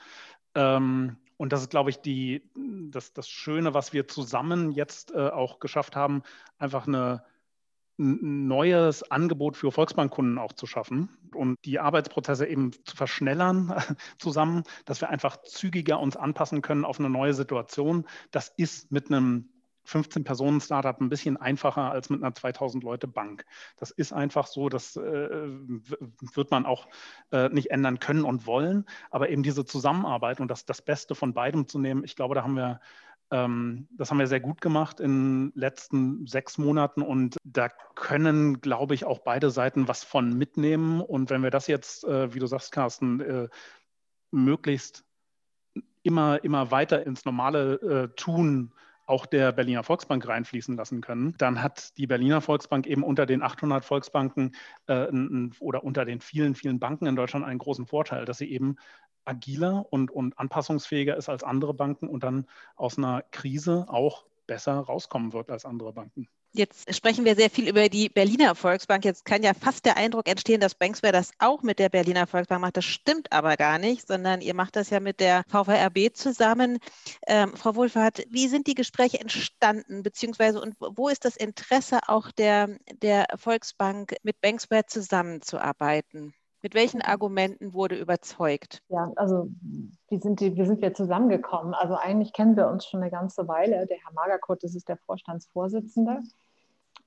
Ähm, 0.54 1.16
und 1.36 1.52
das 1.52 1.60
ist, 1.62 1.70
glaube 1.70 1.90
ich, 1.90 2.00
die, 2.00 2.42
das, 2.90 3.12
das 3.12 3.28
Schöne, 3.28 3.72
was 3.72 3.92
wir 3.92 4.08
zusammen 4.08 4.72
jetzt 4.72 5.12
äh, 5.12 5.28
auch 5.28 5.60
geschafft 5.60 5.94
haben, 5.94 6.22
einfach 6.58 6.88
eine 6.88 7.22
ein 7.98 8.46
neues 8.46 9.10
Angebot 9.10 9.56
für 9.56 9.72
Volksbankkunden 9.72 10.38
auch 10.38 10.52
zu 10.52 10.66
schaffen 10.66 11.08
und 11.34 11.56
die 11.64 11.78
Arbeitsprozesse 11.78 12.46
eben 12.46 12.72
zu 12.84 12.96
verschnellern 12.96 13.74
zusammen, 14.18 14.62
dass 14.84 15.00
wir 15.00 15.10
einfach 15.10 15.42
zügiger 15.42 16.00
uns 16.00 16.16
anpassen 16.16 16.62
können 16.62 16.84
auf 16.84 16.98
eine 16.98 17.10
neue 17.10 17.34
Situation. 17.34 18.06
Das 18.30 18.52
ist 18.56 18.92
mit 18.92 19.10
einem 19.10 19.48
15-Personen-Startup 19.88 21.00
ein 21.00 21.08
bisschen 21.08 21.36
einfacher 21.36 21.90
als 21.90 22.10
mit 22.10 22.22
einer 22.22 22.34
2000-Leute-Bank. 22.34 23.44
Das 23.76 23.90
ist 23.90 24.12
einfach 24.12 24.46
so, 24.46 24.68
das 24.68 24.96
äh, 24.96 25.00
wird 25.00 26.50
man 26.50 26.66
auch 26.66 26.88
äh, 27.32 27.48
nicht 27.48 27.70
ändern 27.70 27.98
können 27.98 28.24
und 28.24 28.46
wollen. 28.46 28.84
Aber 29.10 29.30
eben 29.30 29.42
diese 29.42 29.64
Zusammenarbeit 29.64 30.40
und 30.40 30.48
das, 30.48 30.66
das 30.66 30.82
Beste 30.82 31.14
von 31.14 31.32
beidem 31.32 31.66
zu 31.66 31.78
nehmen, 31.78 32.04
ich 32.04 32.16
glaube, 32.16 32.34
da 32.34 32.42
haben 32.42 32.56
wir 32.56 32.80
ähm, 33.30 33.88
das 33.90 34.10
haben 34.10 34.18
wir 34.18 34.26
sehr 34.26 34.40
gut 34.40 34.60
gemacht 34.60 35.00
in 35.00 35.50
den 35.50 35.52
letzten 35.54 36.26
sechs 36.26 36.58
Monaten 36.58 37.02
und 37.02 37.36
da 37.44 37.68
können, 37.94 38.60
glaube 38.60 38.94
ich, 38.94 39.04
auch 39.04 39.18
beide 39.18 39.50
Seiten 39.50 39.88
was 39.88 40.04
von 40.04 40.32
mitnehmen. 40.32 41.00
Und 41.00 41.30
wenn 41.30 41.42
wir 41.42 41.50
das 41.50 41.66
jetzt, 41.66 42.04
äh, 42.04 42.32
wie 42.34 42.38
du 42.38 42.46
sagst, 42.46 42.72
Carsten, 42.72 43.20
äh, 43.20 43.48
möglichst 44.30 45.04
immer, 46.02 46.42
immer 46.42 46.70
weiter 46.70 47.06
ins 47.06 47.24
normale 47.24 47.74
äh, 47.74 48.08
Tun 48.16 48.72
auch 49.04 49.24
der 49.24 49.52
Berliner 49.52 49.84
Volksbank 49.84 50.28
reinfließen 50.28 50.76
lassen 50.76 51.00
können, 51.00 51.34
dann 51.38 51.62
hat 51.62 51.96
die 51.96 52.06
Berliner 52.06 52.42
Volksbank 52.42 52.86
eben 52.86 53.02
unter 53.02 53.24
den 53.24 53.42
800 53.42 53.82
Volksbanken 53.82 54.54
äh, 54.86 55.06
oder 55.60 55.82
unter 55.82 56.04
den 56.04 56.20
vielen, 56.20 56.54
vielen 56.54 56.78
Banken 56.78 57.06
in 57.06 57.16
Deutschland 57.16 57.46
einen 57.46 57.58
großen 57.58 57.86
Vorteil, 57.86 58.26
dass 58.26 58.38
sie 58.38 58.50
eben 58.50 58.76
agiler 59.28 59.86
und, 59.90 60.10
und 60.10 60.38
anpassungsfähiger 60.38 61.16
ist 61.16 61.28
als 61.28 61.44
andere 61.44 61.74
Banken 61.74 62.08
und 62.08 62.24
dann 62.24 62.46
aus 62.76 62.98
einer 62.98 63.22
Krise 63.30 63.86
auch 63.88 64.24
besser 64.46 64.78
rauskommen 64.78 65.32
wird 65.32 65.50
als 65.50 65.64
andere 65.64 65.92
Banken. 65.92 66.28
Jetzt 66.52 66.92
sprechen 66.94 67.26
wir 67.26 67.36
sehr 67.36 67.50
viel 67.50 67.68
über 67.68 67.90
die 67.90 68.08
Berliner 68.08 68.54
Volksbank. 68.54 69.04
Jetzt 69.04 69.26
kann 69.26 69.42
ja 69.42 69.52
fast 69.52 69.84
der 69.84 69.98
Eindruck 69.98 70.28
entstehen, 70.28 70.60
dass 70.60 70.74
Banksware 70.74 71.12
das 71.12 71.30
auch 71.38 71.62
mit 71.62 71.78
der 71.78 71.90
Berliner 71.90 72.26
Volksbank 72.26 72.62
macht. 72.62 72.78
Das 72.78 72.86
stimmt 72.86 73.30
aber 73.32 73.56
gar 73.58 73.78
nicht, 73.78 74.08
sondern 74.08 74.40
ihr 74.40 74.54
macht 74.54 74.74
das 74.74 74.88
ja 74.88 74.98
mit 74.98 75.20
der 75.20 75.44
VVRB 75.48 76.14
zusammen. 76.14 76.78
Ähm, 77.26 77.54
Frau 77.54 77.74
Wohlfahrt, 77.74 78.24
wie 78.30 78.48
sind 78.48 78.66
die 78.66 78.74
Gespräche 78.74 79.20
entstanden, 79.20 80.02
beziehungsweise 80.02 80.60
und 80.60 80.74
wo 80.80 81.08
ist 81.08 81.26
das 81.26 81.36
Interesse 81.36 82.00
auch 82.06 82.32
der, 82.32 82.78
der 83.02 83.26
Volksbank 83.36 84.16
mit 84.22 84.40
Banksware 84.40 84.86
zusammenzuarbeiten? 84.86 86.32
Mit 86.62 86.74
welchen 86.74 87.02
Argumenten 87.02 87.72
wurde 87.72 87.96
überzeugt? 87.96 88.82
Ja, 88.88 89.12
also 89.14 89.48
wie 90.08 90.18
sind, 90.18 90.40
die, 90.40 90.56
wie 90.56 90.64
sind 90.64 90.82
wir 90.82 90.92
zusammengekommen? 90.92 91.72
Also 91.72 91.94
eigentlich 91.94 92.32
kennen 92.32 92.56
wir 92.56 92.68
uns 92.68 92.84
schon 92.84 93.00
eine 93.00 93.10
ganze 93.10 93.46
Weile. 93.46 93.86
Der 93.86 93.96
Herr 93.98 94.12
Magerkurt, 94.14 94.64
das 94.64 94.74
ist 94.74 94.88
der 94.88 94.96
Vorstandsvorsitzende. 94.96 96.20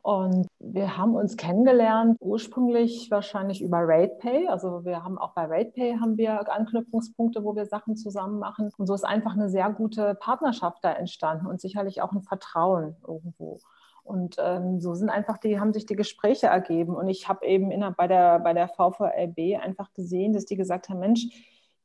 Und 0.04 0.48
wir 0.58 0.98
haben 0.98 1.16
uns 1.16 1.38
kennengelernt, 1.38 2.18
ursprünglich 2.22 3.12
wahrscheinlich 3.12 3.62
über 3.62 3.80
RatePay. 3.82 4.48
Also 4.48 4.84
wir 4.84 5.04
haben 5.04 5.20
auch 5.20 5.34
bei 5.34 5.46
RatePay 5.46 5.98
haben 6.00 6.18
wir 6.18 6.52
Anknüpfungspunkte, 6.52 7.44
wo 7.44 7.56
wir 7.56 7.66
Sachen 7.66 7.96
zusammen 7.96 8.40
machen. 8.40 8.72
Und 8.78 8.88
so 8.88 8.96
ist 8.96 9.06
einfach 9.06 9.34
eine 9.34 9.50
sehr 9.50 9.70
gute 9.72 10.16
Partnerschaft 10.16 10.80
da 10.84 10.94
entstanden 10.94 11.46
und 11.46 11.62
sicherlich 11.62 12.02
auch 12.02 12.14
ein 12.14 12.24
Vertrauen 12.24 12.96
irgendwo. 13.08 13.60
Und 14.04 14.36
ähm, 14.40 14.80
so 14.82 14.94
sind 14.94 15.10
einfach 15.10 15.38
die, 15.38 15.60
haben 15.60 15.74
sich 15.74 15.86
die 15.86 15.96
Gespräche 15.96 16.48
ergeben. 16.48 16.96
Und 16.96 17.08
ich 17.08 17.28
habe 17.28 17.46
eben 17.46 17.72
in, 17.72 17.86
bei, 17.96 18.08
der, 18.08 18.40
bei 18.40 18.54
der 18.54 18.68
VVLB 18.68 19.62
einfach 19.62 19.94
gesehen, 19.94 20.34
dass 20.34 20.46
die 20.46 20.56
gesagt 20.56 20.90
haben, 20.90 21.00
Mensch, 21.00 21.28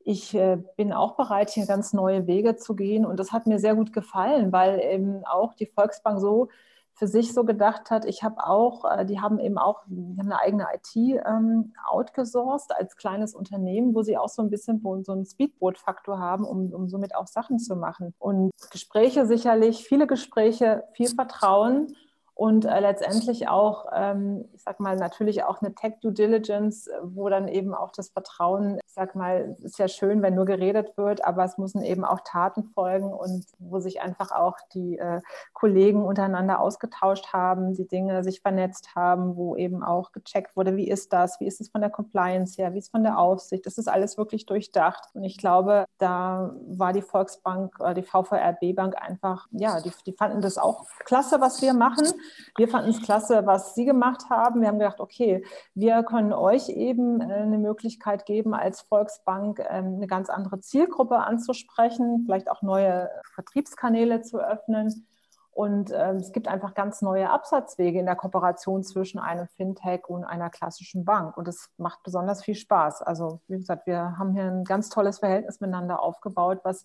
ich 0.01 0.35
äh, 0.35 0.59
bin 0.77 0.93
auch 0.93 1.17
bereit, 1.17 1.51
hier 1.51 1.67
ganz 1.67 1.93
neue 1.93 2.27
Wege 2.27 2.57
zu 2.57 2.77
gehen. 2.77 3.05
Und 3.05 3.19
das 3.19 3.33
hat 3.33 3.47
mir 3.47 3.59
sehr 3.59 3.75
gut 3.75 3.93
gefallen, 3.93 4.53
weil 4.53 4.81
eben 4.81 5.25
auch 5.25 5.55
die 5.55 5.67
Volksbank 5.67 6.21
so 6.21 6.49
für 6.97 7.07
sich 7.07 7.35
so 7.35 7.45
gedacht 7.45 7.91
hat, 7.91 8.07
ich 8.07 8.23
habe 8.23 8.47
auch, 8.47 8.85
äh, 8.91 9.05
die 9.05 9.21
haben 9.21 9.39
eben 9.39 9.59
auch, 9.59 9.83
haben 9.83 10.19
eine 10.19 10.41
eigene 10.41 10.67
IT 10.75 10.97
ähm, 10.97 11.75
outgesourced 11.87 12.75
als 12.75 12.97
kleines 12.97 13.35
Unternehmen, 13.35 13.95
wo 13.95 14.03
sie 14.03 14.17
auch 14.17 14.31
so 14.31 14.43
ein 14.43 14.49
bisschen 14.49 14.81
so 15.05 15.13
einen 15.13 15.27
Speedboat-Faktor 15.27 16.19
haben, 16.19 16.45
um, 16.45 16.73
um 16.73 16.89
somit 16.89 17.15
auch 17.15 17.27
Sachen 17.27 17.59
zu 17.59 17.77
machen. 17.77 18.15
Und 18.19 18.51
Gespräche 18.71 19.27
sicherlich, 19.27 19.85
viele 19.85 20.07
Gespräche, 20.07 20.85
viel 20.95 21.09
Vertrauen 21.09 21.95
und 22.39 22.67
äh, 22.67 22.81
letztendlich 22.81 23.49
auch, 23.49 23.87
ähm, 23.95 24.45
ich 24.53 24.63
sag 24.63 24.79
mal, 24.79 24.95
natürlich 24.97 25.45
auch 25.45 25.63
eine 25.63 25.75
Tech-Due 25.75 26.13
Diligence, 26.13 26.91
wo 27.03 27.31
dann 27.31 27.49
eben 27.49 27.73
auch 27.73 27.93
das 27.93 28.11
Vertrauen, 28.11 28.79
ich 28.85 28.93
sag 28.93 29.15
mal, 29.15 29.57
ist 29.63 29.79
ja 29.79 29.89
schön, 29.89 30.21
wenn 30.21 30.35
nur 30.35 30.45
geredet 30.45 30.99
wird, 30.99 31.25
aber 31.25 31.45
es 31.45 31.57
müssen 31.57 31.83
eben 31.83 32.05
auch 32.05 32.21
Taten 32.27 32.65
folgen 32.75 33.11
und 33.11 33.47
wo 33.59 33.81
sich 33.81 34.03
einfach 34.03 34.33
auch 34.33 34.59
die 34.75 34.99
äh, 34.99 35.23
Kollegen 35.55 36.05
untereinander 36.05 36.61
ausgetauscht 36.61 37.33
haben, 37.33 37.73
die 37.73 37.89
Dinge 37.89 38.23
sich 38.23 38.43
vernetzt 38.43 38.95
haben, 38.95 39.37
wo 39.37 39.57
eben 39.57 39.83
auch 39.83 40.13
gecheckt 40.13 40.57
wurde, 40.57 40.77
wie 40.77 40.91
ist 40.91 41.15
das, 41.15 41.41
wie 41.41 41.47
ist 41.47 41.63
es 41.63 41.71
von 41.71 41.81
der 41.81 41.89
Compliance 41.89 42.61
her, 42.61 42.75
wie 42.75 42.79
ist 42.79 42.85
es 42.85 42.91
von 42.91 43.03
der 43.03 43.19
Aufsicht, 43.19 43.65
das 43.65 43.79
ist 43.79 43.89
alles 43.89 44.19
wirklich 44.19 44.45
durchdacht. 44.45 45.09
Und 45.15 45.25
ich 45.25 45.39
glaube, 45.39 45.87
da 45.97 46.55
war 46.69 46.93
die 46.93 47.01
Volksbank, 47.01 47.79
die 47.97 48.03
VVRB 48.03 48.77
Bank 48.77 48.95
einfach, 49.01 49.47
ja, 49.53 49.81
die, 49.81 49.91
die 50.05 50.13
fanden 50.13 50.43
das 50.43 50.59
auch 50.59 50.85
klasse, 51.07 51.41
was 51.41 51.63
wir 51.63 51.73
machen. 51.73 52.05
Wir 52.57 52.69
fanden 52.69 52.91
es 52.91 53.03
klasse, 53.03 53.47
was 53.47 53.75
Sie 53.75 53.85
gemacht 53.85 54.31
haben. 54.31 54.61
Wir 54.61 54.69
haben 54.69 54.79
gedacht, 54.79 55.01
okay, 55.01 55.45
wir 55.75 56.03
können 56.03 56.33
euch 56.33 56.69
eben 56.69 57.21
äh, 57.21 57.25
eine 57.25 57.59
Möglichkeit 57.59 58.27
geben, 58.27 58.55
als 58.55 58.83
Volksbank 58.83 59.61
ähm, 59.69 59.97
eine 59.97 60.07
ganz 60.07 60.31
andere 60.31 60.61
Zielgruppe 60.61 61.19
anzusprechen, 61.19 62.23
vielleicht 62.25 62.51
auch 62.51 62.63
neue 62.63 63.11
Vertriebskanäle 63.35 64.23
zu 64.23 64.39
öffnen. 64.39 65.07
Und 65.57 65.91
ähm, 65.91 66.17
es 66.17 66.33
gibt 66.33 66.49
einfach 66.49 66.75
ganz 66.75 67.01
neue 67.01 67.31
Absatzwege 67.31 67.99
in 67.99 68.05
der 68.05 68.15
Kooperation 68.15 68.85
zwischen 68.85 69.19
einem 69.19 69.47
Fintech 69.47 70.07
und 70.07 70.23
einer 70.23 70.51
klassischen 70.51 71.07
Bank. 71.07 71.39
Und 71.39 71.49
es 71.49 71.71
macht 71.79 72.03
besonders 72.03 72.45
viel 72.45 72.55
Spaß. 72.57 73.01
Also, 73.01 73.41
wie 73.49 73.57
gesagt, 73.57 73.87
wir 73.87 74.19
haben 74.19 74.35
hier 74.35 74.45
ein 74.45 74.65
ganz 74.65 74.91
tolles 74.91 75.21
Verhältnis 75.21 75.61
miteinander 75.61 76.03
aufgebaut, 76.03 76.61
was 76.63 76.85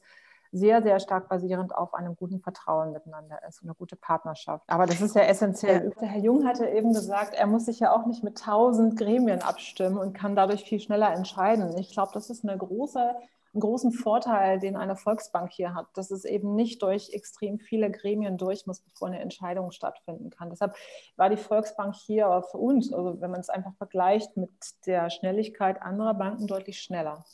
sehr, 0.52 0.82
sehr 0.82 1.00
stark 1.00 1.30
basierend 1.30 1.76
auf 1.76 1.94
einem 1.94 2.16
guten 2.16 2.42
Vertrauen 2.42 2.92
miteinander 2.92 3.40
ist 3.48 3.62
und 3.62 3.70
eine 3.70 3.76
gute 3.76 3.96
Partnerschaft. 3.96 4.64
Aber 4.68 4.86
das 4.86 5.02
ist 5.02 5.16
ja 5.16 5.22
essentiell. 5.24 5.94
Der 6.02 6.08
Herr 6.08 6.22
Jung 6.22 6.46
hatte 6.46 6.68
eben 6.68 6.94
gesagt, 6.94 7.34
er 7.34 7.48
muss 7.48 7.66
sich 7.66 7.80
ja 7.80 7.94
auch 7.94 8.06
nicht 8.06 8.24
mit 8.24 8.38
tausend 8.38 8.98
Gremien 8.98 9.42
abstimmen 9.42 9.98
und 9.98 10.14
kann 10.14 10.36
dadurch 10.36 10.64
viel 10.64 10.80
schneller 10.80 11.14
entscheiden. 11.14 11.78
Ich 11.78 11.92
glaube, 11.92 12.12
das 12.14 12.30
ist 12.30 12.44
eine 12.44 12.58
große 12.58 13.16
einen 13.54 13.62
großen 13.62 13.92
Vorteil, 13.92 14.60
den 14.60 14.78
eine 14.78 14.96
Volksbank 14.96 15.52
hier 15.52 15.74
hat, 15.74 15.88
dass 15.96 16.12
es 16.12 16.24
eben 16.24 16.56
nicht 16.56 16.82
durch 16.82 17.10
extrem 17.12 17.60
viele 17.60 17.92
Gremien 17.92 18.38
durch 18.38 18.66
muss, 18.66 18.80
bevor 18.80 19.10
eine 19.10 19.20
Entscheidung 19.20 19.72
stattfinden 19.72 20.30
kann. 20.30 20.50
Deshalb 20.50 20.76
war 21.18 21.30
die 21.30 21.38
Volksbank 21.38 21.96
hier 21.96 22.44
für 22.50 22.58
uns, 22.58 22.94
also 22.94 23.20
wenn 23.20 23.32
man 23.32 23.42
es 23.42 23.50
einfach 23.50 23.74
vergleicht 23.76 24.38
mit 24.38 24.52
der 24.86 25.10
Schnelligkeit 25.10 25.82
anderer 25.82 26.14
Banken, 26.14 26.48
deutlich 26.48 26.80
schneller. 26.82 27.26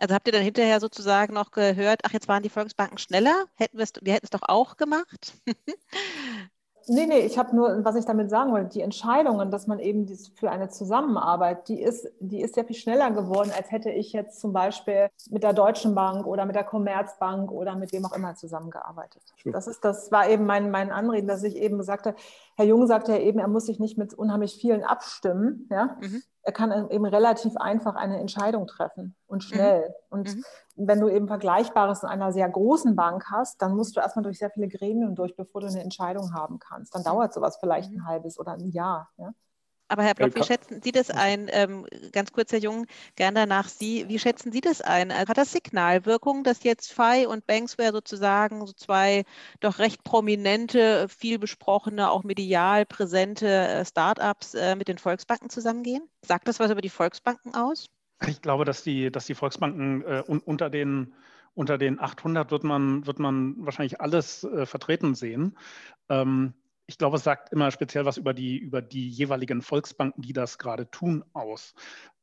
Also 0.00 0.14
habt 0.14 0.26
ihr 0.26 0.32
dann 0.32 0.42
hinterher 0.42 0.80
sozusagen 0.80 1.34
noch 1.34 1.50
gehört, 1.52 2.00
ach, 2.04 2.12
jetzt 2.12 2.28
waren 2.28 2.42
die 2.42 2.48
Volksbanken 2.48 2.98
schneller? 2.98 3.46
Hätten 3.54 3.78
wir 3.78 4.12
hätten 4.12 4.26
es 4.26 4.30
doch 4.30 4.42
auch 4.42 4.76
gemacht? 4.76 5.34
Nee, 6.86 7.06
nee, 7.06 7.20
ich 7.20 7.38
habe 7.38 7.56
nur, 7.56 7.82
was 7.82 7.96
ich 7.96 8.04
damit 8.04 8.28
sagen 8.28 8.52
wollte, 8.52 8.68
die 8.68 8.82
Entscheidungen, 8.82 9.50
dass 9.50 9.66
man 9.66 9.78
eben 9.78 10.04
dies 10.04 10.28
für 10.28 10.50
eine 10.50 10.68
Zusammenarbeit, 10.68 11.68
die 11.68 11.80
ist, 11.80 12.06
die 12.20 12.42
ist 12.42 12.54
sehr 12.54 12.64
viel 12.66 12.76
schneller 12.76 13.10
geworden, 13.10 13.50
als 13.56 13.70
hätte 13.70 13.90
ich 13.90 14.12
jetzt 14.12 14.38
zum 14.38 14.52
Beispiel 14.52 15.08
mit 15.30 15.42
der 15.42 15.54
Deutschen 15.54 15.94
Bank 15.94 16.26
oder 16.26 16.44
mit 16.44 16.56
der 16.56 16.64
Commerzbank 16.64 17.50
oder 17.50 17.74
mit 17.74 17.92
wem 17.92 18.04
auch 18.04 18.12
immer 18.12 18.34
zusammengearbeitet. 18.34 19.22
Das, 19.46 19.66
ist, 19.66 19.82
das 19.82 20.12
war 20.12 20.28
eben 20.28 20.44
mein, 20.44 20.70
mein 20.70 20.92
Anreden, 20.92 21.26
dass 21.26 21.42
ich 21.42 21.56
eben 21.56 21.82
sagte, 21.82 22.14
Herr 22.56 22.66
Jung 22.66 22.86
sagte 22.86 23.12
ja 23.12 23.18
eben, 23.18 23.38
er 23.38 23.48
muss 23.48 23.64
sich 23.64 23.78
nicht 23.78 23.96
mit 23.96 24.12
unheimlich 24.12 24.56
vielen 24.56 24.84
abstimmen. 24.84 25.66
Ja? 25.70 25.96
Mhm 26.02 26.22
er 26.44 26.52
kann 26.52 26.90
eben 26.90 27.06
relativ 27.06 27.56
einfach 27.56 27.94
eine 27.94 28.20
Entscheidung 28.20 28.66
treffen 28.66 29.16
und 29.26 29.38
mhm. 29.38 29.48
schnell. 29.54 29.88
Mhm. 29.88 29.94
Und 30.10 30.36
mhm. 30.36 30.44
wenn 30.76 31.00
du 31.00 31.08
eben 31.08 31.26
Vergleichbares 31.26 32.02
in 32.02 32.08
einer 32.08 32.32
sehr 32.32 32.48
großen 32.48 32.94
Bank 32.94 33.24
hast, 33.30 33.60
dann 33.62 33.74
musst 33.74 33.96
du 33.96 34.00
erstmal 34.00 34.22
durch 34.22 34.38
sehr 34.38 34.50
viele 34.50 34.68
Gremien 34.68 35.14
durch, 35.14 35.34
bevor 35.36 35.62
du 35.62 35.68
eine 35.68 35.80
Entscheidung 35.80 36.34
haben 36.34 36.58
kannst. 36.58 36.94
Dann 36.94 37.02
dauert 37.02 37.32
sowas 37.32 37.56
vielleicht 37.58 37.90
ein 37.90 37.98
mhm. 37.98 38.06
halbes 38.06 38.38
oder 38.38 38.52
ein 38.52 38.68
Jahr. 38.68 39.10
Ja? 39.16 39.32
Aber 39.94 40.02
Herr 40.02 40.14
Block, 40.14 40.34
wie 40.34 40.42
schätzen 40.42 40.80
Sie 40.82 40.90
das 40.90 41.08
ein? 41.08 41.46
Ähm, 41.52 41.86
ganz 42.10 42.32
kurz, 42.32 42.50
Herr 42.50 42.58
Jung, 42.58 42.86
gern 43.14 43.36
danach 43.36 43.68
Sie. 43.68 44.08
Wie 44.08 44.18
schätzen 44.18 44.50
Sie 44.50 44.60
das 44.60 44.80
ein? 44.80 45.12
Also 45.12 45.28
hat 45.28 45.38
das 45.38 45.52
Signalwirkung, 45.52 46.42
dass 46.42 46.64
jetzt 46.64 46.92
FI 46.92 47.26
und 47.28 47.46
Banksware 47.46 47.92
sozusagen 47.92 48.66
so 48.66 48.72
zwei 48.72 49.22
doch 49.60 49.78
recht 49.78 50.02
prominente, 50.02 51.06
viel 51.08 51.38
besprochene, 51.38 52.10
auch 52.10 52.24
medial 52.24 52.86
präsente 52.86 53.46
äh, 53.46 53.84
Startups 53.84 54.54
äh, 54.54 54.74
mit 54.74 54.88
den 54.88 54.98
Volksbanken 54.98 55.48
zusammengehen? 55.48 56.02
Sagt 56.22 56.48
das 56.48 56.58
was 56.58 56.72
über 56.72 56.80
die 56.80 56.88
Volksbanken 56.88 57.54
aus? 57.54 57.86
Ich 58.26 58.42
glaube, 58.42 58.64
dass 58.64 58.82
die, 58.82 59.12
dass 59.12 59.26
die 59.26 59.36
Volksbanken 59.36 60.02
äh, 60.02 60.24
unter 60.26 60.70
den 60.70 61.14
unter 61.56 61.78
den 61.78 62.00
800 62.00 62.50
wird 62.50 62.64
man, 62.64 63.06
wird 63.06 63.20
man 63.20 63.54
wahrscheinlich 63.58 64.00
alles 64.00 64.42
äh, 64.42 64.66
vertreten 64.66 65.14
sehen. 65.14 65.56
Ähm, 66.08 66.54
ich 66.86 66.98
glaube, 66.98 67.16
es 67.16 67.24
sagt 67.24 67.52
immer 67.52 67.70
speziell 67.70 68.04
was 68.04 68.16
über 68.16 68.34
die, 68.34 68.58
über 68.58 68.82
die 68.82 69.08
jeweiligen 69.08 69.62
Volksbanken, 69.62 70.22
die 70.22 70.32
das 70.32 70.58
gerade 70.58 70.90
tun, 70.90 71.24
aus. 71.32 71.74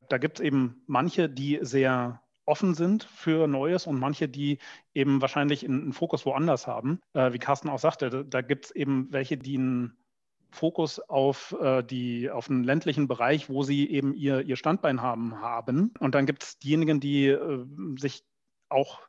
Da 0.10 0.17
gibt 0.17 0.39
es 0.39 0.45
eben 0.45 0.84
manche, 0.88 1.30
die 1.30 1.60
sehr 1.62 2.21
offen 2.45 2.74
sind 2.74 3.04
für 3.04 3.47
Neues 3.47 3.88
und 3.88 4.00
manche, 4.00 4.28
die 4.28 4.60
eben 4.93 5.21
wahrscheinlich 5.21 5.63
einen 5.63 5.93
Fokus 5.93 6.26
woanders 6.26 6.67
haben. 6.67 7.00
Äh, 7.13 7.34
wie 7.34 7.39
Carsten 7.39 7.69
auch 7.69 7.80
sagte, 7.80 8.10
da, 8.10 8.24
da 8.24 8.41
gibt 8.41 8.65
es 8.65 8.71
eben 8.71 9.08
welche, 9.12 9.38
die 9.38 9.58
einen 9.58 9.97
Fokus 10.52 11.00
auf, 11.00 11.56
äh, 11.62 11.82
die, 11.82 12.30
auf 12.30 12.47
den 12.47 12.63
ländlichen 12.63 13.08
Bereich, 13.08 13.50
wo 13.50 13.63
sie 13.63 13.89
eben 13.89 14.13
ihr, 14.13 14.41
ihr 14.41 14.58
Standbein 14.58 15.02
haben, 15.02 15.39
haben. 15.39 15.93
Und 16.00 16.13
dann 16.13 16.26
gibt 16.26 16.43
es 16.43 16.60
diejenigen, 16.60 17.00
die 17.00 17.28
äh, 17.28 17.65
sich 17.97 18.26
auch 18.69 19.00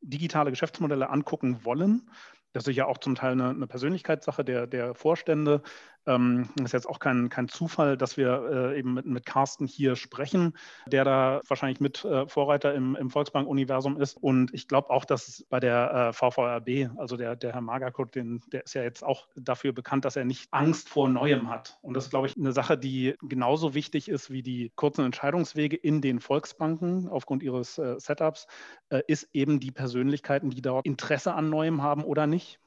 digitale 0.00 0.50
Geschäftsmodelle 0.50 1.10
angucken 1.10 1.64
wollen 1.64 2.08
das 2.52 2.66
ist 2.66 2.76
ja 2.76 2.86
auch 2.86 2.98
zum 2.98 3.14
Teil 3.14 3.32
eine, 3.32 3.50
eine 3.50 3.66
Persönlichkeitssache 3.66 4.44
der, 4.44 4.66
der 4.66 4.94
Vorstände. 4.94 5.62
Ähm, 6.06 6.48
ist 6.62 6.72
jetzt 6.72 6.88
auch 6.88 6.98
kein, 6.98 7.28
kein 7.28 7.48
Zufall, 7.48 7.96
dass 7.96 8.16
wir 8.16 8.72
äh, 8.72 8.78
eben 8.78 8.94
mit, 8.94 9.06
mit 9.06 9.26
Carsten 9.26 9.66
hier 9.66 9.94
sprechen, 9.94 10.54
der 10.86 11.04
da 11.04 11.40
wahrscheinlich 11.46 11.80
mit 11.80 12.04
äh, 12.04 12.26
Vorreiter 12.26 12.74
im, 12.74 12.96
im 12.96 13.10
Volksbank-Universum 13.10 14.00
ist. 14.00 14.16
Und 14.16 14.52
ich 14.52 14.66
glaube 14.66 14.90
auch, 14.90 15.04
dass 15.04 15.44
bei 15.48 15.60
der 15.60 16.10
äh, 16.10 16.12
VVRB, 16.12 16.98
also 16.98 17.16
der, 17.16 17.36
der 17.36 17.52
Herr 17.52 17.60
Magerkurt, 17.60 18.14
den, 18.14 18.42
der 18.52 18.64
ist 18.64 18.74
ja 18.74 18.82
jetzt 18.82 19.04
auch 19.04 19.28
dafür 19.36 19.72
bekannt, 19.72 20.04
dass 20.04 20.16
er 20.16 20.24
nicht 20.24 20.52
Angst 20.52 20.88
vor 20.88 21.08
Neuem 21.08 21.48
hat. 21.48 21.78
Und 21.82 21.94
das 21.94 22.04
ist, 22.04 22.10
glaube 22.10 22.26
ich, 22.26 22.36
eine 22.36 22.52
Sache, 22.52 22.76
die 22.76 23.14
genauso 23.22 23.74
wichtig 23.74 24.08
ist 24.08 24.30
wie 24.30 24.42
die 24.42 24.72
kurzen 24.74 25.04
Entscheidungswege 25.04 25.76
in 25.76 26.00
den 26.00 26.20
Volksbanken 26.20 27.08
aufgrund 27.08 27.42
ihres 27.42 27.78
äh, 27.78 27.98
Setups, 27.98 28.46
äh, 28.88 29.02
ist 29.06 29.28
eben 29.32 29.60
die 29.60 29.70
Persönlichkeiten, 29.70 30.50
die 30.50 30.62
dort 30.62 30.84
Interesse 30.84 31.34
an 31.34 31.50
Neuem 31.50 31.82
haben 31.82 32.04
oder 32.04 32.26
nicht. 32.26 32.58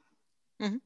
Mhm. 0.59 0.81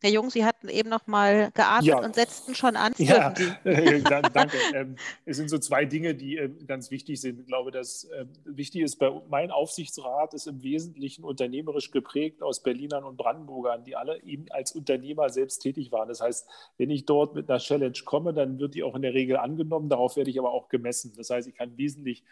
Herr 0.00 0.10
Jung, 0.10 0.30
Sie 0.30 0.44
hatten 0.44 0.68
eben 0.68 0.88
noch 0.88 1.06
mal 1.08 1.50
geatmet 1.54 1.86
ja. 1.86 1.98
und 1.98 2.14
setzten 2.14 2.54
schon 2.54 2.76
an. 2.76 2.92
Ja, 2.98 3.30
danke. 3.64 4.56
Ähm, 4.74 4.96
es 5.24 5.38
sind 5.38 5.50
so 5.50 5.58
zwei 5.58 5.84
Dinge, 5.84 6.14
die 6.14 6.36
äh, 6.36 6.48
ganz 6.66 6.92
wichtig 6.92 7.20
sind. 7.20 7.40
Ich 7.40 7.46
glaube, 7.46 7.72
dass 7.72 8.04
äh, 8.04 8.26
wichtig 8.44 8.82
ist, 8.82 8.96
bei, 8.96 9.10
mein 9.28 9.50
Aufsichtsrat 9.50 10.34
ist 10.34 10.46
im 10.46 10.62
Wesentlichen 10.62 11.24
unternehmerisch 11.24 11.90
geprägt 11.90 12.42
aus 12.42 12.62
Berlinern 12.62 13.02
und 13.02 13.16
Brandenburgern, 13.16 13.82
die 13.84 13.96
alle 13.96 14.22
eben 14.22 14.46
als 14.50 14.72
Unternehmer 14.72 15.30
selbst 15.30 15.58
tätig 15.60 15.90
waren. 15.90 16.08
Das 16.08 16.20
heißt, 16.20 16.48
wenn 16.76 16.90
ich 16.90 17.04
dort 17.04 17.34
mit 17.34 17.50
einer 17.50 17.58
Challenge 17.58 17.98
komme, 18.04 18.32
dann 18.32 18.60
wird 18.60 18.74
die 18.74 18.84
auch 18.84 18.94
in 18.94 19.02
der 19.02 19.14
Regel 19.14 19.36
angenommen. 19.36 19.88
Darauf 19.88 20.16
werde 20.16 20.30
ich 20.30 20.38
aber 20.38 20.52
auch 20.52 20.68
gemessen. 20.68 21.12
Das 21.16 21.30
heißt, 21.30 21.48
ich 21.48 21.56
kann 21.56 21.76
wesentlich 21.76 22.22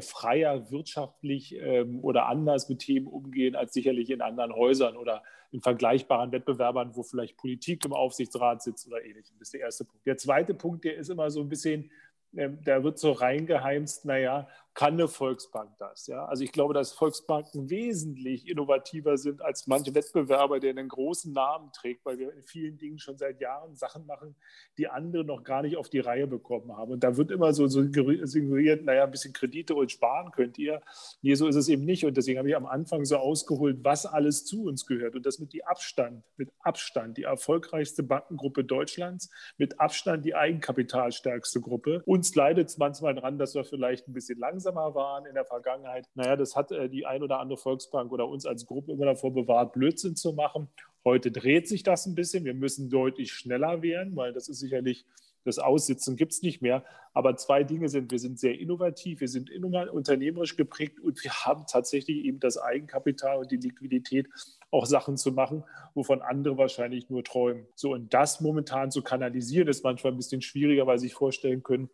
freier 0.00 0.70
wirtschaftlich 0.70 1.54
ähm, 1.56 2.00
oder 2.00 2.26
anders 2.26 2.68
mit 2.68 2.80
Themen 2.80 3.06
umgehen 3.06 3.56
als 3.56 3.72
sicherlich 3.72 4.10
in 4.10 4.20
anderen 4.20 4.54
Häusern 4.54 4.96
oder 4.96 5.22
in 5.50 5.60
vergleichbaren 5.60 6.30
Wettbewerbern, 6.30 6.94
wo 6.94 7.02
vielleicht 7.02 7.36
Politik 7.36 7.84
im 7.84 7.92
Aufsichtsrat 7.92 8.62
sitzt 8.62 8.86
oder 8.86 9.02
ähnlichem. 9.04 9.36
Das 9.38 9.48
ist 9.48 9.54
der 9.54 9.62
erste 9.62 9.84
Punkt. 9.84 10.06
Der 10.06 10.16
zweite 10.16 10.54
Punkt, 10.54 10.84
der 10.84 10.96
ist 10.96 11.10
immer 11.10 11.30
so 11.30 11.40
ein 11.40 11.48
bisschen, 11.48 11.90
ähm, 12.36 12.58
da 12.64 12.84
wird 12.84 12.98
so 12.98 13.12
reingeheimst, 13.12 14.04
naja, 14.04 14.46
kann 14.80 14.94
eine 14.94 15.08
Volksbank 15.08 15.76
das? 15.76 16.06
Ja? 16.06 16.24
Also 16.24 16.42
ich 16.42 16.52
glaube, 16.52 16.72
dass 16.72 16.92
Volksbanken 16.92 17.68
wesentlich 17.68 18.48
innovativer 18.48 19.18
sind 19.18 19.42
als 19.42 19.66
manche 19.66 19.94
Wettbewerber, 19.94 20.58
der 20.58 20.70
einen 20.70 20.88
großen 20.88 21.34
Namen 21.34 21.70
trägt, 21.74 22.06
weil 22.06 22.18
wir 22.18 22.32
in 22.32 22.42
vielen 22.44 22.78
Dingen 22.78 22.98
schon 22.98 23.18
seit 23.18 23.42
Jahren 23.42 23.76
Sachen 23.76 24.06
machen, 24.06 24.34
die 24.78 24.88
andere 24.88 25.22
noch 25.22 25.44
gar 25.44 25.60
nicht 25.60 25.76
auf 25.76 25.90
die 25.90 25.98
Reihe 25.98 26.26
bekommen 26.26 26.74
haben. 26.78 26.92
Und 26.92 27.04
da 27.04 27.18
wird 27.18 27.30
immer 27.30 27.52
so 27.52 27.66
suggeriert, 27.66 28.82
naja, 28.82 29.04
ein 29.04 29.10
bisschen 29.10 29.34
Kredite 29.34 29.74
und 29.74 29.92
sparen 29.92 30.30
könnt 30.30 30.56
ihr. 30.56 30.80
Nee, 31.20 31.34
so 31.34 31.46
ist 31.46 31.56
es 31.56 31.68
eben 31.68 31.84
nicht. 31.84 32.06
Und 32.06 32.16
deswegen 32.16 32.38
habe 32.38 32.48
ich 32.48 32.56
am 32.56 32.64
Anfang 32.64 33.04
so 33.04 33.18
ausgeholt, 33.18 33.80
was 33.82 34.06
alles 34.06 34.46
zu 34.46 34.64
uns 34.64 34.86
gehört. 34.86 35.14
Und 35.14 35.26
das 35.26 35.38
mit 35.38 35.52
die 35.52 35.62
Abstand, 35.62 36.24
mit 36.38 36.52
Abstand 36.60 37.18
die 37.18 37.24
erfolgreichste 37.24 38.02
Bankengruppe 38.02 38.64
Deutschlands, 38.64 39.28
mit 39.58 39.78
Abstand 39.78 40.24
die 40.24 40.34
eigenkapitalstärkste 40.34 41.60
Gruppe. 41.60 42.02
Uns 42.06 42.34
leidet 42.34 42.70
es 42.70 42.78
manchmal 42.78 43.14
daran, 43.14 43.36
dass 43.36 43.54
wir 43.54 43.64
vielleicht 43.64 44.08
ein 44.08 44.14
bisschen 44.14 44.38
langsam 44.38 44.69
langsamer 44.70 44.94
waren 44.94 45.26
in 45.26 45.34
der 45.34 45.44
Vergangenheit. 45.44 46.08
Naja, 46.14 46.36
das 46.36 46.56
hat 46.56 46.72
äh, 46.72 46.88
die 46.88 47.06
ein 47.06 47.22
oder 47.22 47.40
andere 47.40 47.58
Volksbank 47.58 48.12
oder 48.12 48.28
uns 48.28 48.46
als 48.46 48.66
Gruppe 48.66 48.92
immer 48.92 49.06
davor 49.06 49.32
bewahrt, 49.32 49.72
Blödsinn 49.72 50.16
zu 50.16 50.32
machen. 50.32 50.68
Heute 51.04 51.30
dreht 51.30 51.68
sich 51.68 51.82
das 51.82 52.06
ein 52.06 52.14
bisschen. 52.14 52.44
Wir 52.44 52.54
müssen 52.54 52.90
deutlich 52.90 53.32
schneller 53.32 53.82
werden, 53.82 54.16
weil 54.16 54.32
das 54.32 54.48
ist 54.48 54.60
sicherlich 54.60 55.04
das 55.42 55.58
Aussitzen 55.58 56.16
gibt 56.16 56.32
es 56.32 56.42
nicht 56.42 56.60
mehr. 56.60 56.84
Aber 57.14 57.34
zwei 57.36 57.64
Dinge 57.64 57.88
sind, 57.88 58.10
wir 58.10 58.18
sind 58.18 58.38
sehr 58.38 58.58
innovativ, 58.60 59.20
wir 59.20 59.28
sind 59.28 59.50
unternehmerisch 59.50 60.54
geprägt 60.56 61.00
und 61.00 61.24
wir 61.24 61.32
haben 61.32 61.64
tatsächlich 61.66 62.24
eben 62.24 62.40
das 62.40 62.58
Eigenkapital 62.58 63.38
und 63.38 63.50
die 63.50 63.56
Liquidität, 63.56 64.28
auch 64.70 64.84
Sachen 64.84 65.16
zu 65.16 65.32
machen, 65.32 65.64
wovon 65.94 66.20
andere 66.20 66.58
wahrscheinlich 66.58 67.08
nur 67.08 67.24
träumen. 67.24 67.66
So, 67.74 67.94
und 67.94 68.12
das 68.12 68.42
momentan 68.42 68.90
zu 68.90 69.02
kanalisieren, 69.02 69.66
ist 69.66 69.82
manchmal 69.82 70.12
ein 70.12 70.18
bisschen 70.18 70.42
schwieriger, 70.42 70.86
weil 70.86 70.98
Sie 70.98 71.08
sich 71.08 71.14
vorstellen 71.14 71.62
können, 71.62 71.88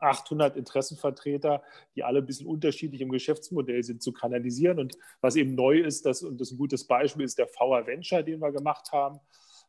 800 0.00 0.56
Interessenvertreter, 0.56 1.62
die 1.94 2.02
alle 2.02 2.20
ein 2.20 2.26
bisschen 2.26 2.46
unterschiedlich 2.46 3.00
im 3.00 3.10
Geschäftsmodell 3.10 3.82
sind, 3.82 4.02
zu 4.02 4.12
kanalisieren. 4.12 4.78
Und 4.78 4.96
was 5.20 5.36
eben 5.36 5.54
neu 5.54 5.78
ist, 5.78 6.06
das, 6.06 6.22
und 6.22 6.40
das 6.40 6.48
ist 6.48 6.54
ein 6.54 6.58
gutes 6.58 6.86
Beispiel, 6.86 7.24
ist 7.24 7.38
der 7.38 7.48
VR 7.48 7.86
Venture, 7.86 8.22
den 8.22 8.40
wir 8.40 8.52
gemacht 8.52 8.92
haben. 8.92 9.20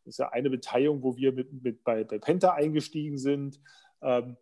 Das 0.06 0.16
ist 0.16 0.18
ja 0.20 0.30
eine 0.30 0.50
Beteiligung, 0.50 1.04
wo 1.04 1.16
wir 1.16 1.32
mit, 1.32 1.64
mit 1.64 1.84
bei, 1.84 2.04
bei 2.04 2.18
Penta 2.18 2.54
eingestiegen 2.54 3.18
sind. 3.18 3.60
Ähm, 4.02 4.38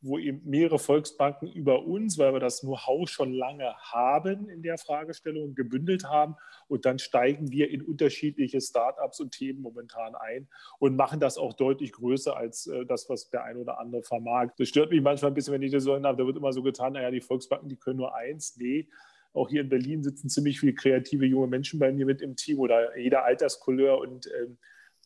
wo 0.00 0.18
eben 0.18 0.40
mehrere 0.44 0.78
Volksbanken 0.78 1.50
über 1.50 1.84
uns, 1.84 2.18
weil 2.18 2.32
wir 2.32 2.40
das 2.40 2.60
Know-how 2.60 3.08
schon 3.08 3.32
lange 3.32 3.74
haben 3.78 4.48
in 4.48 4.62
der 4.62 4.78
Fragestellung, 4.78 5.54
gebündelt 5.54 6.04
haben. 6.04 6.36
Und 6.68 6.84
dann 6.84 6.98
steigen 6.98 7.50
wir 7.50 7.70
in 7.70 7.82
unterschiedliche 7.82 8.60
Startups 8.60 9.20
und 9.20 9.32
Themen 9.32 9.60
momentan 9.60 10.14
ein 10.14 10.48
und 10.78 10.96
machen 10.96 11.20
das 11.20 11.38
auch 11.38 11.54
deutlich 11.54 11.92
größer 11.92 12.36
als 12.36 12.66
äh, 12.66 12.86
das, 12.86 13.08
was 13.08 13.30
der 13.30 13.44
ein 13.44 13.56
oder 13.56 13.78
andere 13.78 14.02
vermarkt. 14.02 14.60
Das 14.60 14.68
stört 14.68 14.90
mich 14.90 15.02
manchmal 15.02 15.30
ein 15.30 15.34
bisschen, 15.34 15.54
wenn 15.54 15.62
ich 15.62 15.72
das 15.72 15.84
so 15.84 15.94
habe. 15.94 16.16
Da 16.16 16.26
wird 16.26 16.36
immer 16.36 16.52
so 16.52 16.62
getan, 16.62 16.94
naja, 16.94 17.10
die 17.10 17.20
Volksbanken, 17.20 17.68
die 17.68 17.76
können 17.76 17.98
nur 17.98 18.14
eins. 18.14 18.56
Nee, 18.56 18.88
auch 19.32 19.48
hier 19.48 19.62
in 19.62 19.68
Berlin 19.68 20.02
sitzen 20.02 20.28
ziemlich 20.28 20.60
viele 20.60 20.74
kreative 20.74 21.26
junge 21.26 21.48
Menschen 21.48 21.80
bei 21.80 21.92
mir 21.92 22.06
mit 22.06 22.22
im 22.22 22.36
Team 22.36 22.60
oder 22.60 22.96
jeder 22.96 23.24
Alterskolleur 23.24 23.98
und 23.98 24.26
ähm, 24.26 24.58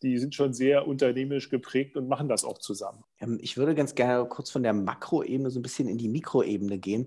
die 0.02 0.18
sind 0.18 0.35
schon 0.35 0.52
sehr 0.52 0.87
unternehmerisch 0.87 1.48
geprägt 1.48 1.96
und 1.96 2.09
machen 2.09 2.28
das 2.28 2.44
auch 2.44 2.59
zusammen. 2.59 3.02
Ähm, 3.20 3.38
ich 3.42 3.57
würde 3.57 3.74
ganz 3.74 3.94
gerne 3.94 4.26
kurz 4.28 4.50
von 4.50 4.62
der 4.62 4.72
Makroebene 4.72 5.50
so 5.50 5.59
ein 5.59 5.62
bisschen 5.62 5.88
in 5.88 5.98
die 5.98 6.09
Mikroebene 6.09 6.78
gehen. 6.78 7.07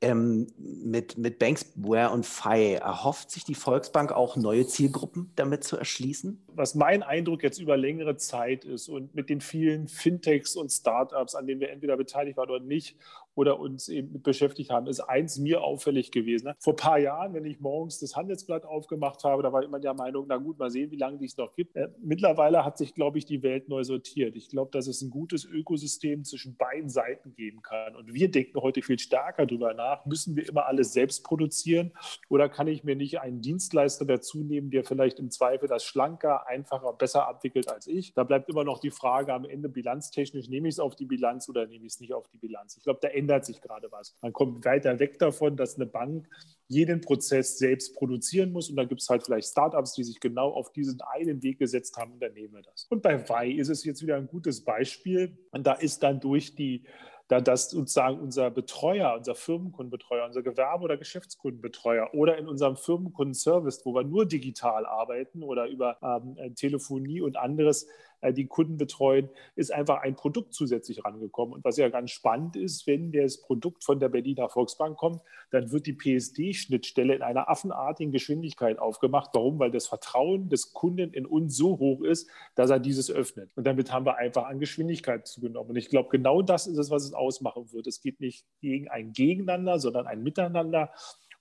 Ähm, 0.00 0.48
mit, 0.58 1.16
mit 1.16 1.38
Banksware 1.38 2.10
und 2.10 2.26
FI 2.26 2.74
erhofft 2.74 3.30
sich 3.30 3.44
die 3.44 3.54
Volksbank 3.54 4.10
auch 4.10 4.36
neue 4.36 4.66
Zielgruppen 4.66 5.30
damit 5.36 5.62
zu 5.62 5.76
erschließen? 5.76 6.44
Was 6.54 6.74
mein 6.74 7.02
Eindruck 7.02 7.42
jetzt 7.44 7.60
über 7.60 7.76
längere 7.76 8.16
Zeit 8.16 8.64
ist 8.64 8.88
und 8.88 9.14
mit 9.14 9.30
den 9.30 9.40
vielen 9.40 9.86
Fintechs 9.86 10.56
und 10.56 10.70
Startups, 10.70 11.34
an 11.34 11.46
denen 11.46 11.60
wir 11.60 11.70
entweder 11.70 11.96
beteiligt 11.96 12.36
waren 12.36 12.50
oder 12.50 12.64
nicht, 12.64 12.96
oder 13.34 13.58
uns 13.58 13.88
eben 13.88 14.12
mit 14.12 14.22
beschäftigt 14.22 14.70
haben, 14.70 14.86
ist 14.86 15.00
eins 15.00 15.38
mir 15.38 15.62
auffällig 15.62 16.10
gewesen. 16.10 16.48
Ne? 16.48 16.56
Vor 16.58 16.74
ein 16.74 16.76
paar 16.76 16.98
Jahren, 16.98 17.34
wenn 17.34 17.44
ich 17.44 17.60
morgens 17.60 17.98
das 17.98 18.16
Handelsblatt 18.16 18.64
aufgemacht 18.64 19.24
habe, 19.24 19.42
da 19.42 19.52
war 19.52 19.62
immer 19.62 19.80
der 19.80 19.94
Meinung, 19.94 20.26
na 20.28 20.36
gut, 20.36 20.58
mal 20.58 20.70
sehen, 20.70 20.90
wie 20.90 20.96
lange 20.96 21.24
es 21.24 21.36
noch 21.36 21.54
gibt. 21.54 21.76
Äh, 21.76 21.88
mittlerweile 22.02 22.64
hat 22.64 22.78
sich, 22.78 22.94
glaube 22.94 23.18
ich, 23.18 23.24
die 23.24 23.42
Welt 23.42 23.68
neu 23.68 23.84
sortiert. 23.84 24.36
Ich 24.36 24.48
glaube, 24.48 24.70
dass 24.70 24.86
es 24.86 25.02
ein 25.02 25.10
gutes 25.10 25.44
Ökosystem 25.52 26.24
zwischen 26.24 26.56
beiden 26.56 26.88
Seiten 26.88 27.34
geben 27.34 27.62
kann. 27.62 27.94
Und 27.96 28.12
wir 28.12 28.30
denken 28.30 28.60
heute 28.60 28.82
viel 28.82 28.98
stärker 28.98 29.46
darüber 29.46 29.74
nach, 29.74 30.04
müssen 30.06 30.36
wir 30.36 30.48
immer 30.48 30.66
alles 30.66 30.92
selbst 30.92 31.24
produzieren 31.24 31.92
oder 32.28 32.48
kann 32.48 32.66
ich 32.66 32.84
mir 32.84 32.96
nicht 32.96 33.20
einen 33.20 33.40
Dienstleister 33.40 34.04
dazu 34.04 34.42
nehmen, 34.42 34.70
der 34.70 34.84
vielleicht 34.84 35.18
im 35.18 35.30
Zweifel 35.30 35.68
das 35.68 35.84
schlanker, 35.84 36.46
einfacher, 36.48 36.92
besser 36.92 37.28
abwickelt 37.28 37.68
als 37.68 37.86
ich? 37.86 38.14
Da 38.14 38.24
bleibt 38.24 38.48
immer 38.48 38.64
noch 38.64 38.80
die 38.80 38.90
Frage 38.90 39.32
am 39.32 39.44
Ende 39.44 39.68
bilanztechnisch, 39.68 40.48
nehme 40.48 40.68
ich 40.68 40.74
es 40.74 40.80
auf 40.80 40.96
die 40.96 41.06
Bilanz 41.06 41.48
oder 41.48 41.66
nehme 41.66 41.86
ich 41.86 41.94
es 41.94 42.00
nicht 42.00 42.12
auf 42.12 42.28
die 42.28 42.38
Bilanz? 42.38 42.76
Ich 42.76 42.84
glaube, 42.84 43.00
da 43.02 43.08
ändert 43.08 43.44
sich 43.44 43.60
gerade 43.60 43.90
was. 43.92 44.16
Man 44.22 44.32
kommt 44.32 44.64
weiter 44.64 44.98
weg 44.98 45.18
davon, 45.18 45.56
dass 45.56 45.76
eine 45.76 45.86
Bank 45.86 46.28
jeden 46.72 47.00
Prozess 47.00 47.58
selbst 47.58 47.94
produzieren 47.94 48.52
muss. 48.52 48.70
Und 48.70 48.76
da 48.76 48.84
gibt 48.84 49.00
es 49.00 49.08
halt 49.08 49.22
vielleicht 49.24 49.48
Startups, 49.48 49.92
die 49.94 50.04
sich 50.04 50.20
genau 50.20 50.50
auf 50.50 50.72
diesen 50.72 51.00
einen 51.02 51.42
Weg 51.42 51.58
gesetzt 51.58 51.96
haben 51.96 52.12
und 52.14 52.22
dann 52.22 52.32
nehmen 52.32 52.54
wir 52.54 52.62
das. 52.62 52.86
Und 52.90 53.02
bei 53.02 53.28
Wei 53.28 53.50
ist 53.50 53.68
es 53.68 53.84
jetzt 53.84 54.02
wieder 54.02 54.16
ein 54.16 54.26
gutes 54.26 54.64
Beispiel. 54.64 55.36
Und 55.50 55.66
da 55.66 55.74
ist 55.74 56.02
dann 56.02 56.20
durch 56.20 56.54
die 56.54 56.84
da 57.32 57.40
das 57.40 57.70
sozusagen 57.70 58.20
unser 58.20 58.50
Betreuer, 58.50 59.14
unser 59.16 59.34
Firmenkundenbetreuer, 59.34 60.26
unser 60.26 60.42
Gewerbe- 60.42 60.84
oder 60.84 60.98
Geschäftskundenbetreuer 60.98 62.12
oder 62.12 62.36
in 62.36 62.46
unserem 62.46 62.76
Firmenkundenservice, 62.76 63.86
wo 63.86 63.94
wir 63.94 64.04
nur 64.04 64.26
digital 64.26 64.84
arbeiten 64.84 65.42
oder 65.42 65.66
über 65.66 65.96
ähm, 66.02 66.54
Telefonie 66.56 67.22
und 67.22 67.38
anderes, 67.38 67.86
die 68.30 68.46
Kunden 68.46 68.76
betreuen, 68.76 69.28
ist 69.56 69.72
einfach 69.72 70.02
ein 70.02 70.14
Produkt 70.14 70.54
zusätzlich 70.54 71.04
rangekommen. 71.04 71.54
Und 71.54 71.64
was 71.64 71.76
ja 71.76 71.88
ganz 71.88 72.12
spannend 72.12 72.54
ist, 72.54 72.86
wenn 72.86 73.10
das 73.10 73.40
Produkt 73.40 73.82
von 73.82 73.98
der 73.98 74.08
Berliner 74.08 74.48
Volksbank 74.48 74.96
kommt, 74.96 75.20
dann 75.50 75.72
wird 75.72 75.86
die 75.86 75.94
PSD-Schnittstelle 75.94 77.14
in 77.14 77.22
einer 77.22 77.48
affenartigen 77.48 78.12
Geschwindigkeit 78.12 78.78
aufgemacht. 78.78 79.30
Warum? 79.32 79.58
Weil 79.58 79.72
das 79.72 79.88
Vertrauen 79.88 80.48
des 80.48 80.72
Kunden 80.72 81.12
in 81.12 81.26
uns 81.26 81.56
so 81.56 81.78
hoch 81.78 82.02
ist, 82.02 82.30
dass 82.54 82.70
er 82.70 82.78
dieses 82.78 83.10
öffnet. 83.10 83.50
Und 83.56 83.66
damit 83.66 83.92
haben 83.92 84.06
wir 84.06 84.16
einfach 84.16 84.44
an 84.44 84.60
Geschwindigkeit 84.60 85.26
zugenommen. 85.26 85.70
Und 85.70 85.76
ich 85.76 85.88
glaube, 85.88 86.10
genau 86.10 86.42
das 86.42 86.66
ist 86.66 86.78
es, 86.78 86.90
was 86.90 87.04
es 87.04 87.14
ausmachen 87.14 87.72
wird. 87.72 87.86
Es 87.86 88.00
geht 88.00 88.20
nicht 88.20 88.46
gegen 88.60 88.88
ein 88.88 89.12
Gegeneinander, 89.12 89.78
sondern 89.78 90.06
ein 90.06 90.22
Miteinander. 90.22 90.90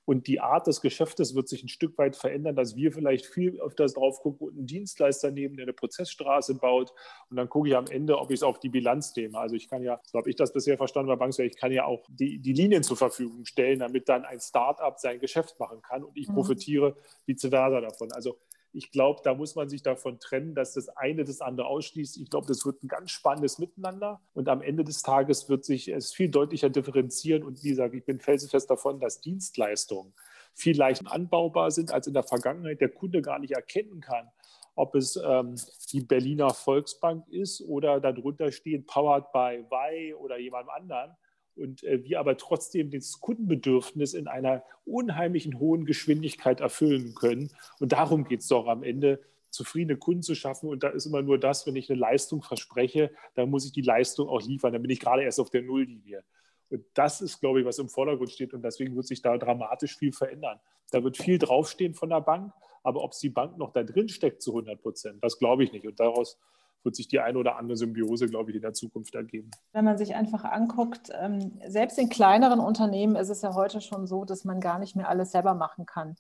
Und 0.06 0.28
die 0.28 0.40
Art 0.40 0.68
des 0.68 0.82
Geschäftes 0.82 1.36
wird 1.36 1.48
sich 1.48 1.64
ein 1.64 1.70
Stück 1.70 1.98
weit 1.98 2.16
verändern, 2.16 2.56
dass 2.56 2.76
wir 2.76 2.92
vielleicht 2.92 3.26
viel 3.26 3.60
öfters 3.62 3.94
drauf 3.94 4.22
gucken 4.22 4.48
und 4.48 4.58
einen 4.58 4.68
Dienstleister 4.68 5.32
nehmen, 5.32 5.56
der 5.56 5.66
eine 5.66 5.74
Prozessstraße 5.74 6.56
baut. 6.56 6.92
Und 7.30 7.38
dann 7.38 7.50
gucke 7.50 7.70
ich 7.70 7.76
am 7.76 7.88
Ende, 7.88 8.18
ob 8.18 8.32
ich 8.32 8.40
es 8.40 8.44
auf 8.44 8.60
die 8.60 8.70
Bilanz 8.70 9.16
nehme. 9.16 9.38
Also 9.38 9.56
ich 9.56 9.70
kann 9.70 9.84
ja, 9.84 10.02
so 10.06 10.18
habe 10.18 10.30
ich 10.30 10.36
das 10.36 10.54
bisher 10.54 10.78
verstanden 10.78 11.10
bei 11.10 11.16
Banksware, 11.16 11.48
ich 11.48 11.58
kann 11.58 11.72
ja 11.72 11.86
auch 11.86 12.04
die, 12.10 12.40
die 12.40 12.54
Linien 12.54 12.84
zur 12.84 12.98
Verfügung 12.98 13.46
stellen, 13.46 13.80
damit 13.80 14.10
dann 14.10 14.26
ein 14.26 14.40
Startup 14.40 14.98
sein 14.98 15.20
Geschäft 15.20 15.60
machen 15.60 15.82
kann 15.82 16.04
und 16.04 16.18
ich 16.18 16.28
mhm. 16.28 16.34
profitiere 16.34 16.96
vice 17.26 17.50
versa 17.50 17.82
davon. 17.82 18.12
Also 18.12 18.38
ich 18.74 18.92
glaube, 18.92 19.22
da 19.24 19.34
muss 19.34 19.56
man 19.56 19.70
sich 19.70 19.84
davon 19.84 20.20
trennen, 20.20 20.56
dass 20.56 20.74
das 20.74 20.90
eine 20.90 21.24
das 21.24 21.42
andere 21.42 21.68
ausschließt. 21.68 22.18
Ich 22.18 22.30
glaube, 22.30 22.48
das 22.48 22.66
wird 22.66 22.84
ein 22.84 22.88
ganz 22.88 23.12
spannendes 23.12 23.60
Miteinander 23.60 24.22
und 24.34 24.48
am 24.48 24.62
Ende 24.62 24.84
des 24.84 25.02
Tages 25.02 25.50
wird 25.50 25.66
sich 25.66 25.90
es 25.90 26.14
viel 26.14 26.30
deutlicher 26.30 26.70
differenzieren. 26.70 27.44
Und 27.44 27.64
wie 27.64 27.70
gesagt, 27.70 27.94
ich 27.94 28.06
bin 28.06 28.20
felsenfest 28.20 28.70
davon, 28.70 29.00
dass 29.00 29.22
Dienstleistungen 29.22 30.14
viel 30.54 30.78
leichter 30.78 31.12
anbaubar 31.12 31.72
sind, 31.72 31.92
als 31.92 32.08
in 32.08 32.14
der 32.14 32.24
Vergangenheit 32.24 32.82
der 32.82 32.90
Kunde 32.90 33.22
gar 33.22 33.40
nicht 33.40 33.52
erkennen 33.52 34.02
kann, 34.02 34.30
ob 34.76 34.96
es 34.96 35.18
ähm, 35.18 35.56
die 35.92 36.02
Berliner 36.02 36.54
Volksbank 36.54 37.28
ist 37.30 37.62
oder 37.62 38.00
darunter 38.00 38.52
steht 38.52 38.88
Powered 38.88 39.32
by 39.32 39.66
Y 39.70 40.16
oder 40.16 40.38
jemand 40.38 40.70
anderen 40.70 41.16
und 41.56 41.84
äh, 41.84 42.04
wir 42.04 42.20
aber 42.20 42.38
trotzdem 42.38 42.92
das 42.92 43.20
Kundenbedürfnis 43.20 44.14
in 44.14 44.28
einer 44.28 44.64
unheimlichen 44.86 45.60
hohen 45.60 45.86
Geschwindigkeit 45.86 46.62
erfüllen 46.62 47.14
können. 47.16 47.52
Und 47.80 47.92
darum 47.92 48.26
geht 48.26 48.42
es 48.42 48.48
doch 48.48 48.68
am 48.68 48.84
Ende, 48.84 49.20
zufriedene 49.50 49.98
Kunden 49.98 50.24
zu 50.24 50.34
schaffen. 50.34 50.70
Und 50.70 50.84
da 50.84 50.90
ist 50.90 51.06
immer 51.06 51.22
nur 51.22 51.38
das, 51.38 51.68
wenn 51.68 51.76
ich 51.76 51.90
eine 51.90 52.00
Leistung 52.00 52.42
verspreche, 52.42 53.12
dann 53.36 53.50
muss 53.50 53.66
ich 53.66 53.74
die 53.74 53.82
Leistung 53.82 54.28
auch 54.30 54.42
liefern. 54.42 54.74
Dann 54.74 54.82
bin 54.82 54.92
ich 54.92 55.00
gerade 55.00 55.24
erst 55.24 55.40
auf 55.40 55.50
der 55.50 55.62
Nulllinie. 55.62 56.24
Und 56.70 56.86
das 56.94 57.22
ist, 57.22 57.42
glaube 57.42 57.60
ich, 57.60 57.66
was 57.66 57.80
im 57.80 57.90
Vordergrund 57.90 58.32
steht. 58.32 58.54
Und 58.54 58.64
deswegen 58.64 58.96
wird 58.96 59.06
sich 59.06 59.22
da 59.22 59.38
dramatisch 59.38 59.98
viel 59.98 60.14
verändern. 60.14 60.60
Da 60.92 61.04
wird 61.04 61.18
viel 61.18 61.38
draufstehen 61.38 61.94
von 61.94 62.10
der 62.10 62.22
Bank, 62.22 62.54
Aber 62.84 63.04
ob 63.04 63.12
es 63.12 63.20
die 63.20 63.30
Bank 63.30 63.58
noch 63.58 63.72
da 63.74 63.84
drin 63.84 64.10
steckt 64.10 64.42
zu 64.42 64.52
100 64.52 64.82
Prozent, 64.82 65.24
das 65.24 65.38
glaube 65.38 65.64
ich 65.64 65.72
nicht. 65.72 65.86
Und 65.86 66.00
daraus 66.00 66.40
wird 66.84 66.96
sich 66.96 67.08
die 67.08 67.20
eine 67.20 67.38
oder 67.38 67.58
andere 67.58 67.78
Symbiose, 67.78 68.28
glaube 68.28 68.52
ich, 68.52 68.56
in 68.56 68.62
der 68.62 68.74
Zukunft 68.74 69.15
ergeben. 69.15 69.52
Wenn 69.74 69.86
man 69.86 69.98
sich 69.98 70.15
einfach 70.15 70.44
anguckt, 70.44 71.10
ähm, 71.20 71.60
selbst 71.67 71.98
in 72.00 72.10
kleineren 72.10 72.60
Unternehmen 72.60 73.15
ist 73.15 73.30
es 73.30 73.41
ja 73.41 73.54
heute 73.54 73.82
schon 73.82 74.08
so, 74.08 74.26
dass 74.26 74.46
man 74.46 74.60
gar 74.60 74.80
nicht 74.80 74.96
mehr 74.96 75.10
alles 75.10 75.32
selber 75.32 75.54
machen 75.54 75.86
kann. 75.86 76.15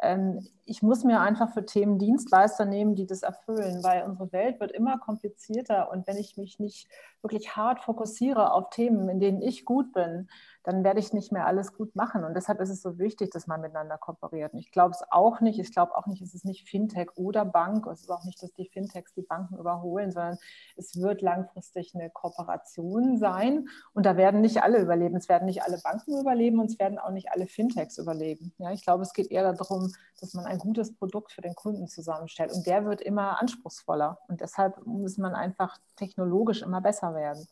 Ähm, 0.00 0.46
ich 0.64 0.82
muss 0.82 1.04
mir 1.04 1.20
einfach 1.20 1.52
für 1.52 1.64
Themen 1.64 1.98
Dienstleister 1.98 2.64
nehmen, 2.64 2.94
die 2.94 3.06
das 3.06 3.22
erfüllen, 3.22 3.82
weil 3.82 4.04
unsere 4.04 4.32
Welt 4.32 4.60
wird 4.60 4.72
immer 4.72 4.98
komplizierter 4.98 5.90
und 5.90 6.06
wenn 6.06 6.16
ich 6.16 6.36
mich 6.36 6.58
nicht 6.58 6.88
wirklich 7.22 7.56
hart 7.56 7.80
fokussiere 7.80 8.52
auf 8.52 8.70
Themen, 8.70 9.08
in 9.08 9.20
denen 9.20 9.42
ich 9.42 9.64
gut 9.64 9.92
bin, 9.92 10.28
dann 10.64 10.82
werde 10.82 10.98
ich 10.98 11.12
nicht 11.12 11.30
mehr 11.30 11.46
alles 11.46 11.74
gut 11.74 11.94
machen. 11.94 12.24
Und 12.24 12.34
deshalb 12.34 12.58
ist 12.60 12.70
es 12.70 12.80
so 12.80 12.98
wichtig, 12.98 13.30
dass 13.30 13.46
man 13.46 13.60
miteinander 13.60 13.98
kooperiert. 13.98 14.54
Und 14.54 14.58
ich 14.58 14.72
glaube 14.72 14.94
es 14.94 15.04
auch 15.10 15.40
nicht, 15.40 15.58
ich 15.58 15.72
glaube 15.72 15.94
auch 15.94 16.06
nicht, 16.06 16.22
es 16.22 16.34
ist 16.34 16.46
nicht 16.46 16.68
Fintech 16.68 17.10
oder 17.16 17.44
Bank, 17.44 17.86
es 17.86 18.00
ist 18.00 18.10
auch 18.10 18.24
nicht, 18.24 18.42
dass 18.42 18.52
die 18.54 18.66
Fintechs 18.66 19.12
die 19.12 19.22
Banken 19.22 19.58
überholen, 19.58 20.10
sondern 20.10 20.38
es 20.76 21.00
wird 21.00 21.20
langfristig 21.20 21.94
eine 21.94 22.08
Kooperation 22.08 23.18
sein. 23.18 23.68
Und 23.92 24.06
da 24.06 24.16
werden 24.16 24.40
nicht 24.40 24.62
alle 24.62 24.80
überleben. 24.80 25.16
Es 25.16 25.28
werden 25.28 25.44
nicht 25.44 25.62
alle 25.62 25.78
Banken 25.84 26.18
überleben 26.18 26.58
und 26.58 26.70
es 26.70 26.78
werden 26.78 26.98
auch 26.98 27.10
nicht 27.10 27.30
alle 27.30 27.46
Fintechs 27.46 27.98
überleben. 27.98 28.54
Ja, 28.56 28.72
ich 28.72 28.82
glaube, 28.82 29.02
es 29.02 29.12
geht 29.12 29.30
eher 29.30 29.52
darum, 29.52 29.92
dass 30.18 30.32
man 30.32 30.46
ein 30.46 30.58
gutes 30.58 30.96
Produkt 30.96 31.32
für 31.32 31.42
den 31.42 31.54
Kunden 31.54 31.88
zusammenstellt. 31.88 32.52
Und 32.52 32.66
der 32.66 32.86
wird 32.86 33.02
immer 33.02 33.38
anspruchsvoller. 33.38 34.18
Und 34.28 34.40
deshalb 34.40 34.86
muss 34.86 35.18
man 35.18 35.34
einfach 35.34 35.76
technologisch 35.96 36.62
immer 36.62 36.80
besser 36.80 37.14
werden. 37.14 37.46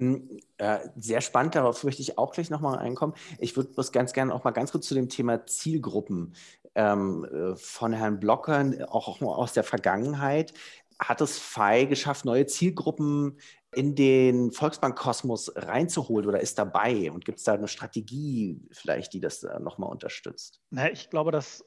Hm, 0.00 0.40
äh, 0.56 0.78
sehr 0.96 1.20
spannend, 1.20 1.54
darauf 1.54 1.84
möchte 1.84 2.00
ich 2.00 2.16
auch 2.16 2.32
gleich 2.32 2.48
nochmal 2.48 2.78
reinkommen. 2.78 3.14
Ich 3.38 3.54
würde 3.56 3.70
das 3.76 3.92
ganz 3.92 4.14
gerne 4.14 4.34
auch 4.34 4.44
mal 4.44 4.50
ganz 4.52 4.72
kurz 4.72 4.88
zu 4.88 4.94
dem 4.94 5.10
Thema 5.10 5.44
Zielgruppen 5.46 6.34
ähm, 6.74 7.26
äh, 7.26 7.54
von 7.56 7.92
Herrn 7.92 8.18
Blockern, 8.18 8.82
auch, 8.84 9.20
auch 9.20 9.38
aus 9.38 9.52
der 9.52 9.62
Vergangenheit. 9.62 10.54
Hat 10.98 11.20
es 11.20 11.38
FI 11.38 11.86
geschafft, 11.86 12.24
neue 12.24 12.46
Zielgruppen 12.46 13.38
in 13.74 13.94
den 13.94 14.52
Volksbank-Kosmos 14.52 15.52
reinzuholen 15.54 16.26
oder 16.26 16.40
ist 16.40 16.58
dabei? 16.58 17.10
Und 17.10 17.26
gibt 17.26 17.38
es 17.38 17.44
da 17.44 17.52
eine 17.52 17.68
Strategie 17.68 18.58
vielleicht, 18.72 19.12
die 19.12 19.20
das 19.20 19.42
äh, 19.42 19.60
nochmal 19.60 19.90
unterstützt? 19.90 20.62
Na, 20.70 20.90
ich 20.90 21.10
glaube, 21.10 21.30
dass, 21.30 21.62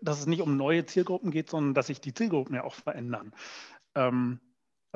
dass 0.00 0.18
es 0.18 0.26
nicht 0.26 0.42
um 0.42 0.56
neue 0.56 0.86
Zielgruppen 0.86 1.30
geht, 1.30 1.50
sondern 1.50 1.74
dass 1.74 1.86
sich 1.86 2.00
die 2.00 2.14
Zielgruppen 2.14 2.56
ja 2.56 2.64
auch 2.64 2.74
verändern. 2.74 3.32
Ähm, 3.94 4.40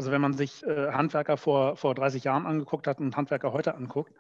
also 0.01 0.13
wenn 0.13 0.23
man 0.23 0.33
sich 0.33 0.63
äh, 0.63 0.93
Handwerker 0.93 1.37
vor, 1.37 1.77
vor 1.77 1.95
30 1.95 2.25
Jahren 2.25 2.47
angeguckt 2.47 2.87
hat 2.87 3.01
und 3.01 3.19
Handwerker 3.19 3.53
heute 3.53 3.75
anguckt, 3.75 4.15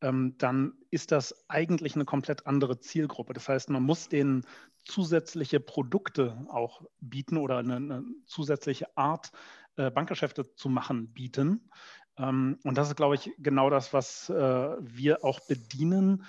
ähm, 0.00 0.34
dann 0.38 0.72
ist 0.90 1.12
das 1.12 1.48
eigentlich 1.48 1.94
eine 1.94 2.04
komplett 2.04 2.48
andere 2.48 2.80
Zielgruppe. 2.80 3.32
Das 3.32 3.48
heißt, 3.48 3.70
man 3.70 3.84
muss 3.84 4.08
denen 4.08 4.44
zusätzliche 4.84 5.60
Produkte 5.60 6.36
auch 6.48 6.82
bieten 7.00 7.36
oder 7.36 7.58
eine, 7.58 7.76
eine 7.76 8.04
zusätzliche 8.26 8.88
Art, 8.96 9.30
äh, 9.76 9.92
Bankgeschäfte 9.92 10.52
zu 10.56 10.68
machen, 10.68 11.12
bieten. 11.12 11.70
Ähm, 12.18 12.58
und 12.64 12.76
das 12.76 12.88
ist, 12.88 12.96
glaube 12.96 13.14
ich, 13.14 13.30
genau 13.38 13.70
das, 13.70 13.92
was 13.92 14.30
äh, 14.30 14.34
wir 14.80 15.24
auch 15.24 15.38
bedienen 15.46 16.24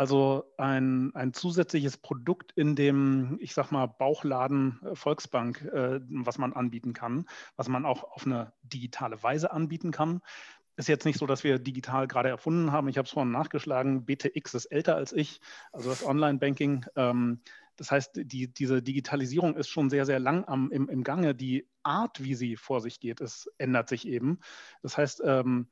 also 0.00 0.50
ein, 0.56 1.14
ein 1.14 1.34
zusätzliches 1.34 1.98
Produkt 1.98 2.52
in 2.52 2.74
dem, 2.74 3.36
ich 3.38 3.52
sag 3.52 3.70
mal, 3.70 3.84
Bauchladen 3.84 4.80
äh, 4.82 4.94
Volksbank, 4.94 5.60
äh, 5.60 6.00
was 6.08 6.38
man 6.38 6.54
anbieten 6.54 6.94
kann, 6.94 7.26
was 7.56 7.68
man 7.68 7.84
auch 7.84 8.04
auf 8.04 8.24
eine 8.24 8.54
digitale 8.62 9.22
Weise 9.22 9.52
anbieten 9.52 9.90
kann. 9.90 10.22
Ist 10.76 10.88
jetzt 10.88 11.04
nicht 11.04 11.18
so, 11.18 11.26
dass 11.26 11.44
wir 11.44 11.58
digital 11.58 12.08
gerade 12.08 12.30
erfunden 12.30 12.72
haben. 12.72 12.88
Ich 12.88 12.96
habe 12.96 13.04
es 13.04 13.12
vorhin 13.12 13.30
nachgeschlagen. 13.30 14.06
BTX 14.06 14.54
ist 14.54 14.64
älter 14.72 14.96
als 14.96 15.12
ich, 15.12 15.42
also 15.70 15.90
das 15.90 16.02
Online-Banking. 16.02 16.86
Ähm, 16.96 17.42
das 17.76 17.90
heißt, 17.90 18.22
die, 18.24 18.50
diese 18.50 18.80
Digitalisierung 18.80 19.54
ist 19.54 19.68
schon 19.68 19.90
sehr, 19.90 20.06
sehr 20.06 20.18
lang 20.18 20.46
am, 20.46 20.72
im, 20.72 20.88
im 20.88 21.04
Gange. 21.04 21.34
Die 21.34 21.68
Art, 21.82 22.24
wie 22.24 22.34
sie 22.34 22.56
vor 22.56 22.80
sich 22.80 23.00
geht, 23.00 23.20
es 23.20 23.50
ändert 23.58 23.90
sich 23.90 24.08
eben. 24.08 24.40
Das 24.82 24.96
heißt, 24.96 25.20
ähm, 25.26 25.68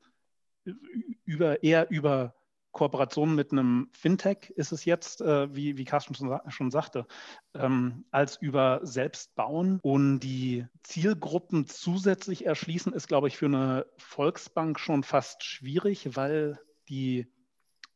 über, 1.25 1.63
eher 1.63 1.89
über 1.89 2.35
Kooperation 2.71 3.35
mit 3.35 3.51
einem 3.51 3.89
Fintech 3.91 4.51
ist 4.55 4.71
es 4.71 4.85
jetzt, 4.85 5.21
äh, 5.21 5.53
wie, 5.55 5.77
wie 5.77 5.85
Carsten 5.85 6.13
schon, 6.13 6.39
schon 6.47 6.71
sagte, 6.71 7.05
ähm, 7.53 8.05
als 8.11 8.37
über 8.37 8.79
Selbstbauen 8.83 9.79
und 9.81 10.19
die 10.19 10.65
Zielgruppen 10.83 11.65
zusätzlich 11.65 12.45
erschließen, 12.45 12.93
ist, 12.93 13.07
glaube 13.07 13.27
ich, 13.27 13.37
für 13.37 13.47
eine 13.47 13.85
Volksbank 13.97 14.79
schon 14.79 15.03
fast 15.03 15.43
schwierig, 15.43 16.15
weil 16.15 16.59
die 16.89 17.27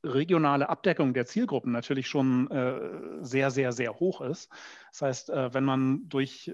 regionale 0.03 0.69
Abdeckung 0.69 1.13
der 1.13 1.25
Zielgruppen 1.25 1.71
natürlich 1.71 2.07
schon 2.07 2.49
äh, 2.51 3.23
sehr, 3.23 3.51
sehr, 3.51 3.71
sehr 3.71 3.93
hoch 3.99 4.21
ist. 4.21 4.49
Das 4.91 5.01
heißt, 5.01 5.29
äh, 5.29 5.53
wenn 5.53 5.63
man 5.63 6.09
durch 6.09 6.53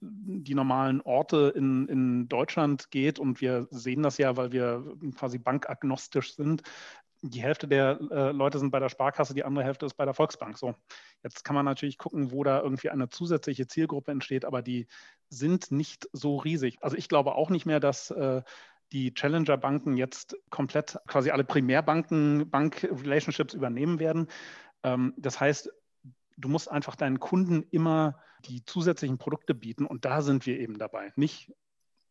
die 0.00 0.54
normalen 0.54 1.00
Orte 1.00 1.52
in, 1.56 1.88
in 1.88 2.28
Deutschland 2.28 2.90
geht 2.90 3.18
und 3.18 3.40
wir 3.40 3.66
sehen 3.70 4.02
das 4.02 4.18
ja, 4.18 4.36
weil 4.36 4.52
wir 4.52 4.96
quasi 5.16 5.38
bankagnostisch 5.38 6.34
sind, 6.34 6.62
die 7.22 7.42
Hälfte 7.42 7.66
der 7.66 7.98
äh, 8.10 8.30
Leute 8.30 8.58
sind 8.58 8.70
bei 8.70 8.78
der 8.78 8.88
Sparkasse, 8.88 9.34
die 9.34 9.44
andere 9.44 9.64
Hälfte 9.64 9.86
ist 9.86 9.94
bei 9.94 10.04
der 10.04 10.14
Volksbank. 10.14 10.56
So, 10.58 10.74
jetzt 11.22 11.44
kann 11.44 11.54
man 11.54 11.64
natürlich 11.64 11.98
gucken, 11.98 12.30
wo 12.30 12.44
da 12.44 12.60
irgendwie 12.60 12.90
eine 12.90 13.08
zusätzliche 13.08 13.66
Zielgruppe 13.66 14.12
entsteht, 14.12 14.44
aber 14.44 14.62
die 14.62 14.86
sind 15.28 15.72
nicht 15.72 16.08
so 16.12 16.36
riesig. 16.36 16.78
Also 16.80 16.96
ich 16.96 17.08
glaube 17.08 17.34
auch 17.34 17.50
nicht 17.50 17.66
mehr, 17.66 17.80
dass 17.80 18.10
äh, 18.10 18.42
die 18.92 19.12
Challenger-Banken 19.12 19.96
jetzt 19.96 20.36
komplett 20.50 20.98
quasi 21.06 21.30
alle 21.30 21.44
Primärbanken, 21.44 22.48
Bank-Relationships 22.50 23.54
übernehmen 23.54 23.98
werden. 23.98 24.28
Ähm, 24.82 25.14
das 25.16 25.40
heißt, 25.40 25.70
du 26.36 26.48
musst 26.48 26.70
einfach 26.70 26.96
deinen 26.96 27.20
Kunden 27.20 27.64
immer 27.70 28.18
die 28.46 28.64
zusätzlichen 28.64 29.18
Produkte 29.18 29.54
bieten 29.54 29.84
und 29.84 30.04
da 30.04 30.22
sind 30.22 30.46
wir 30.46 30.58
eben 30.58 30.78
dabei. 30.78 31.12
Nicht 31.16 31.52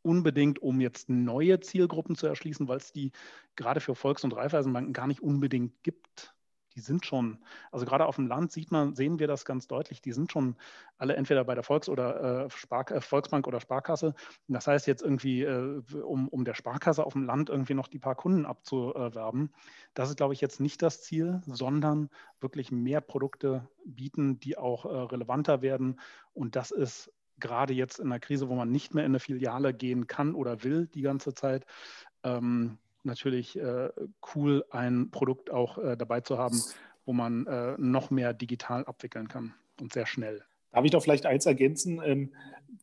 unbedingt, 0.02 0.60
um 0.60 0.80
jetzt 0.82 1.10
neue 1.10 1.60
Zielgruppen 1.60 2.16
zu 2.16 2.28
erschließen, 2.28 2.68
weil 2.68 2.78
es 2.78 2.92
die 2.92 3.12
gerade 3.56 3.80
für 3.80 3.96
Volks- 3.96 4.24
und 4.24 4.36
Raiffeisenbanken 4.36 4.94
gar 4.94 5.08
nicht 5.08 5.22
unbedingt 5.22 5.84
gibt. 5.84 6.34
Die 6.78 6.82
sind 6.82 7.08
schon, 7.08 7.40
also 7.72 7.88
gerade 7.88 8.06
auf 8.06 8.18
dem 8.18 8.28
Land 8.28 8.52
sieht 8.52 8.72
man, 8.72 8.94
sehen 8.94 9.18
wir 9.18 9.26
das 9.26 9.46
ganz 9.46 9.68
deutlich, 9.68 10.00
die 10.00 10.12
sind 10.12 10.32
schon 10.32 10.56
alle 11.00 11.16
entweder 11.16 11.44
bei 11.44 11.56
der 11.56 11.64
Volks- 11.64 11.90
oder 11.90 12.46
äh, 12.46 12.50
Spar 12.52 12.92
äh, 12.92 13.02
Volksbank 13.02 13.48
oder 13.48 13.60
Sparkasse. 13.60 14.14
Das 14.48 14.68
heißt 14.68 14.86
jetzt 14.86 15.02
irgendwie, 15.02 15.42
äh, 15.42 15.82
um, 16.04 16.28
um 16.28 16.46
der 16.46 16.54
Sparkasse 16.54 17.04
auf 17.04 17.14
dem 17.14 17.24
Land 17.24 17.50
irgendwie 17.50 17.74
noch 17.74 17.88
die 17.88 17.98
paar 17.98 18.14
Kunden 18.14 18.46
abzuwerben, 18.46 19.52
das 19.96 20.10
ist, 20.10 20.18
glaube 20.18 20.36
ich, 20.36 20.42
jetzt 20.42 20.60
nicht 20.60 20.84
das 20.84 21.02
Ziel, 21.02 21.42
sondern 21.48 22.12
wirklich 22.40 22.72
mehr 22.72 23.02
Produkte 23.02 23.68
bieten, 23.84 24.40
die 24.40 24.56
auch 24.56 24.86
äh, 24.86 24.90
relevanter 24.90 25.64
werden. 25.64 26.00
Und 26.36 26.56
das 26.56 26.70
ist 26.70 27.12
gerade 27.40 27.74
jetzt 27.74 28.00
in 28.00 28.10
der 28.10 28.20
Krise, 28.20 28.50
wo 28.50 28.56
man 28.56 28.72
nicht 28.72 28.94
mehr 28.94 29.06
in 29.06 29.12
eine 29.12 29.20
Filiale 29.20 29.74
gehen 29.74 30.08
kann 30.08 30.36
oder 30.36 30.64
will 30.64 30.88
die 30.88 31.02
ganze 31.02 31.34
Zeit, 31.34 31.66
ähm, 32.24 32.78
natürlich 33.04 33.58
äh, 33.58 33.90
cool, 34.36 34.66
ein 34.70 35.12
Produkt 35.12 35.50
auch 35.50 35.78
äh, 35.78 35.98
dabei 35.98 36.22
zu 36.22 36.38
haben, 36.38 36.62
wo 37.06 37.14
man 37.14 37.48
äh, 37.48 37.76
noch 37.78 38.12
mehr 38.12 38.34
digital 38.34 38.86
abwickeln 38.86 39.28
kann 39.28 39.54
und 39.80 39.94
sehr 39.94 40.06
schnell. 40.06 40.44
Darf 40.72 40.84
ich 40.86 40.92
doch 40.92 41.02
vielleicht 41.02 41.26
eins 41.26 41.46
ergänzen? 41.46 42.02
Ähm, 42.04 42.34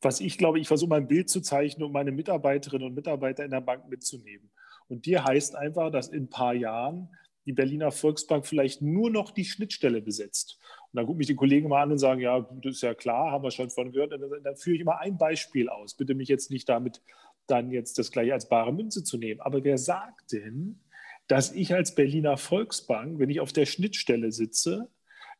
was 0.00 0.20
ich 0.20 0.38
glaube, 0.38 0.58
ich 0.58 0.66
versuche 0.66 0.88
mal 0.88 0.96
ein 0.96 1.08
Bild 1.08 1.28
zu 1.28 1.40
zeichnen, 1.40 1.86
um 1.86 1.92
meine 1.92 2.12
Mitarbeiterinnen 2.12 2.88
und 2.88 2.94
Mitarbeiter 2.94 3.44
in 3.44 3.50
der 3.50 3.60
Bank 3.60 3.88
mitzunehmen. 3.88 4.50
Und 4.88 5.06
dir 5.06 5.24
heißt 5.24 5.56
einfach, 5.56 5.90
dass 5.90 6.08
in 6.08 6.24
ein 6.24 6.30
paar 6.30 6.54
Jahren 6.54 7.08
die 7.46 7.52
Berliner 7.52 7.92
Volksbank 7.92 8.46
vielleicht 8.46 8.82
nur 8.82 9.10
noch 9.10 9.30
die 9.30 9.44
Schnittstelle 9.44 10.00
besetzt. 10.00 10.58
Und 10.94 10.98
dann 10.98 11.06
gucken 11.06 11.18
mich 11.18 11.26
die 11.26 11.34
Kollegen 11.34 11.68
mal 11.68 11.82
an 11.82 11.90
und 11.90 11.98
sagen, 11.98 12.20
ja, 12.20 12.48
das 12.62 12.76
ist 12.76 12.82
ja 12.82 12.94
klar, 12.94 13.32
haben 13.32 13.42
wir 13.42 13.50
schon 13.50 13.68
von 13.68 13.90
gehört. 13.90 14.12
Und 14.12 14.20
dann, 14.20 14.44
dann 14.44 14.56
führe 14.56 14.76
ich 14.76 14.80
immer 14.80 15.00
ein 15.00 15.18
Beispiel 15.18 15.68
aus. 15.68 15.94
Bitte 15.94 16.14
mich 16.14 16.28
jetzt 16.28 16.52
nicht 16.52 16.68
damit 16.68 17.02
dann 17.48 17.72
jetzt 17.72 17.98
das 17.98 18.12
gleich 18.12 18.32
als 18.32 18.48
bare 18.48 18.72
Münze 18.72 19.02
zu 19.02 19.18
nehmen. 19.18 19.40
Aber 19.40 19.64
wer 19.64 19.76
sagt 19.76 20.30
denn, 20.30 20.78
dass 21.26 21.50
ich 21.50 21.74
als 21.74 21.96
Berliner 21.96 22.36
Volksbank, 22.36 23.18
wenn 23.18 23.28
ich 23.28 23.40
auf 23.40 23.52
der 23.52 23.66
Schnittstelle 23.66 24.30
sitze, 24.30 24.88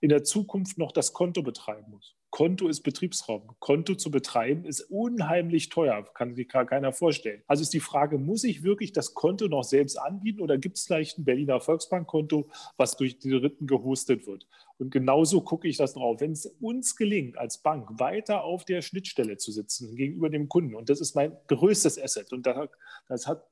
in 0.00 0.08
der 0.08 0.24
Zukunft 0.24 0.76
noch 0.76 0.90
das 0.90 1.12
Konto 1.12 1.44
betreiben 1.44 1.92
muss? 1.92 2.16
Konto 2.34 2.66
ist 2.66 2.80
Betriebsraum. 2.80 3.54
Konto 3.60 3.94
zu 3.94 4.10
betreiben 4.10 4.64
ist 4.64 4.80
unheimlich 4.90 5.68
teuer, 5.68 6.04
kann 6.14 6.34
sich 6.34 6.48
keiner 6.48 6.92
vorstellen. 6.92 7.44
Also 7.46 7.62
ist 7.62 7.72
die 7.72 7.78
Frage, 7.78 8.18
muss 8.18 8.42
ich 8.42 8.64
wirklich 8.64 8.90
das 8.90 9.14
Konto 9.14 9.46
noch 9.46 9.62
selbst 9.62 9.96
anbieten 9.96 10.40
oder 10.40 10.58
gibt 10.58 10.76
es 10.76 10.86
vielleicht 10.86 11.16
ein 11.16 11.24
Berliner 11.24 11.60
Volksbankkonto, 11.60 12.50
was 12.76 12.96
durch 12.96 13.20
die 13.20 13.30
Dritten 13.30 13.68
gehostet 13.68 14.26
wird? 14.26 14.48
Und 14.78 14.90
genauso 14.90 15.42
gucke 15.42 15.68
ich 15.68 15.76
das 15.76 15.94
drauf. 15.94 16.20
Wenn 16.20 16.32
es 16.32 16.46
uns 16.60 16.96
gelingt, 16.96 17.38
als 17.38 17.58
Bank 17.58 18.00
weiter 18.00 18.42
auf 18.42 18.64
der 18.64 18.82
Schnittstelle 18.82 19.36
zu 19.36 19.52
sitzen 19.52 19.94
gegenüber 19.94 20.28
dem 20.28 20.48
Kunden, 20.48 20.74
und 20.74 20.90
das 20.90 21.00
ist 21.00 21.14
mein 21.14 21.36
größtes 21.46 22.02
Asset, 22.02 22.32
und 22.32 22.44
das 22.46 23.28
hat 23.28 23.46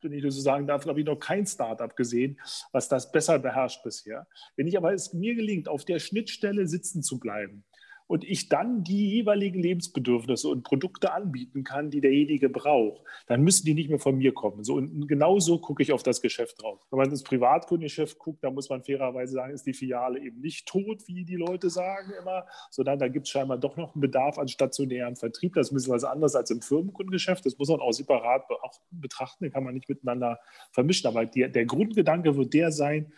wenn 0.00 0.12
ich 0.12 0.22
das 0.22 0.34
so 0.34 0.40
sagen 0.40 0.66
darf, 0.66 0.84
habe 0.86 0.98
ich 0.98 1.06
noch 1.06 1.18
kein 1.18 1.46
Startup 1.46 1.94
gesehen, 1.94 2.40
was 2.72 2.88
das 2.88 3.12
besser 3.12 3.38
beherrscht 3.38 3.84
bisher. 3.84 4.26
Wenn 4.56 4.66
ich 4.66 4.76
aber 4.76 4.92
es 4.92 5.12
mir 5.12 5.34
gelingt, 5.36 5.68
auf 5.68 5.84
der 5.84 6.00
Schnittstelle 6.00 6.66
sitzen 6.66 7.02
zu 7.02 7.20
bleiben, 7.20 7.64
und 8.12 8.24
ich 8.24 8.50
dann 8.50 8.84
die 8.84 9.08
jeweiligen 9.08 9.58
Lebensbedürfnisse 9.58 10.46
und 10.46 10.64
Produkte 10.64 11.14
anbieten 11.14 11.64
kann, 11.64 11.88
die 11.88 12.02
derjenige 12.02 12.50
braucht, 12.50 13.00
dann 13.26 13.40
müssen 13.40 13.64
die 13.64 13.72
nicht 13.72 13.88
mehr 13.88 13.98
von 13.98 14.18
mir 14.18 14.34
kommen. 14.34 14.64
So, 14.64 14.74
und 14.74 15.08
genau 15.08 15.38
gucke 15.62 15.82
ich 15.82 15.94
auf 15.94 16.02
das 16.02 16.20
Geschäft 16.20 16.60
drauf. 16.60 16.78
Wenn 16.90 16.98
man 16.98 17.08
ins 17.08 17.22
Privatkundengeschäft 17.22 18.18
guckt, 18.18 18.44
dann 18.44 18.52
muss 18.52 18.68
man 18.68 18.82
fairerweise 18.82 19.32
sagen, 19.32 19.54
ist 19.54 19.64
die 19.64 19.72
Filiale 19.72 20.20
eben 20.20 20.42
nicht 20.42 20.68
tot, 20.68 21.08
wie 21.08 21.24
die 21.24 21.36
Leute 21.36 21.70
sagen 21.70 22.12
immer, 22.20 22.44
sondern 22.70 22.98
da 22.98 23.08
gibt 23.08 23.28
es 23.28 23.30
scheinbar 23.30 23.56
doch 23.56 23.78
noch 23.78 23.94
einen 23.94 24.02
Bedarf 24.02 24.36
an 24.36 24.46
stationären 24.46 25.16
Vertrieb. 25.16 25.54
Das 25.54 25.68
ist 25.68 25.72
ein 25.72 25.76
bisschen 25.76 25.94
was 25.94 26.04
anderes 26.04 26.34
als 26.34 26.50
im 26.50 26.60
Firmenkundengeschäft. 26.60 27.46
Das 27.46 27.56
muss 27.56 27.70
man 27.70 27.80
auch 27.80 27.92
separat 27.92 28.44
betrachten, 28.90 29.44
den 29.44 29.54
kann 29.54 29.64
man 29.64 29.72
nicht 29.72 29.88
miteinander 29.88 30.38
vermischen. 30.70 31.08
Aber 31.08 31.24
die, 31.24 31.50
der 31.50 31.64
Grundgedanke 31.64 32.36
wird 32.36 32.52
der 32.52 32.72
sein, 32.72 33.10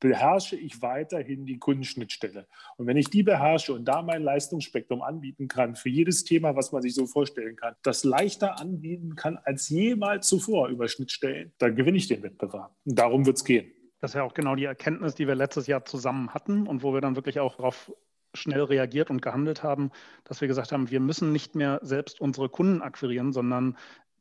beherrsche 0.00 0.56
ich 0.56 0.82
weiterhin 0.82 1.46
die 1.46 1.58
Kundenschnittstelle. 1.58 2.46
Und 2.76 2.86
wenn 2.86 2.96
ich 2.96 3.08
die 3.08 3.22
beherrsche 3.22 3.72
und 3.72 3.84
da 3.86 4.02
mein 4.02 4.22
Leistungsspektrum 4.22 5.02
anbieten 5.02 5.48
kann, 5.48 5.74
für 5.74 5.88
jedes 5.88 6.24
Thema, 6.24 6.56
was 6.56 6.72
man 6.72 6.82
sich 6.82 6.94
so 6.94 7.06
vorstellen 7.06 7.56
kann, 7.56 7.74
das 7.82 8.04
leichter 8.04 8.60
anbieten 8.60 9.16
kann 9.16 9.38
als 9.44 9.68
jemals 9.68 10.26
zuvor 10.28 10.68
über 10.68 10.88
Schnittstellen, 10.88 11.52
dann 11.58 11.76
gewinne 11.76 11.96
ich 11.96 12.08
den 12.08 12.22
Wettbewerb. 12.22 12.74
Und 12.84 12.98
darum 12.98 13.26
wird 13.26 13.36
es 13.36 13.44
gehen. 13.44 13.72
Das 14.00 14.10
ist 14.10 14.16
ja 14.16 14.22
auch 14.22 14.34
genau 14.34 14.54
die 14.54 14.64
Erkenntnis, 14.64 15.14
die 15.14 15.26
wir 15.26 15.34
letztes 15.34 15.66
Jahr 15.66 15.84
zusammen 15.84 16.34
hatten 16.34 16.66
und 16.66 16.82
wo 16.82 16.92
wir 16.92 17.00
dann 17.00 17.16
wirklich 17.16 17.40
auch 17.40 17.56
darauf 17.56 17.90
schnell 18.34 18.62
reagiert 18.62 19.10
und 19.10 19.22
gehandelt 19.22 19.62
haben, 19.62 19.90
dass 20.24 20.40
wir 20.40 20.48
gesagt 20.48 20.72
haben, 20.72 20.90
wir 20.90 21.00
müssen 21.00 21.32
nicht 21.32 21.54
mehr 21.54 21.80
selbst 21.82 22.20
unsere 22.20 22.48
Kunden 22.48 22.82
akquirieren, 22.82 23.32
sondern 23.32 23.76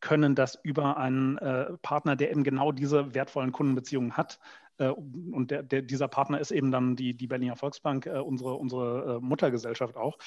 können 0.05 0.35
das 0.35 0.55
über 0.61 0.97
einen 0.97 1.37
äh, 1.39 1.73
Partner, 1.81 2.15
der 2.15 2.29
eben 2.29 2.43
genau 2.43 2.71
diese 2.71 3.15
wertvollen 3.15 3.51
Kundenbeziehungen 3.51 4.15
hat, 4.15 4.39
äh, 4.77 4.89
und 4.89 5.51
der, 5.51 5.63
der, 5.63 5.81
dieser 5.81 6.07
Partner 6.07 6.39
ist 6.39 6.51
eben 6.51 6.71
dann 6.71 6.95
die, 6.95 7.13
die 7.13 7.27
Berliner 7.27 7.55
Volksbank, 7.55 8.05
äh, 8.05 8.19
unsere, 8.19 8.55
unsere 8.55 9.15
äh, 9.15 9.19
Muttergesellschaft 9.19 9.95
auch. 9.95 10.17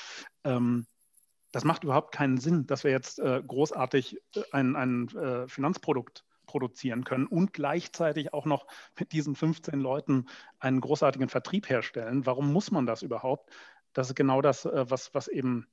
Ähm, 0.45 0.87
das 1.53 1.65
macht 1.65 1.85
überhaupt 1.85 2.13
keinen 2.13 2.39
Sinn, 2.39 2.67
dass 2.67 2.85
wir 2.85 2.91
jetzt 2.91 3.23
großartig 3.23 4.21
ein, 4.53 4.77
ein 4.77 5.49
Finanzprodukt 5.49 6.27
produzieren 6.45 7.05
können 7.05 7.27
und 7.27 7.55
gleichzeitig 7.55 8.35
auch 8.35 8.45
noch 8.45 8.67
mit 8.99 9.13
diesen 9.13 9.35
15 9.35 9.81
Leuten 9.81 10.27
einen 10.59 10.83
großartigen 10.83 11.31
Vertrieb 11.31 11.71
herstellen. 11.71 12.27
Warum 12.27 12.53
muss 12.53 12.71
man 12.71 12.85
das 12.85 13.01
überhaupt? 13.01 13.51
Das 13.95 14.11
ist 14.11 14.15
genau 14.15 14.43
das, 14.43 14.67
was, 14.67 15.15
was 15.15 15.27
eben 15.27 15.67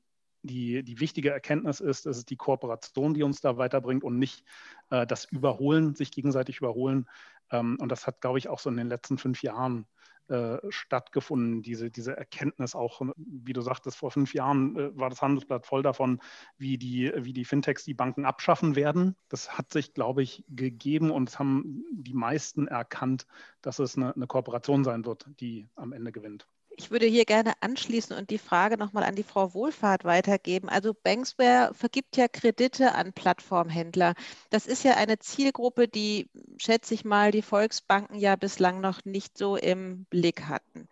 die, 0.46 0.84
die 0.84 1.00
wichtige 1.00 1.32
Erkenntnis 1.32 1.80
ist, 1.80 2.06
es 2.06 2.18
ist 2.18 2.30
die 2.30 2.38
Kooperation, 2.38 3.14
die 3.14 3.24
uns 3.24 3.41
da 3.41 3.58
weiterbringt 3.58 4.04
und 4.04 4.18
nicht 4.20 4.43
äh, 4.89 5.06
das 5.08 5.26
Überholen, 5.26 5.96
sich 5.96 6.12
gegenseitig 6.12 6.58
überholen 6.58 7.08
ähm, 7.52 7.78
und 7.80 7.89
das 7.89 8.08
hat, 8.08 8.22
glaube 8.22 8.39
ich, 8.39 8.50
auch 8.50 8.60
so 8.60 8.70
in 8.70 8.78
den 8.78 8.88
letzten 8.88 9.18
fünf 9.18 9.43
Jahren 9.43 9.86
äh, 10.28 10.58
stattgefunden, 10.70 11.62
diese, 11.62 11.91
diese 11.91 12.18
Erkenntnis 12.18 12.74
auch, 12.74 13.02
wie 13.16 13.54
du 13.54 13.62
sagtest, 13.62 13.98
vor 13.98 14.10
fünf 14.10 14.34
Jahren 14.34 14.76
äh, 14.76 14.98
war 14.98 15.10
das 15.10 15.22
Handelsblatt 15.22 15.68
voll 15.68 15.84
davon, 15.84 16.20
wie 16.58 16.78
die, 16.78 17.12
wie 17.16 17.34
die 17.34 17.46
Fintechs 17.46 17.84
die 17.84 17.93
Banken 17.93 18.26
abschaffen 18.26 18.76
werden. 18.76 19.16
Das 19.30 19.58
hat 19.58 19.72
sich, 19.72 19.93
glaube 19.93 20.24
ich, 20.24 20.43
gegeben 20.50 21.12
und 21.12 21.30
es 21.30 21.38
haben 21.38 21.86
die 21.91 22.16
meisten 22.16 22.68
erkannt, 22.68 23.28
dass 23.62 23.80
es 23.80 23.98
eine, 23.98 24.16
eine 24.16 24.28
Kooperation 24.28 24.84
sein 24.84 25.06
wird, 25.06 25.28
die 25.39 25.70
am 25.76 25.93
Ende 25.93 26.12
gewinnt. 26.12 26.48
Ich 26.78 26.91
würde 26.91 27.05
hier 27.05 27.26
gerne 27.26 27.53
anschließen 27.61 28.15
und 28.15 28.30
die 28.30 28.38
Frage 28.38 28.78
nochmal 28.78 29.03
an 29.05 29.15
die 29.15 29.23
Frau 29.23 29.53
Wohlfahrt 29.53 30.03
weitergeben. 30.03 30.67
Also 30.67 30.93
Banksware 30.93 31.73
vergibt 31.73 32.17
ja 32.17 32.28
Kredite 32.28 32.93
an 32.93 33.13
Plattformhändler. 33.13 34.13
Das 34.49 34.67
ist 34.67 34.84
ja 34.84 34.95
eine 34.95 35.17
Zielgruppe, 35.19 35.88
die, 35.88 36.30
schätze 36.57 36.93
ich 36.93 37.05
mal, 37.05 37.32
die 37.32 37.41
Volksbanken 37.41 38.17
ja 38.17 38.36
bislang 38.36 38.82
noch 38.82 39.05
nicht 39.05 39.38
so 39.38 39.55
im 39.55 40.05
Blick 40.09 40.47
hatten. 40.47 40.89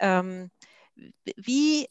Ähm, 0.00 0.50
wie 1.36 1.88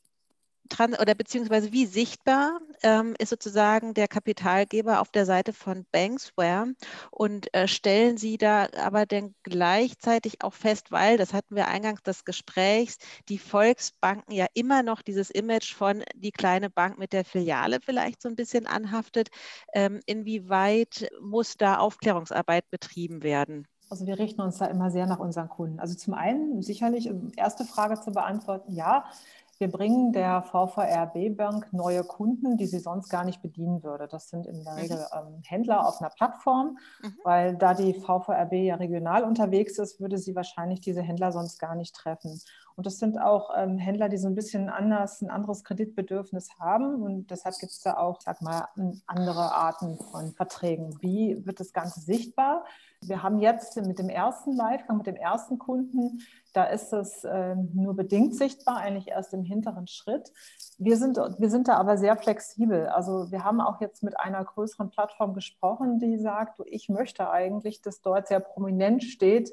oder 0.80 1.16
beziehungsweise 1.16 1.72
wie 1.72 1.86
sichtbar 1.86 2.60
ähm, 2.84 3.14
ist 3.20 3.30
sozusagen 3.30 3.94
der 3.94 4.08
Kapitalgeber 4.08 5.02
auf 5.02 5.12
der 5.12 5.26
Seite 5.26 5.54
von 5.54 5.86
Banksware 5.92 6.74
und 7.12 7.54
äh, 7.54 7.68
stellen 7.68 8.18
Sie 8.18 8.38
da 8.38 8.68
aber 8.78 9.06
denn 9.06 9.36
gleichzeitig 9.44 10.44
auch 10.44 10.54
fest, 10.54 10.92
weil, 10.92 11.18
das 11.18 11.34
hatten 11.34 11.56
wir 11.56 11.68
eingangs 11.68 12.04
des 12.04 12.26
Gesprächs, 12.26 12.98
die 13.30 13.38
Volksbanken 13.38 14.34
ja 14.34 14.48
immer 14.54 14.84
noch 14.84 15.02
dieses 15.02 15.30
Image 15.30 15.74
von 15.74 16.04
die 16.16 16.32
kleine 16.32 16.70
Bank 16.70 16.98
mit 16.98 17.14
der 17.14 17.26
Filiale 17.26 17.80
vielleicht 17.82 18.22
so 18.22 18.30
ein 18.30 18.36
bisschen 18.36 18.68
anhaftet. 18.68 19.30
Ähm, 19.74 20.00
inwieweit 20.06 21.10
muss 21.22 21.58
da 21.58 21.78
Aufklärungsarbeit 21.78 22.70
betrieben 22.70 23.24
werden? 23.24 23.68
Also 23.92 24.08
wir 24.08 24.18
richten 24.18 24.40
uns 24.40 24.58
da 24.58 24.68
immer 24.68 24.90
sehr 24.90 25.06
nach 25.06 25.20
unseren 25.20 25.50
Kunden. 25.50 25.82
Also 25.82 25.96
zum 25.96 26.14
einen 26.14 26.62
sicherlich, 26.62 27.12
erste 27.36 27.66
Frage 27.66 28.00
zu 28.00 28.12
beantworten, 28.12 28.72
ja, 28.72 29.04
wir 29.62 29.70
bringen 29.70 30.12
der 30.12 30.42
VVRB 30.42 31.38
Bank 31.38 31.72
neue 31.72 32.04
Kunden, 32.04 32.58
die 32.58 32.66
sie 32.66 32.80
sonst 32.80 33.10
gar 33.10 33.24
nicht 33.24 33.44
bedienen 33.44 33.84
würde. 33.84 34.08
Das 34.08 34.28
sind 34.28 34.48
in 34.48 34.64
der 34.64 34.74
mhm. 34.74 34.80
Regel 34.80 35.06
ähm, 35.14 35.42
Händler 35.46 35.88
auf 35.88 36.02
einer 36.02 36.10
Plattform, 36.10 36.80
mhm. 37.02 37.14
weil 37.24 37.56
da 37.56 37.76
die 37.76 37.94
VVRB 37.94 38.54
ja 38.54 38.76
regional 38.76 39.24
unterwegs 39.24 39.78
ist, 39.78 40.02
würde 40.02 40.18
sie 40.18 40.36
wahrscheinlich 40.36 40.82
diese 40.82 41.04
Händler 41.04 41.32
sonst 41.32 41.60
gar 41.60 41.76
nicht 41.76 41.96
treffen. 41.96 42.42
Und 42.76 42.88
das 42.88 42.98
sind 42.98 43.20
auch 43.20 43.52
ähm, 43.56 43.78
Händler, 43.78 44.10
die 44.10 44.18
so 44.18 44.28
ein 44.28 44.34
bisschen 44.34 44.68
anders, 44.68 45.22
ein 45.22 45.30
anderes 45.30 45.64
Kreditbedürfnis 45.64 46.50
haben. 46.60 47.04
Und 47.04 47.30
deshalb 47.30 47.56
gibt 47.60 47.72
es 47.72 47.82
da 47.82 47.98
auch, 47.98 48.20
sag 48.22 48.42
mal, 48.42 48.68
andere 49.06 49.54
Arten 49.54 50.00
von 50.12 50.32
Verträgen. 50.34 50.98
Wie 51.02 51.46
wird 51.46 51.60
das 51.60 51.72
Ganze 51.72 52.00
sichtbar? 52.00 52.66
Wir 53.04 53.24
haben 53.24 53.40
jetzt 53.40 53.76
mit 53.86 54.00
dem 54.00 54.10
ersten 54.10 54.52
Livegang, 54.52 54.98
mit 54.98 55.08
dem 55.08 55.16
ersten 55.16 55.60
Kunden, 55.60 56.22
da 56.54 56.66
ist 56.66 56.94
es 56.94 57.24
äh, 57.24 57.56
nur 57.56 57.96
bedingt 57.96 58.36
sichtbar, 58.36 58.78
eigentlich 58.78 59.08
erst 59.08 59.34
im 59.34 59.44
hinteren 59.44 59.88
Schritt. 59.88 60.32
Wir 60.78 60.98
sind, 60.98 61.18
wir 61.18 61.50
sind 61.50 61.68
da 61.68 61.78
aber 61.78 61.98
sehr 61.98 62.18
flexibel. 62.18 62.88
Also 62.88 63.32
wir 63.32 63.44
haben 63.44 63.62
auch 63.62 63.82
jetzt 63.82 64.04
mit 64.04 64.20
einer 64.20 64.44
größeren 64.44 64.90
Plattform 64.90 65.34
gesprochen, 65.34 66.00
die 66.00 66.18
sagt, 66.18 66.60
ich 66.66 66.90
möchte 66.90 67.30
eigentlich, 67.30 67.82
dass 67.82 68.02
dort 68.02 68.28
sehr 68.28 68.40
prominent 68.40 69.04
steht, 69.04 69.52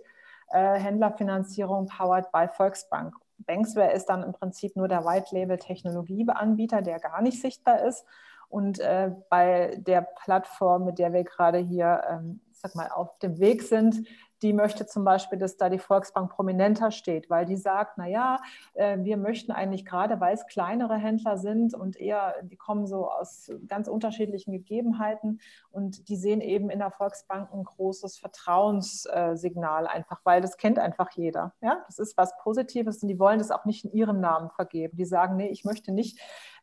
äh, 0.50 0.78
Händlerfinanzierung 0.78 1.86
powered 1.86 2.32
by 2.32 2.48
Volksbank. 2.48 3.14
Banksware 3.38 3.92
ist 3.92 4.06
dann 4.06 4.24
im 4.24 4.32
Prinzip 4.32 4.74
nur 4.74 4.88
der 4.88 5.04
White-Label-Technologieanbieter, 5.04 6.82
der 6.82 6.98
gar 6.98 7.22
nicht 7.22 7.40
sichtbar 7.40 7.82
ist. 7.82 8.04
Und 8.48 8.80
äh, 8.80 9.12
bei 9.28 9.76
der 9.78 10.00
Plattform, 10.00 10.86
mit 10.86 10.98
der 10.98 11.12
wir 11.12 11.22
gerade 11.22 11.58
hier 11.58 12.02
ähm, 12.08 12.40
sag 12.60 12.74
mal, 12.74 12.88
auf 12.88 13.18
dem 13.18 13.38
Weg 13.38 13.62
sind, 13.62 14.06
die 14.42 14.52
möchte 14.52 14.86
zum 14.86 15.04
Beispiel, 15.04 15.38
dass 15.38 15.56
da 15.56 15.68
die 15.68 15.78
Volksbank 15.78 16.30
prominenter 16.30 16.90
steht, 16.90 17.28
weil 17.30 17.44
die 17.44 17.56
sagt, 17.56 17.98
naja, 17.98 18.38
äh, 18.74 18.98
wir 19.00 19.16
möchten 19.16 19.52
eigentlich 19.52 19.84
gerade, 19.84 20.20
weil 20.20 20.34
es 20.34 20.46
kleinere 20.46 20.96
Händler 20.96 21.38
sind 21.38 21.74
und 21.74 21.96
eher, 21.96 22.34
die 22.42 22.56
kommen 22.56 22.86
so 22.86 23.10
aus 23.10 23.50
ganz 23.66 23.88
unterschiedlichen 23.88 24.52
Gegebenheiten 24.52 25.40
und 25.70 26.08
die 26.08 26.16
sehen 26.16 26.40
eben 26.40 26.70
in 26.70 26.78
der 26.78 26.90
Volksbank 26.90 27.52
ein 27.52 27.64
großes 27.64 28.18
Vertrauenssignal 28.18 29.86
einfach, 29.86 30.20
weil 30.24 30.40
das 30.40 30.56
kennt 30.56 30.78
einfach 30.78 31.10
jeder. 31.12 31.54
Ja, 31.60 31.82
das 31.86 31.98
ist 31.98 32.16
was 32.16 32.36
Positives 32.38 33.02
und 33.02 33.08
die 33.08 33.18
wollen 33.18 33.38
das 33.38 33.50
auch 33.50 33.64
nicht 33.64 33.84
in 33.84 33.92
ihrem 33.92 34.20
Namen 34.20 34.50
vergeben. 34.50 34.96
Die 34.96 35.04
sagen, 35.04 35.36
nee, 35.36 35.48
ich 35.48 35.64
möchte 35.64 35.92
nicht 35.92 36.18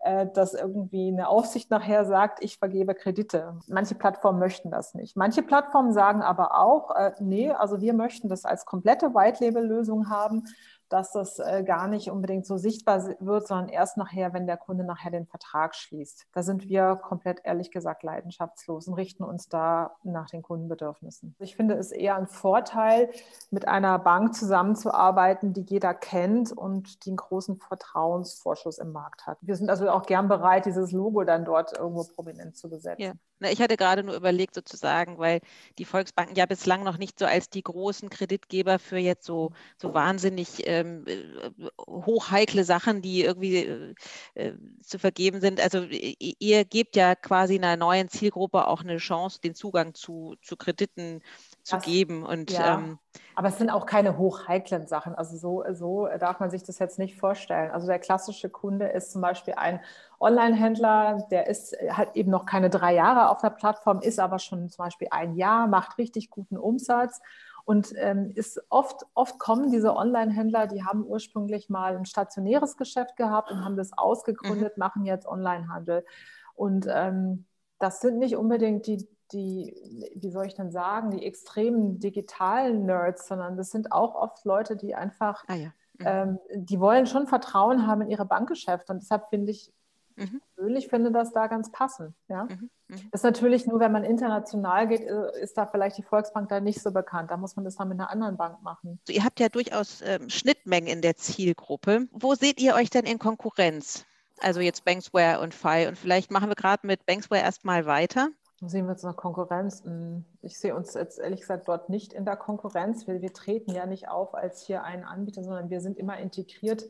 äh, 0.06 0.28
dass 0.32 0.54
irgendwie 0.54 1.08
eine 1.08 1.28
Aufsicht 1.28 1.72
nachher 1.72 2.06
sagt, 2.06 2.44
ich 2.44 2.60
vergebe 2.60 2.94
Kredite. 2.94 3.58
Manche 3.68 3.96
Plattformen 3.96 4.38
möchten 4.38 4.70
das 4.70 4.94
nicht. 4.94 5.18
Manche 5.18 5.42
Plattformen 5.42 5.94
sagen 5.94 6.22
aber 6.22 6.60
auch, 6.60 6.96
äh, 6.96 7.14
nee, 7.20 7.52
also 7.52 7.65
wir 7.82 7.94
möchten 7.94 8.30
das 8.30 8.46
als 8.46 8.66
komplette 8.66 9.14
White-Label-Lösung 9.14 10.10
haben 10.10 10.44
dass 10.90 11.12
das 11.12 11.40
äh, 11.40 11.64
gar 11.64 11.88
nicht 11.88 12.10
unbedingt 12.10 12.46
so 12.46 12.58
sichtbar 12.58 13.16
wird, 13.20 13.48
sondern 13.48 13.70
erst 13.70 13.98
nachher, 13.98 14.34
wenn 14.34 14.48
der 14.48 14.58
Kunde 14.58 14.84
nachher 14.84 15.12
den 15.12 15.26
Vertrag 15.26 15.76
schließt. 15.76 16.28
Da 16.34 16.44
sind 16.44 16.68
wir 16.68 16.96
komplett 16.96 17.42
ehrlich 17.44 17.72
gesagt 17.72 18.04
leidenschaftslos 18.04 18.88
und 18.88 18.94
richten 18.94 19.24
uns 19.24 19.50
da 19.50 19.96
nach 20.04 20.30
den 20.30 20.42
Kundenbedürfnissen. 20.42 21.36
Ich 21.40 21.56
finde 21.56 21.76
es 21.76 21.92
eher 21.92 22.16
ein 22.16 22.28
Vorteil, 22.28 23.10
mit 23.52 23.68
einer 23.68 24.00
Bank 24.00 24.36
zusammenzuarbeiten, 24.36 25.54
die 25.54 25.62
jeder 25.62 25.94
kennt 25.94 26.52
und 26.52 27.06
die 27.06 27.10
einen 27.10 27.18
großen 27.18 27.58
Vertrauensvorschuss 27.58 28.78
im 28.78 28.92
Markt 28.92 29.26
hat. 29.26 29.38
Wir 29.42 29.56
sind 29.56 29.70
also 29.70 29.90
auch 29.90 30.06
gern 30.06 30.28
bereit, 30.28 30.66
dieses 30.66 30.92
Logo 30.92 31.24
dann 31.24 31.46
dort 31.46 31.78
irgendwo 31.78 32.04
prominent 32.04 32.58
zu 32.58 32.70
besetzen. 32.70 33.02
Ja. 33.02 33.14
Ich 33.50 33.62
hatte 33.62 33.76
gerade 33.76 34.02
nur 34.02 34.16
überlegt, 34.16 34.56
sozusagen, 34.56 35.18
weil 35.18 35.42
die 35.78 35.84
Volksbanken 35.84 36.36
ja 36.36 36.46
bislang 36.46 36.84
noch 36.84 36.98
nicht 36.98 37.20
so 37.20 37.26
als 37.26 37.50
die 37.50 37.64
großen 37.64 38.10
Kreditgeber 38.10 38.80
für 38.80 38.98
jetzt 38.98 39.26
so, 39.26 39.52
so 39.78 39.94
wahnsinnig 39.94 40.66
ähm, 40.76 41.06
äh, 41.08 41.68
hochheikle 41.88 42.64
Sachen, 42.64 43.02
die 43.02 43.24
irgendwie 43.24 43.66
äh, 43.66 43.96
äh, 44.36 44.54
zu 44.82 45.00
vergeben 45.00 45.42
sind. 45.42 45.62
Also 45.62 45.86
ihr 45.90 46.66
gebt 46.66 46.96
ja 46.96 47.16
quasi 47.16 47.56
einer 47.56 47.78
neuen 47.78 48.10
Zielgruppe 48.10 48.68
auch 48.68 48.82
eine 48.82 48.98
Chance, 48.98 49.40
den 49.42 49.56
Zugang 49.56 49.94
zu, 49.94 50.36
zu 50.42 50.58
Krediten 50.58 51.22
zu 51.64 51.76
das, 51.76 51.86
geben. 51.86 52.24
Und, 52.24 52.52
ja. 52.52 52.76
ähm, 52.76 53.00
aber 53.36 53.48
es 53.48 53.58
sind 53.58 53.70
auch 53.70 53.86
keine 53.86 54.18
hochheiklen 54.18 54.88
Sachen. 54.88 55.16
Also 55.16 55.38
so, 55.38 55.64
so 55.74 56.08
darf 56.20 56.40
man 56.40 56.50
sich 56.50 56.64
das 56.64 56.80
jetzt 56.80 57.00
nicht 57.00 57.18
vorstellen. 57.18 57.72
Also 57.72 57.88
der 57.88 58.00
klassische 58.00 58.50
Kunde 58.50 58.88
ist 58.88 59.12
zum 59.12 59.22
Beispiel 59.22 59.56
ein 59.56 59.80
Online-Händler, 60.20 61.28
der 61.32 61.48
ist 61.48 61.76
hat 61.90 62.16
eben 62.16 62.32
noch 62.32 62.46
keine 62.46 62.70
drei 62.70 62.94
Jahre 62.94 63.30
auf 63.30 63.42
der 63.42 63.50
Plattform, 63.50 64.00
ist 64.02 64.20
aber 64.20 64.40
schon 64.40 64.70
zum 64.70 64.86
Beispiel 64.86 65.08
ein 65.12 65.36
Jahr, 65.36 65.68
macht 65.68 65.98
richtig 65.98 66.30
guten 66.30 66.58
Umsatz 66.58 67.22
Und 67.66 67.94
ähm, 67.98 68.32
ist 68.36 68.62
oft, 68.70 69.08
oft 69.16 69.40
kommen 69.40 69.72
diese 69.72 69.96
Online-Händler, 69.96 70.68
die 70.68 70.84
haben 70.84 71.04
ursprünglich 71.04 71.68
mal 71.68 71.98
ein 71.98 72.06
stationäres 72.06 72.78
Geschäft 72.78 73.18
gehabt 73.18 73.52
und 73.52 73.66
haben 73.66 73.76
das 73.76 73.98
ausgegründet, 73.98 74.78
mhm. 74.78 74.80
machen 74.80 75.06
jetzt 75.06 75.28
Online-Handel. 75.28 76.06
Und 76.54 76.86
ähm, 76.88 77.46
das 77.80 78.02
sind 78.02 78.20
nicht 78.20 78.36
unbedingt 78.36 78.86
die, 78.86 79.08
die, 79.32 80.12
wie 80.16 80.30
soll 80.30 80.46
ich 80.46 80.54
denn 80.54 80.72
sagen, 80.72 81.10
die 81.10 81.26
extremen 81.26 82.00
digitalen 82.00 82.86
Nerds, 82.86 83.28
sondern 83.28 83.58
das 83.58 83.72
sind 83.72 83.92
auch 83.92 84.14
oft 84.14 84.46
Leute, 84.46 84.76
die 84.76 84.94
einfach, 84.94 85.44
ah, 85.48 85.56
ja. 85.56 85.68
mhm. 85.98 86.06
ähm, 86.06 86.40
die 86.54 86.80
wollen 86.80 87.08
schon 87.08 87.26
Vertrauen 87.26 87.88
haben 87.88 88.02
in 88.02 88.10
ihre 88.10 88.26
Bankgeschäfte. 88.26 88.94
Und 88.94 89.02
deshalb 89.02 89.30
finde 89.30 89.52
ich, 89.52 89.74
mhm. 90.16 90.42
persönlich 90.56 90.88
finde 90.88 91.12
das 91.12 91.32
da 91.32 91.48
ganz 91.48 91.72
passend. 91.72 92.14
Ja? 92.28 92.46
Mhm. 92.46 92.70
mhm. 92.88 93.10
Das 93.12 93.22
ist 93.22 93.24
natürlich 93.24 93.66
nur, 93.68 93.80
wenn 93.80 93.92
man 93.92 94.04
international 94.04 94.88
geht, 94.88 95.02
äh, 95.02 95.42
ist 95.42 95.58
da 95.58 95.66
vielleicht 95.66 95.98
die 95.98 96.04
Volksbank 96.04 96.50
da 96.50 96.60
nicht 96.60 96.82
so 96.82 96.92
bekannt. 96.92 97.32
Da 97.32 97.38
muss 97.38 97.56
man 97.56 97.66
das 97.66 97.76
dann 97.76 97.90
mit 97.90 98.00
einer 98.00 98.10
anderen 98.10 98.38
Bank 98.38 98.62
machen. 98.62 99.00
Ihr 99.08 99.24
habt 99.24 99.40
ja 99.40 99.50
durchaus 99.50 100.02
ähm, 100.02 100.30
Schnittmengen 100.30 100.90
in 100.90 101.02
der 101.02 101.16
Zielgruppe. 101.16 102.08
Wo 102.12 102.36
seht 102.36 102.62
ihr 102.62 102.76
euch 102.76 102.90
denn 102.90 103.06
in 103.06 103.20
Konkurrenz? 103.20 104.06
Also 104.42 104.60
jetzt 104.60 104.84
Banksware 104.86 105.40
und 105.40 105.54
Fi. 105.54 105.88
Und 105.88 105.98
vielleicht 105.98 106.32
machen 106.32 106.50
wir 106.50 106.56
gerade 106.56 106.86
mit 106.86 107.06
Banksware 107.06 107.42
erstmal 107.42 107.86
weiter. 107.86 108.30
Wo 108.62 108.68
sehen 108.68 108.86
wir 108.86 108.94
uns 108.94 109.04
noch 109.04 109.18
Konkurrenz? 109.18 109.84
Hm, 109.84 110.26
ich 110.42 110.58
sehe 110.58 110.76
uns 110.76 110.94
jetzt 110.94 111.20
ehrlich 111.20 111.42
gesagt 111.42 111.68
dort 111.68 111.90
nicht 111.90 112.14
in 112.14 112.26
der 112.26 112.38
Konkurrenz. 112.38 113.06
Wir, 113.06 113.22
wir 113.22 113.34
treten 113.34 113.72
ja 113.72 113.86
nicht 113.86 114.08
auf 114.08 114.34
als 114.34 114.66
hier 114.66 114.84
ein 114.84 115.04
Anbieter, 115.04 115.44
sondern 115.44 115.70
wir 115.70 115.82
sind 115.82 115.98
immer 115.98 116.18
integriert 116.18 116.86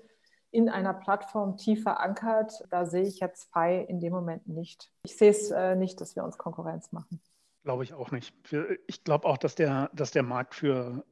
in 0.56 0.70
einer 0.70 0.94
Plattform 0.94 1.58
tief 1.58 1.84
verankert. 1.84 2.64
Da 2.70 2.86
sehe 2.86 3.04
ich 3.04 3.20
jetzt 3.20 3.52
Fi 3.52 3.86
in 3.88 4.00
dem 4.00 4.14
Moment 4.14 4.48
nicht. 4.48 4.90
Ich 5.04 5.18
sehe 5.18 5.30
es 5.30 5.52
äh, 5.52 5.76
nicht, 5.76 6.00
dass 6.00 6.16
wir 6.16 6.24
uns 6.24 6.38
Konkurrenz 6.38 6.94
machen. 6.94 7.22
Glaube 7.64 7.84
ich 7.84 7.94
auch 7.94 8.12
nicht. 8.12 8.34
Ich 8.88 9.04
glaube 9.04 9.28
auch, 9.28 9.38
dass 9.38 9.56
der, 9.56 9.90
dass 9.94 10.12
der 10.12 10.24
Markt 10.24 10.56
für 10.56 11.04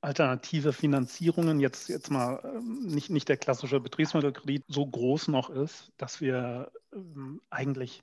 alternative 0.00 0.72
Finanzierungen, 0.72 1.60
jetzt, 1.60 1.88
jetzt 1.88 2.10
mal 2.10 2.40
ähm, 2.44 2.86
nicht, 2.86 3.10
nicht 3.10 3.28
der 3.28 3.36
klassische 3.36 3.80
Betriebsmittelkredit, 3.80 4.64
so 4.68 4.86
groß 4.86 5.28
noch 5.28 5.50
ist, 5.50 5.92
dass 5.98 6.20
wir 6.20 6.70
ähm, 6.94 7.42
eigentlich 7.50 8.02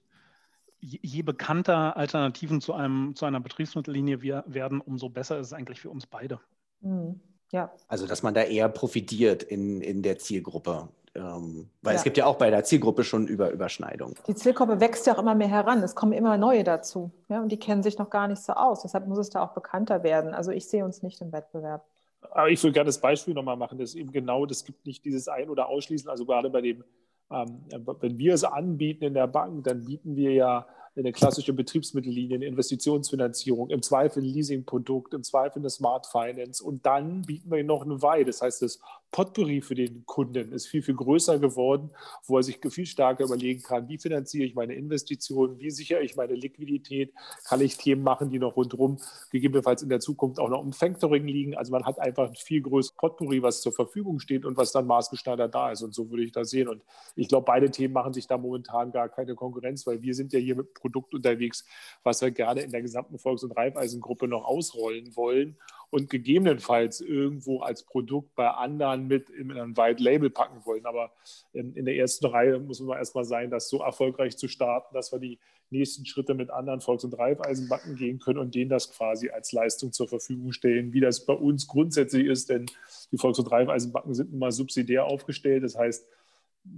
je 0.80 1.22
bekannter 1.22 1.96
Alternativen 1.96 2.60
zu, 2.60 2.74
einem, 2.74 3.16
zu 3.16 3.26
einer 3.26 3.40
Betriebsmittellinie 3.40 4.22
wir 4.22 4.44
werden, 4.48 4.82
umso 4.82 5.08
besser 5.10 5.40
ist 5.40 5.48
es 5.48 5.54
eigentlich 5.54 5.80
für 5.80 5.90
uns 5.90 6.06
beide. 6.06 6.42
Mhm. 6.82 7.22
Ja. 7.54 7.72
Also, 7.88 8.08
dass 8.08 8.24
man 8.24 8.34
da 8.34 8.42
eher 8.42 8.68
profitiert 8.68 9.44
in, 9.44 9.80
in 9.80 10.02
der 10.02 10.18
Zielgruppe. 10.18 10.90
Ähm, 11.16 11.70
weil 11.84 11.94
ja. 11.94 11.98
es 12.00 12.04
gibt 12.04 12.18
ja 12.18 12.26
auch 12.26 12.38
bei 12.38 12.50
der 12.50 12.64
Zielgruppe 12.64 13.04
schon 13.04 13.28
Über 13.28 13.52
Überschneidungen. 13.52 14.16
Die 14.28 14.34
Zielgruppe 14.34 14.80
wächst 14.80 15.06
ja 15.06 15.14
auch 15.14 15.20
immer 15.20 15.36
mehr 15.36 15.48
heran. 15.48 15.84
Es 15.84 15.94
kommen 15.94 16.14
immer 16.14 16.38
neue 16.38 16.64
dazu. 16.64 17.12
Ja, 17.30 17.42
und 17.42 17.50
die 17.50 17.60
kennen 17.60 17.84
sich 17.84 18.00
noch 18.00 18.10
gar 18.10 18.28
nicht 18.28 18.42
so 18.42 18.54
aus. 18.54 18.82
Deshalb 18.82 19.08
muss 19.08 19.20
es 19.20 19.30
da 19.30 19.44
auch 19.44 19.54
bekannter 19.54 20.02
werden. 20.02 20.34
Also 20.34 20.50
ich 20.50 20.68
sehe 20.68 20.84
uns 20.84 21.04
nicht 21.04 21.22
im 21.22 21.32
Wettbewerb. 21.32 21.86
Aber 22.32 22.50
ich 22.50 22.64
will 22.64 22.72
gerne 22.72 22.88
das 22.88 23.00
Beispiel 23.00 23.36
nochmal 23.36 23.58
machen, 23.58 23.78
dass 23.78 23.94
eben 23.94 24.12
genau, 24.12 24.48
das 24.48 24.66
gibt 24.66 24.88
nicht 24.88 25.06
dieses 25.06 25.28
Ein- 25.28 25.52
oder 25.52 25.70
Ausschließen. 25.70 26.10
Also 26.10 26.26
gerade 26.26 26.50
bei 26.50 26.62
dem, 26.62 26.84
ähm, 27.30 27.62
wenn 28.00 28.18
wir 28.18 28.34
es 28.34 28.44
anbieten 28.44 29.04
in 29.04 29.14
der 29.14 29.28
Bank, 29.28 29.66
dann 29.66 29.86
bieten 29.86 30.16
wir 30.16 30.32
ja 30.32 30.66
eine 30.96 31.12
klassische 31.12 31.54
Betriebsmittellinie, 31.54 32.36
eine 32.36 32.46
Investitionsfinanzierung, 32.46 33.70
im 33.70 33.82
Zweifel 33.82 34.22
ein 34.22 34.26
Leasingprodukt, 34.26 35.14
im 35.14 35.24
Zweifel 35.24 35.60
eine 35.60 35.70
Smart 35.70 36.06
Finance 36.08 36.64
und 36.64 36.86
dann 36.86 37.24
bieten 37.24 37.50
wir 37.52 37.64
noch 37.64 37.84
eine 37.84 38.02
Weih. 38.02 38.24
Das 38.24 38.42
heißt, 38.42 38.62
das 38.62 38.80
Potpourri 39.14 39.62
für 39.62 39.76
den 39.76 40.06
Kunden 40.06 40.52
ist 40.52 40.68
viel, 40.68 40.82
viel 40.82 40.96
größer 40.96 41.40
geworden, 41.40 41.92
wo 42.26 42.38
er 42.38 42.44
sich 42.44 42.60
viel 42.70 42.86
stärker 42.86 43.26
überlegen 43.26 43.62
kann, 43.62 43.88
wie 43.88 44.00
finanziere 44.00 44.46
ich 44.46 44.56
meine 44.56 44.74
Investitionen, 44.74 45.60
wie 45.60 45.70
sichere 45.70 46.02
ich 46.02 46.16
meine 46.16 46.34
Liquidität, 46.34 47.14
kann 47.46 47.62
ich 47.62 47.78
Themen 47.78 48.04
machen, 48.04 48.32
die 48.32 48.40
noch 48.40 48.56
rundherum 48.56 48.98
gegebenenfalls 49.32 49.84
in 49.84 49.90
der 49.90 50.00
Zukunft 50.00 50.40
auch 50.40 50.50
noch 50.50 50.62
um 50.62 50.74
Factoring 50.74 51.28
liegen. 51.28 51.56
Also 51.56 51.72
man 51.72 51.86
hat 51.86 52.00
einfach 52.00 52.30
ein 52.30 52.36
viel 52.36 52.62
größeres 52.62 52.96
Potpourri, 52.98 53.44
was 53.44 53.62
zur 53.62 53.72
Verfügung 53.72 54.20
steht 54.20 54.46
und 54.46 54.58
was 54.58 54.72
dann 54.72 54.88
maßgeschneidert 54.88 55.54
da 55.54 55.72
ist. 55.72 55.84
Und 55.84 55.94
so 55.94 56.10
würde 56.10 56.24
ich 56.24 56.32
das 56.32 56.50
sehen. 56.50 56.68
Und 56.68 56.82
ich 57.16 57.28
glaube, 57.28 57.46
beide 57.46 57.70
Themen 57.70 57.94
machen 57.94 58.14
sich 58.14 58.26
da 58.26 58.38
momentan 58.38 58.92
gar 58.92 59.10
keine 59.10 59.36
Konkurrenz, 59.36 59.86
weil 59.86 60.02
wir 60.02 60.16
sind 60.16 60.34
ja 60.34 60.40
hier 60.40 60.56
mit 60.56 60.74
Produkt 60.84 61.14
unterwegs, 61.14 61.66
was 62.04 62.22
wir 62.22 62.32
gerne 62.32 62.60
in 62.60 62.72
der 62.72 62.82
gesamten 62.82 63.18
Volks- 63.18 63.44
und 63.44 63.54
Reifeisengruppe 63.54 64.28
noch 64.28 64.44
ausrollen 64.44 65.16
wollen 65.16 65.56
und 65.90 66.10
gegebenenfalls 66.10 67.00
irgendwo 67.00 67.62
als 67.62 67.84
Produkt 67.84 68.36
bei 68.36 68.50
anderen 68.50 69.08
mit 69.08 69.30
in 69.30 69.50
ein 69.52 69.78
White 69.78 70.04
Label 70.04 70.30
packen 70.30 70.66
wollen. 70.66 70.86
Aber 70.86 71.14
in, 71.54 71.74
in 71.76 71.86
der 71.86 71.96
ersten 71.96 72.26
Reihe 72.26 72.60
muss 72.60 72.82
man 72.82 72.98
erstmal 72.98 73.24
sein, 73.24 73.50
das 73.50 73.70
so 73.70 73.82
erfolgreich 73.82 74.36
zu 74.36 74.50
starten, 74.50 74.94
dass 74.94 75.14
wir 75.14 75.20
die 75.20 75.40
nächsten 75.70 76.06
Schritte 76.06 76.34
mit 76.34 76.50
anderen 76.50 76.82
Volks- 76.82 77.06
und 77.06 77.18
Reifeisenbanken 77.18 77.96
gehen 77.96 78.20
können 78.20 78.40
und 78.40 78.54
denen 78.54 78.70
das 78.70 78.92
quasi 78.92 79.30
als 79.30 79.54
Leistung 79.54 79.94
zur 79.94 80.10
Verfügung 80.10 80.52
stellen, 80.52 80.94
wie 80.94 81.00
das 81.00 81.26
bei 81.26 81.34
uns 81.34 81.68
grundsätzlich 81.68 82.28
ist, 82.28 82.50
denn 82.50 82.66
die 83.12 83.18
Volks- 83.18 83.40
und 83.40 83.52
Reifeisenbanken 83.52 84.14
sind 84.14 84.32
nun 84.32 84.40
mal 84.40 84.52
subsidiär 84.52 85.06
aufgestellt. 85.06 85.64
Das 85.64 85.78
heißt, 85.78 86.06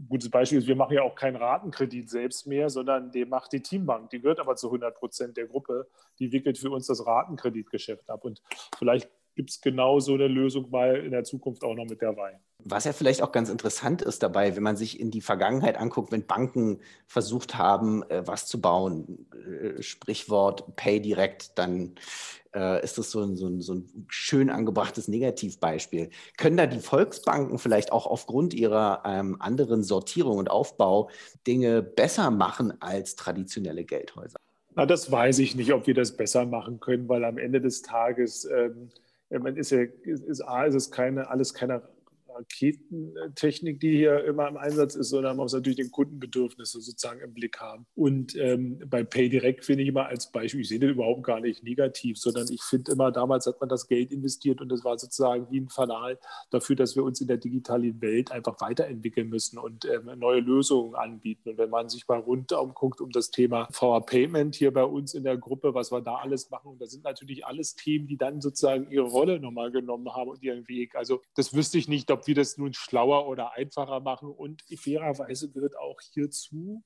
gutes 0.09 0.29
Beispiel 0.29 0.59
ist, 0.59 0.67
wir 0.67 0.75
machen 0.75 0.93
ja 0.93 1.03
auch 1.03 1.15
keinen 1.15 1.35
Ratenkredit 1.35 2.09
selbst 2.09 2.47
mehr, 2.47 2.69
sondern 2.69 3.11
den 3.11 3.29
macht 3.29 3.51
die 3.53 3.61
Teambank. 3.61 4.09
Die 4.09 4.19
gehört 4.19 4.39
aber 4.39 4.55
zu 4.55 4.67
100 4.67 4.95
Prozent 4.95 5.37
der 5.37 5.47
Gruppe. 5.47 5.87
Die 6.19 6.31
wickelt 6.31 6.57
für 6.57 6.71
uns 6.71 6.87
das 6.87 7.05
Ratenkreditgeschäft 7.05 8.09
ab. 8.09 8.25
Und 8.25 8.41
vielleicht 8.77 9.09
gibt 9.35 9.49
es 9.49 9.61
genau 9.61 9.99
so 9.99 10.13
eine 10.13 10.27
Lösung 10.27 10.69
mal 10.71 10.95
in 10.95 11.11
der 11.11 11.23
Zukunft 11.23 11.63
auch 11.63 11.75
noch 11.75 11.85
mit 11.85 12.01
der 12.01 12.15
Wein. 12.15 12.39
Was 12.63 12.85
ja 12.85 12.93
vielleicht 12.93 13.21
auch 13.21 13.31
ganz 13.31 13.49
interessant 13.49 14.01
ist 14.01 14.23
dabei, 14.23 14.55
wenn 14.55 14.63
man 14.63 14.77
sich 14.77 14.99
in 14.99 15.11
die 15.11 15.21
Vergangenheit 15.21 15.77
anguckt, 15.77 16.11
wenn 16.11 16.25
Banken 16.25 16.79
versucht 17.05 17.57
haben, 17.57 18.01
äh, 18.09 18.25
was 18.25 18.47
zu 18.47 18.59
bauen, 18.59 19.27
äh, 19.33 19.81
Sprichwort 19.83 20.75
Pay 20.75 21.01
Direct, 21.01 21.57
dann 21.59 21.95
äh, 22.55 22.83
ist 22.83 22.97
das 22.97 23.11
so 23.11 23.21
ein, 23.21 23.35
so, 23.35 23.47
ein, 23.47 23.61
so 23.61 23.75
ein 23.75 24.07
schön 24.07 24.49
angebrachtes 24.49 25.07
Negativbeispiel. 25.07 26.09
Können 26.37 26.57
da 26.57 26.65
die 26.65 26.79
Volksbanken 26.79 27.59
vielleicht 27.59 27.91
auch 27.91 28.07
aufgrund 28.07 28.53
ihrer 28.53 29.03
ähm, 29.05 29.35
anderen 29.39 29.83
Sortierung 29.83 30.37
und 30.37 30.49
Aufbau 30.49 31.09
Dinge 31.45 31.83
besser 31.83 32.31
machen 32.31 32.81
als 32.81 33.15
traditionelle 33.15 33.83
Geldhäuser? 33.83 34.37
Na, 34.75 34.85
das 34.85 35.11
weiß 35.11 35.39
ich 35.39 35.55
nicht, 35.55 35.71
ob 35.71 35.87
wir 35.87 35.93
das 35.93 36.17
besser 36.17 36.45
machen 36.45 36.79
können, 36.79 37.07
weil 37.07 37.23
am 37.23 37.37
Ende 37.37 37.61
des 37.61 37.81
Tages 37.81 38.45
ähm, 38.45 38.89
ist, 39.29 39.71
ja, 39.71 39.81
ist, 40.03 40.41
A, 40.41 40.65
ist 40.65 40.75
es 40.75 40.91
keine, 40.91 41.29
alles 41.29 41.53
keine 41.53 41.81
Raketentechnik, 42.35 43.79
die 43.79 43.97
hier 43.97 44.23
immer 44.25 44.47
im 44.47 44.57
Einsatz 44.57 44.95
ist, 44.95 45.09
sondern 45.09 45.37
man 45.37 45.45
muss 45.45 45.53
natürlich 45.53 45.77
den 45.77 45.91
Kundenbedürfnisse 45.91 46.81
sozusagen 46.81 47.21
im 47.21 47.33
Blick 47.33 47.59
haben. 47.59 47.85
Und 47.95 48.35
ähm, 48.35 48.79
bei 48.87 49.03
PayDirect 49.03 49.65
finde 49.65 49.83
ich 49.83 49.89
immer 49.89 50.07
als 50.07 50.31
Beispiel, 50.31 50.61
ich 50.61 50.69
sehe 50.69 50.79
das 50.79 50.91
überhaupt 50.91 51.23
gar 51.23 51.39
nicht 51.39 51.63
negativ, 51.63 52.17
sondern 52.17 52.47
ich 52.51 52.61
finde 52.61 52.91
immer, 52.91 53.11
damals 53.11 53.45
hat 53.45 53.59
man 53.59 53.69
das 53.69 53.87
Geld 53.87 54.11
investiert 54.11 54.61
und 54.61 54.69
das 54.69 54.83
war 54.83 54.97
sozusagen 54.97 55.47
wie 55.49 55.61
ein 55.61 55.69
Fanal 55.69 56.19
dafür, 56.49 56.75
dass 56.75 56.95
wir 56.95 57.03
uns 57.03 57.21
in 57.21 57.27
der 57.27 57.37
digitalen 57.37 58.01
Welt 58.01 58.31
einfach 58.31 58.59
weiterentwickeln 58.61 59.29
müssen 59.29 59.57
und 59.57 59.85
ähm, 59.85 60.09
neue 60.19 60.39
Lösungen 60.39 60.95
anbieten. 60.95 61.49
Und 61.49 61.57
wenn 61.57 61.69
man 61.69 61.89
sich 61.89 62.07
mal 62.07 62.19
rundum 62.19 62.73
guckt 62.73 63.01
um 63.01 63.11
das 63.11 63.31
Thema 63.31 63.67
VR 63.71 64.01
Payment 64.01 64.55
hier 64.55 64.73
bei 64.73 64.83
uns 64.83 65.13
in 65.13 65.23
der 65.23 65.37
Gruppe, 65.37 65.73
was 65.73 65.91
wir 65.91 66.01
da 66.01 66.15
alles 66.15 66.49
machen, 66.49 66.71
und 66.71 66.81
da 66.81 66.87
sind 66.87 67.03
natürlich 67.03 67.45
alles 67.45 67.75
Themen, 67.75 68.07
die 68.07 68.17
dann 68.17 68.41
sozusagen 68.41 68.89
ihre 68.91 69.05
Rolle 69.05 69.39
nochmal 69.39 69.71
genommen 69.71 70.13
haben 70.13 70.29
und 70.29 70.43
ihren 70.43 70.67
Weg. 70.67 70.95
Also 70.95 71.21
das 71.35 71.53
wüsste 71.53 71.77
ich 71.77 71.87
nicht, 71.87 72.11
ob 72.11 72.24
wir 72.27 72.35
das 72.35 72.57
nun 72.57 72.73
schlauer 72.73 73.27
oder 73.27 73.53
einfacher 73.53 73.99
machen. 73.99 74.29
Und 74.29 74.63
fairerweise 74.77 75.51
gehört 75.51 75.77
auch 75.77 75.99
hierzu, 76.13 76.83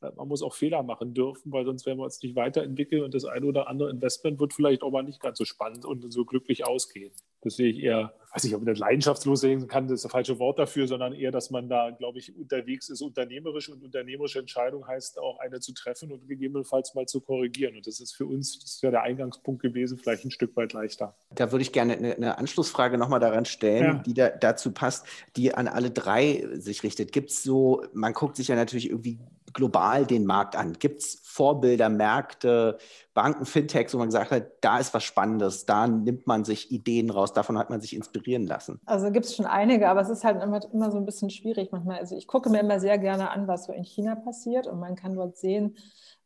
äh, 0.00 0.10
man 0.16 0.28
muss 0.28 0.42
auch 0.42 0.54
Fehler 0.54 0.82
machen 0.82 1.14
dürfen, 1.14 1.52
weil 1.52 1.64
sonst 1.64 1.86
werden 1.86 1.98
wir 1.98 2.04
uns 2.04 2.22
nicht 2.22 2.36
weiterentwickeln 2.36 3.04
und 3.04 3.14
das 3.14 3.24
ein 3.24 3.44
oder 3.44 3.68
andere 3.68 3.90
Investment 3.90 4.40
wird 4.40 4.54
vielleicht 4.54 4.82
auch 4.82 4.90
mal 4.90 5.02
nicht 5.02 5.20
ganz 5.20 5.38
so 5.38 5.44
spannend 5.44 5.84
und 5.84 6.10
so 6.12 6.24
glücklich 6.24 6.66
ausgehen. 6.66 7.12
Das 7.42 7.56
sehe 7.56 7.70
ich 7.70 7.78
eher 7.78 8.12
weiß 8.32 8.44
nicht, 8.44 8.54
ob 8.54 8.60
man 8.60 8.72
das 8.72 8.78
leidenschaftslos 8.78 9.40
sehen 9.40 9.66
kann, 9.66 9.88
das 9.88 9.96
ist 9.96 10.04
das 10.04 10.12
falsche 10.12 10.38
Wort 10.38 10.58
dafür, 10.58 10.86
sondern 10.86 11.12
eher, 11.12 11.32
dass 11.32 11.50
man 11.50 11.68
da, 11.68 11.90
glaube 11.90 12.18
ich, 12.18 12.36
unterwegs 12.36 12.88
ist, 12.88 13.02
unternehmerisch 13.02 13.68
und 13.68 13.82
unternehmerische 13.82 14.38
Entscheidung 14.38 14.86
heißt 14.86 15.18
auch 15.18 15.40
eine 15.40 15.60
zu 15.60 15.72
treffen 15.72 16.12
und 16.12 16.28
gegebenenfalls 16.28 16.94
mal 16.94 17.06
zu 17.06 17.20
korrigieren. 17.20 17.76
Und 17.76 17.86
das 17.86 18.00
ist 18.00 18.12
für 18.12 18.26
uns, 18.26 18.60
das 18.60 18.82
wäre 18.82 18.92
der 18.92 19.02
Eingangspunkt 19.02 19.62
gewesen, 19.62 19.98
vielleicht 19.98 20.24
ein 20.24 20.30
Stück 20.30 20.56
weit 20.56 20.72
leichter. 20.72 21.16
Da 21.34 21.50
würde 21.50 21.62
ich 21.62 21.72
gerne 21.72 21.96
eine, 21.96 22.14
eine 22.14 22.38
Anschlussfrage 22.38 22.98
nochmal 22.98 23.20
daran 23.20 23.44
stellen, 23.44 23.84
ja. 23.84 23.94
die 23.94 24.14
da, 24.14 24.28
dazu 24.28 24.70
passt, 24.72 25.06
die 25.36 25.54
an 25.54 25.66
alle 25.66 25.90
drei 25.90 26.46
sich 26.54 26.82
richtet. 26.84 27.12
Gibt 27.12 27.30
es 27.30 27.42
so, 27.42 27.82
man 27.92 28.12
guckt 28.12 28.36
sich 28.36 28.48
ja 28.48 28.54
natürlich 28.54 28.90
irgendwie 28.90 29.18
global 29.52 30.06
den 30.06 30.26
Markt 30.26 30.56
an. 30.56 30.74
Gibt 30.74 31.02
es 31.02 31.20
Vorbilder, 31.22 31.88
Märkte, 31.88 32.78
Banken, 33.14 33.44
Fintechs, 33.44 33.94
wo 33.94 33.98
man 33.98 34.08
gesagt 34.08 34.30
hat, 34.30 34.50
da 34.60 34.78
ist 34.78 34.92
was 34.94 35.04
Spannendes, 35.04 35.66
da 35.66 35.86
nimmt 35.86 36.26
man 36.26 36.44
sich 36.44 36.70
Ideen 36.70 37.10
raus, 37.10 37.32
davon 37.32 37.58
hat 37.58 37.70
man 37.70 37.80
sich 37.80 37.94
inspirieren 37.94 38.46
lassen? 38.46 38.80
Also 38.86 39.10
gibt 39.10 39.26
es 39.26 39.36
schon 39.36 39.46
einige, 39.46 39.88
aber 39.88 40.00
es 40.00 40.08
ist 40.08 40.24
halt 40.24 40.42
immer, 40.42 40.60
immer 40.72 40.90
so 40.90 40.98
ein 40.98 41.06
bisschen 41.06 41.30
schwierig 41.30 41.70
manchmal. 41.72 41.98
Also 41.98 42.16
ich 42.16 42.26
gucke 42.26 42.50
mir 42.50 42.60
immer 42.60 42.80
sehr 42.80 42.98
gerne 42.98 43.30
an, 43.30 43.48
was 43.48 43.66
so 43.66 43.72
in 43.72 43.84
China 43.84 44.14
passiert 44.14 44.66
und 44.66 44.78
man 44.78 44.96
kann 44.96 45.14
dort 45.14 45.36
sehen, 45.36 45.76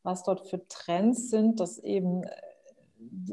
was 0.03 0.23
dort 0.23 0.49
für 0.49 0.67
Trends 0.69 1.31
sind, 1.31 1.61
dass 1.61 1.79
eben 1.79 2.25
äh, 2.25 2.31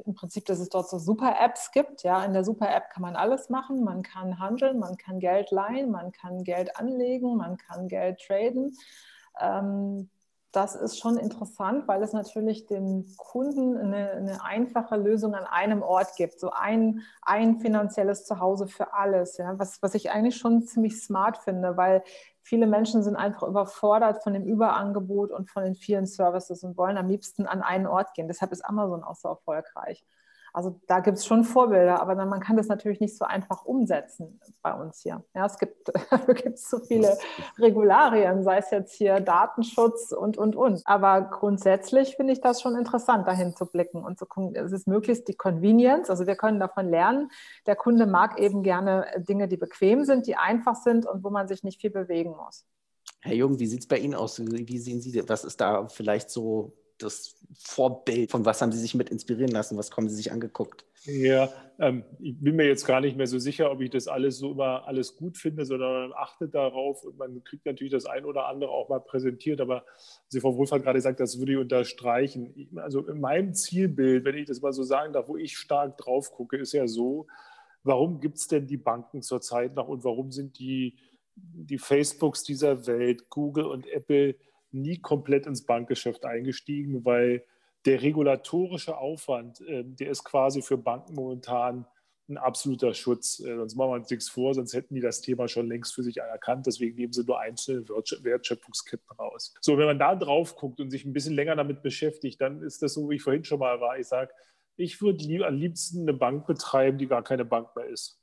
im 0.06 0.14
Prinzip, 0.14 0.46
dass 0.46 0.60
es 0.60 0.70
dort 0.70 0.90
so 0.90 0.98
Super-Apps 0.98 1.72
gibt. 1.72 2.04
Ja, 2.04 2.24
in 2.24 2.34
der 2.34 2.44
Super-App 2.44 2.90
kann 2.90 3.02
man 3.02 3.16
alles 3.16 3.50
machen. 3.50 3.84
Man 3.84 4.04
kann 4.04 4.40
handeln, 4.40 4.80
man 4.80 4.98
kann 4.98 5.20
Geld 5.20 5.52
leihen, 5.52 5.92
man 5.92 6.12
kann 6.12 6.44
Geld 6.44 6.76
anlegen, 6.78 7.38
man 7.38 7.58
kann 7.58 7.88
Geld 7.88 8.20
traden. 8.26 8.76
Ähm, 9.40 10.10
das 10.52 10.76
ist 10.76 11.00
schon 11.00 11.16
interessant, 11.16 11.88
weil 11.88 12.04
es 12.04 12.12
natürlich 12.12 12.66
dem 12.66 13.06
Kunden 13.16 13.78
eine, 13.78 14.12
eine, 14.12 14.44
einfache 14.44 14.98
Lösung 14.98 15.34
an 15.34 15.46
einem 15.46 15.82
Ort 15.82 16.18
gibt. 16.18 16.40
So 16.42 16.52
ein, 16.52 17.04
ein 17.22 17.60
finanzielles 17.60 18.26
Zuhause 18.26 18.68
für 18.68 18.94
alles. 18.94 19.38
Ja? 19.38 19.58
Was, 19.58 19.82
was 19.82 19.96
ich 19.96 20.12
eigentlich 20.12 20.36
schon 20.36 20.64
ziemlich 20.64 21.02
smart 21.02 21.38
finde, 21.38 21.78
weil 21.78 22.04
viele 22.42 22.68
Menschen 22.68 23.02
sind 23.02 23.16
einfach 23.16 23.44
überfordert 23.44 24.24
von 24.24 24.34
dem 24.34 24.44
Überangebot 24.44 25.32
und 25.32 25.50
von 25.50 25.64
den 25.64 25.76
vielen 25.76 26.06
Services 26.06 26.64
und 26.64 26.78
wollen 26.78 26.98
am 26.98 27.08
liebsten 27.08 27.48
an 27.48 27.62
einen 27.62 27.88
Ort 27.88 28.14
gehen. 28.14 28.28
Deshalb 28.28 28.52
ist 28.52 28.66
Amazon 28.66 29.04
auch 29.04 29.16
so 29.16 29.30
erfolgreich. 29.30 30.04
Also 30.54 30.80
da 30.88 31.00
gibt 31.00 31.18
es 31.18 31.26
schon 31.26 31.44
Vorbilder, 31.44 32.02
aber 32.02 32.16
dann, 32.16 32.28
man 32.30 32.42
kann 32.42 32.58
das 32.58 32.68
natürlich 32.68 33.00
nicht 33.00 33.18
so 33.18 33.24
einfach 33.26 33.66
umsetzen 33.66 34.40
bei 34.62 34.74
uns 34.74 35.02
hier. 35.02 35.24
Ja, 35.34 35.46
es 35.46 35.58
gibt, 35.58 35.92
gibt 36.44 36.60
so 36.60 36.80
viele 36.80 37.18
Regularien, 37.58 38.44
sei 38.44 38.58
es 38.58 38.70
jetzt 38.72 38.94
hier 38.94 39.20
Datenschutz 39.20 40.12
und, 40.12 40.38
und, 40.38 40.56
und. 40.56 40.82
Aber 40.86 41.22
grundsätzlich 41.22 42.16
finde 42.16 42.34
ich 42.34 42.42
das 42.42 42.62
schon 42.62 42.76
interessant, 42.76 43.28
dahin 43.28 43.56
zu 43.56 43.66
blicken 43.66 44.04
und 44.04 44.20
zu 44.20 44.26
gucken, 44.26 44.56
es 44.56 44.72
ist 44.72 44.88
möglichst 44.88 45.28
die 45.28 45.36
Convenience, 45.36 46.10
also 46.10 46.28
wir 46.28 46.36
können 46.36 46.60
davon 46.60 46.90
lernen. 46.90 47.30
Der 47.66 47.76
Kunde 47.76 48.06
mag 48.06 48.40
eben 48.40 48.64
gerne 48.64 49.06
Dinge, 49.18 49.48
die 49.48 49.58
bequem 49.58 50.04
sind, 50.04 50.28
die 50.28 50.36
einfach 50.36 50.76
sind 50.76 51.06
und 51.06 51.24
wo 51.24 51.30
man 51.30 51.48
sich 51.48 51.64
nicht 51.64 51.80
viel 51.80 51.92
bewegen 51.92 52.36
muss. 52.36 52.66
Herr 53.22 53.36
Jung, 53.36 53.60
wie 53.60 53.68
sieht 53.68 53.82
es 53.82 53.88
bei 53.88 54.00
Ihnen 54.00 54.16
aus? 54.16 54.42
Wie 54.44 54.78
sehen 54.80 55.00
Sie, 55.00 55.24
was 55.30 55.44
ist 55.44 55.62
da 55.62 55.88
vielleicht 55.88 56.30
so 56.30 56.74
das 57.04 57.36
Vorbild? 57.58 58.32
Von 58.32 58.46
was 58.46 58.62
haben 58.62 58.72
Sie 58.72 58.80
sich 58.80 58.96
mit 58.96 59.10
inspirieren 59.10 59.52
lassen? 59.52 59.78
Was 59.78 59.92
haben 59.92 60.10
Sie 60.10 60.16
sich 60.16 60.32
angeguckt? 60.32 60.86
Ja, 61.06 61.50
ähm, 61.80 62.04
ich 62.20 62.40
bin 62.40 62.56
mir 62.56 62.68
jetzt 62.68 62.86
gar 62.86 63.02
nicht 63.02 63.18
mehr 63.18 63.26
so 63.26 63.40
sicher, 63.40 63.72
ob 63.72 63.82
ich 63.82 63.90
das 63.90 64.08
alles 64.08 64.38
so 64.38 64.52
immer 64.52 64.88
alles 64.88 65.16
gut 65.16 65.38
finde, 65.38 65.66
sondern 65.66 66.10
man 66.10 66.14
achtet 66.16 66.54
darauf 66.54 67.04
und 67.04 67.18
man 67.18 67.44
kriegt 67.44 67.66
natürlich 67.66 67.92
das 67.92 68.06
ein 68.06 68.24
oder 68.24 68.46
andere 68.46 68.70
auch 68.70 68.88
mal 68.88 69.00
präsentiert. 69.00 69.62
Aber 69.62 69.84
Sie, 70.28 70.40
Frau 70.40 70.56
Wohlfahrt, 70.56 70.84
gerade 70.84 71.00
gesagt, 71.00 71.20
das 71.20 71.40
würde 71.40 71.54
ich 71.54 71.58
unterstreichen. 71.58 72.54
Ich, 72.56 72.68
also 72.78 73.08
in 73.08 73.20
meinem 73.20 73.56
Zielbild, 73.56 74.26
wenn 74.26 74.38
ich 74.38 74.46
das 74.46 74.62
mal 74.62 74.74
so 74.74 74.84
sagen 74.84 75.14
darf, 75.14 75.28
wo 75.28 75.38
ich 75.38 75.58
stark 75.58 75.98
drauf 75.98 76.32
gucke, 76.32 76.58
ist 76.58 76.74
ja 76.74 76.88
so, 76.88 77.26
warum 77.84 78.20
gibt 78.20 78.38
es 78.38 78.48
denn 78.48 78.68
die 78.68 78.78
Banken 78.78 79.24
zurzeit 79.24 79.74
noch 79.74 79.88
und 79.88 80.04
warum 80.04 80.32
sind 80.32 80.60
die, 80.60 80.98
die 81.36 81.80
Facebooks 81.80 82.44
dieser 82.44 82.86
Welt, 82.86 83.28
Google 83.30 83.66
und 83.66 83.88
Apple, 83.88 84.36
nie 84.72 85.00
komplett 85.00 85.46
ins 85.46 85.66
Bankgeschäft 85.66 86.26
eingestiegen, 86.26 87.06
weil 87.06 87.44
der 87.86 88.02
regulatorische 88.02 88.98
Aufwand, 88.98 89.62
äh, 89.62 89.84
der 89.84 90.12
ist 90.12 90.24
quasi 90.24 90.62
für 90.62 90.78
Banken 90.78 91.16
momentan 91.16 91.86
ein 92.30 92.38
absoluter 92.38 92.94
Schutz. 92.94 93.40
Äh, 93.40 93.56
sonst 93.58 93.76
machen 93.76 93.92
wir 93.92 93.96
uns 93.96 94.10
nichts 94.10 94.30
vor, 94.30 94.54
sonst 94.54 94.74
hätten 94.74 94.96
die 94.96 95.02
das 95.02 95.22
Thema 95.22 95.48
schon 95.48 95.68
längst 95.68 95.94
für 95.94 96.04
sich 96.04 96.18
erkannt. 96.18 96.66
Deswegen 96.66 96.96
nehmen 96.96 97.14
sie 97.14 97.24
nur 97.24 97.40
einzelne 97.40 97.88
Wertschöpfungsketten 97.88 99.12
raus. 99.18 99.54
So, 99.62 99.78
wenn 99.78 99.88
man 99.88 100.00
da 100.00 100.16
drauf 100.16 100.56
guckt 100.56 100.80
und 100.80 100.90
sich 100.90 101.06
ein 101.06 101.14
bisschen 101.14 101.36
länger 101.36 101.56
damit 101.56 101.82
beschäftigt, 101.82 102.40
dann 102.42 102.62
ist 102.62 102.82
das 102.82 102.94
so, 102.94 103.10
wie 103.10 103.16
ich 103.16 103.24
vorhin 103.24 103.44
schon 103.44 103.60
mal 103.60 103.80
war. 103.82 103.98
Ich 103.98 104.08
sage, 104.08 104.32
ich 104.78 105.02
würde 105.02 105.24
lieb, 105.24 105.44
am 105.44 105.56
liebsten 105.56 106.02
eine 106.02 106.14
Bank 106.14 106.48
betreiben, 106.48 106.98
die 106.98 107.08
gar 107.08 107.24
keine 107.24 107.46
Bank 107.46 107.76
mehr 107.76 107.86
ist. 107.86 108.20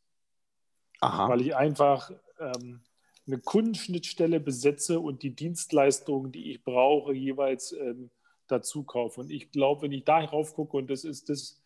Aha. 1.00 1.28
Weil 1.28 1.42
ich 1.42 1.54
einfach 1.54 2.10
ähm, 2.40 2.80
eine 3.28 3.38
Kundenschnittstelle 3.38 4.40
besetze 4.40 4.98
und 5.00 5.22
die 5.22 5.34
Dienstleistungen, 5.34 6.32
die 6.32 6.50
ich 6.50 6.64
brauche, 6.64 7.12
jeweils 7.12 7.72
ähm, 7.72 8.10
dazu 8.48 8.82
kaufe. 8.82 9.20
Und 9.20 9.30
ich 9.30 9.52
glaube, 9.52 9.82
wenn 9.82 9.92
ich 9.92 10.04
darauf 10.04 10.54
gucke, 10.54 10.78
und 10.78 10.90
das 10.90 11.04
ist 11.04 11.28
das, 11.28 11.60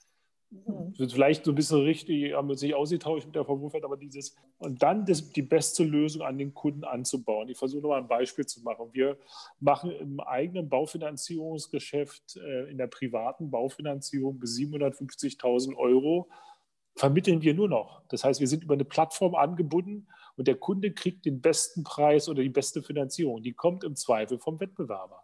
mhm. 0.50 0.98
wird 0.98 1.12
vielleicht 1.12 1.44
so 1.44 1.52
ein 1.52 1.54
bisschen 1.54 1.82
richtig, 1.82 2.34
haben 2.34 2.48
wir 2.48 2.56
sich 2.56 2.74
ausgetauscht 2.74 3.26
mit 3.26 3.36
der 3.36 3.46
Wurfeld, 3.46 3.84
aber 3.84 3.96
dieses, 3.96 4.34
und 4.58 4.82
dann 4.82 5.06
das, 5.06 5.30
die 5.30 5.42
beste 5.42 5.84
Lösung 5.84 6.22
an 6.22 6.36
den 6.36 6.52
Kunden 6.52 6.82
anzubauen. 6.82 7.48
Ich 7.48 7.58
versuche 7.58 7.82
nochmal 7.82 8.00
ein 8.00 8.08
Beispiel 8.08 8.44
zu 8.44 8.60
machen. 8.62 8.88
Wir 8.92 9.16
machen 9.60 9.92
im 9.92 10.18
eigenen 10.20 10.68
Baufinanzierungsgeschäft, 10.68 12.36
äh, 12.36 12.70
in 12.70 12.78
der 12.78 12.88
privaten 12.88 13.50
Baufinanzierung 13.50 14.38
bis 14.40 14.56
750.000 14.56 15.76
Euro 15.76 16.28
vermitteln 16.94 17.40
wir 17.40 17.54
nur 17.54 17.68
noch. 17.68 18.02
Das 18.08 18.24
heißt, 18.24 18.40
wir 18.40 18.48
sind 18.48 18.64
über 18.64 18.74
eine 18.74 18.84
Plattform 18.84 19.34
angebunden 19.34 20.08
und 20.36 20.48
der 20.48 20.56
Kunde 20.56 20.92
kriegt 20.92 21.24
den 21.24 21.40
besten 21.40 21.84
Preis 21.84 22.28
oder 22.28 22.42
die 22.42 22.48
beste 22.48 22.82
Finanzierung. 22.82 23.42
Die 23.42 23.52
kommt 23.52 23.84
im 23.84 23.96
Zweifel 23.96 24.38
vom 24.38 24.58
Wettbewerber. 24.60 25.22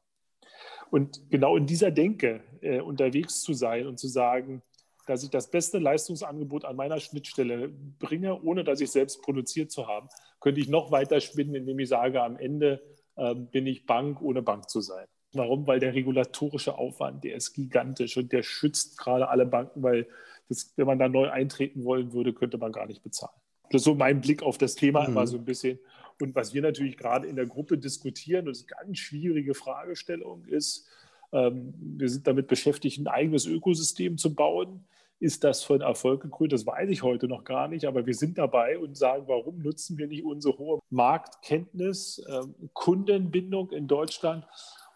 Und 0.90 1.30
genau 1.30 1.56
in 1.56 1.66
dieser 1.66 1.90
Denke 1.90 2.42
äh, 2.60 2.80
unterwegs 2.80 3.42
zu 3.42 3.52
sein 3.52 3.86
und 3.86 3.98
zu 3.98 4.08
sagen, 4.08 4.62
dass 5.06 5.22
ich 5.22 5.30
das 5.30 5.50
beste 5.50 5.78
Leistungsangebot 5.78 6.64
an 6.64 6.76
meiner 6.76 7.00
Schnittstelle 7.00 7.68
bringe, 7.98 8.42
ohne 8.42 8.62
dass 8.62 8.80
ich 8.80 8.90
selbst 8.90 9.22
produziert 9.22 9.70
zu 9.70 9.86
haben, 9.86 10.08
könnte 10.40 10.60
ich 10.60 10.68
noch 10.68 10.90
weiter 10.90 11.20
spinnen, 11.20 11.54
indem 11.54 11.78
ich 11.78 11.88
sage, 11.88 12.22
am 12.22 12.36
Ende 12.36 12.82
äh, 13.16 13.34
bin 13.34 13.66
ich 13.66 13.86
Bank, 13.86 14.20
ohne 14.20 14.42
Bank 14.42 14.68
zu 14.68 14.80
sein. 14.80 15.06
Warum? 15.32 15.66
Weil 15.66 15.80
der 15.80 15.94
regulatorische 15.94 16.76
Aufwand, 16.76 17.24
der 17.24 17.36
ist 17.36 17.52
gigantisch 17.52 18.16
und 18.16 18.32
der 18.32 18.42
schützt 18.42 18.98
gerade 18.98 19.28
alle 19.28 19.46
Banken, 19.46 19.82
weil 19.82 20.08
das, 20.48 20.72
wenn 20.76 20.86
man 20.86 20.98
da 20.98 21.08
neu 21.08 21.30
eintreten 21.30 21.84
wollen 21.84 22.12
würde, 22.12 22.32
könnte 22.32 22.58
man 22.58 22.72
gar 22.72 22.86
nicht 22.86 23.02
bezahlen. 23.02 23.38
Das 23.70 23.82
ist 23.82 23.84
so 23.84 23.94
mein 23.94 24.20
Blick 24.20 24.42
auf 24.42 24.58
das 24.58 24.74
Thema 24.74 25.02
mhm. 25.02 25.08
immer 25.08 25.26
so 25.26 25.36
ein 25.36 25.44
bisschen. 25.44 25.78
Und 26.20 26.34
was 26.34 26.52
wir 26.52 26.62
natürlich 26.62 26.96
gerade 26.96 27.26
in 27.28 27.36
der 27.36 27.46
Gruppe 27.46 27.78
diskutieren, 27.78 28.46
und 28.46 28.56
das 28.56 28.58
ist 28.62 28.72
eine 28.72 28.86
ganz 28.86 28.98
schwierige 28.98 29.54
Fragestellung, 29.54 30.44
ist, 30.46 30.88
ähm, 31.32 31.74
wir 31.78 32.08
sind 32.08 32.26
damit 32.26 32.48
beschäftigt, 32.48 32.98
ein 32.98 33.06
eigenes 33.06 33.46
Ökosystem 33.46 34.18
zu 34.18 34.34
bauen. 34.34 34.84
Ist 35.20 35.42
das 35.42 35.64
von 35.64 35.80
Erfolg 35.80 36.22
gekrönt? 36.22 36.52
Das 36.52 36.66
weiß 36.66 36.88
ich 36.90 37.02
heute 37.02 37.26
noch 37.26 37.44
gar 37.44 37.68
nicht, 37.68 37.86
aber 37.86 38.06
wir 38.06 38.14
sind 38.14 38.38
dabei 38.38 38.78
und 38.78 38.96
sagen, 38.96 39.24
warum 39.26 39.58
nutzen 39.58 39.98
wir 39.98 40.06
nicht 40.06 40.24
unsere 40.24 40.56
hohe 40.58 40.80
Marktkenntnis, 40.90 42.24
ähm, 42.28 42.54
Kundenbindung 42.72 43.70
in 43.70 43.88
Deutschland 43.88 44.44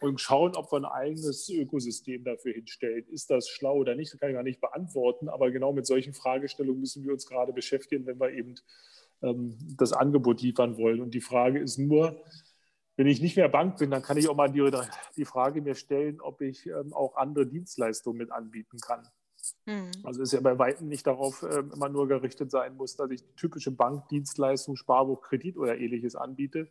und 0.02 0.20
schauen, 0.20 0.56
ob 0.56 0.72
wir 0.72 0.78
ein 0.78 0.84
eigenes 0.84 1.48
Ökosystem 1.48 2.24
dafür 2.24 2.52
hinstellen. 2.52 3.06
Ist 3.08 3.30
das 3.30 3.48
schlau 3.48 3.76
oder 3.76 3.94
nicht? 3.94 4.12
Das 4.12 4.20
kann 4.20 4.30
ich 4.30 4.34
gar 4.34 4.42
nicht 4.42 4.60
beantworten, 4.60 5.28
aber 5.28 5.50
genau 5.50 5.72
mit 5.72 5.86
solchen 5.86 6.12
Fragestellungen 6.12 6.80
müssen 6.80 7.04
wir 7.04 7.12
uns 7.12 7.26
gerade 7.26 7.52
beschäftigen, 7.52 8.06
wenn 8.06 8.20
wir 8.20 8.30
eben 8.32 8.56
ähm, 9.22 9.56
das 9.76 9.92
Angebot 9.92 10.42
liefern 10.42 10.76
wollen. 10.76 11.00
Und 11.00 11.14
die 11.14 11.20
Frage 11.20 11.60
ist 11.60 11.78
nur, 11.78 12.20
wenn 12.96 13.06
ich 13.06 13.22
nicht 13.22 13.36
mehr 13.36 13.48
Bank 13.48 13.78
bin, 13.78 13.90
dann 13.90 14.02
kann 14.02 14.16
ich 14.16 14.28
auch 14.28 14.36
mal 14.36 14.50
die, 14.50 14.68
die 15.16 15.24
Frage 15.24 15.62
mir 15.62 15.74
stellen, 15.74 16.20
ob 16.20 16.40
ich 16.40 16.66
ähm, 16.66 16.92
auch 16.92 17.16
andere 17.16 17.46
Dienstleistungen 17.46 18.18
mit 18.18 18.30
anbieten 18.30 18.78
kann. 18.78 19.08
Mhm. 19.66 19.90
Also 20.04 20.22
ist 20.22 20.32
ja 20.32 20.40
bei 20.40 20.58
Weitem 20.58 20.88
nicht 20.88 21.06
darauf 21.06 21.42
äh, 21.42 21.62
immer 21.72 21.88
nur 21.88 22.08
gerichtet 22.08 22.50
sein 22.50 22.76
muss, 22.76 22.96
dass 22.96 23.10
ich 23.10 23.22
typische 23.36 23.70
Bankdienstleistung, 23.70 24.76
Sparbuch, 24.76 25.22
Kredit 25.22 25.56
oder 25.56 25.78
ähnliches 25.78 26.16
anbiete. 26.16 26.68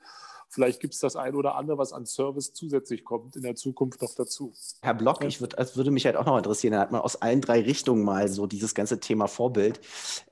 Vielleicht 0.53 0.82
gibt 0.82 0.93
es 0.93 0.99
das 0.99 1.15
ein 1.15 1.36
oder 1.36 1.55
andere, 1.55 1.78
was 1.78 1.93
an 1.93 2.05
Service 2.05 2.53
zusätzlich 2.53 3.05
kommt 3.05 3.38
in 3.38 3.43
der 3.43 3.55
Zukunft 3.55 4.01
noch 4.01 4.13
dazu. 4.15 4.53
Herr 4.82 4.93
Block, 4.93 5.24
ich 5.24 5.39
würd, 5.39 5.57
das 5.57 5.78
würde 5.78 5.91
mich 5.91 6.05
halt 6.05 6.17
auch 6.17 6.26
noch 6.26 6.36
interessieren. 6.36 6.74
Da 6.74 6.82
hat 6.82 6.91
man 6.91 6.99
aus 6.99 7.22
allen 7.22 7.39
drei 7.39 7.61
Richtungen 7.61 8.03
mal 8.03 8.28
so 8.28 8.47
dieses 8.47 8.76
ganze 8.76 8.99
Thema 8.99 9.28
Vorbild, 9.28 9.80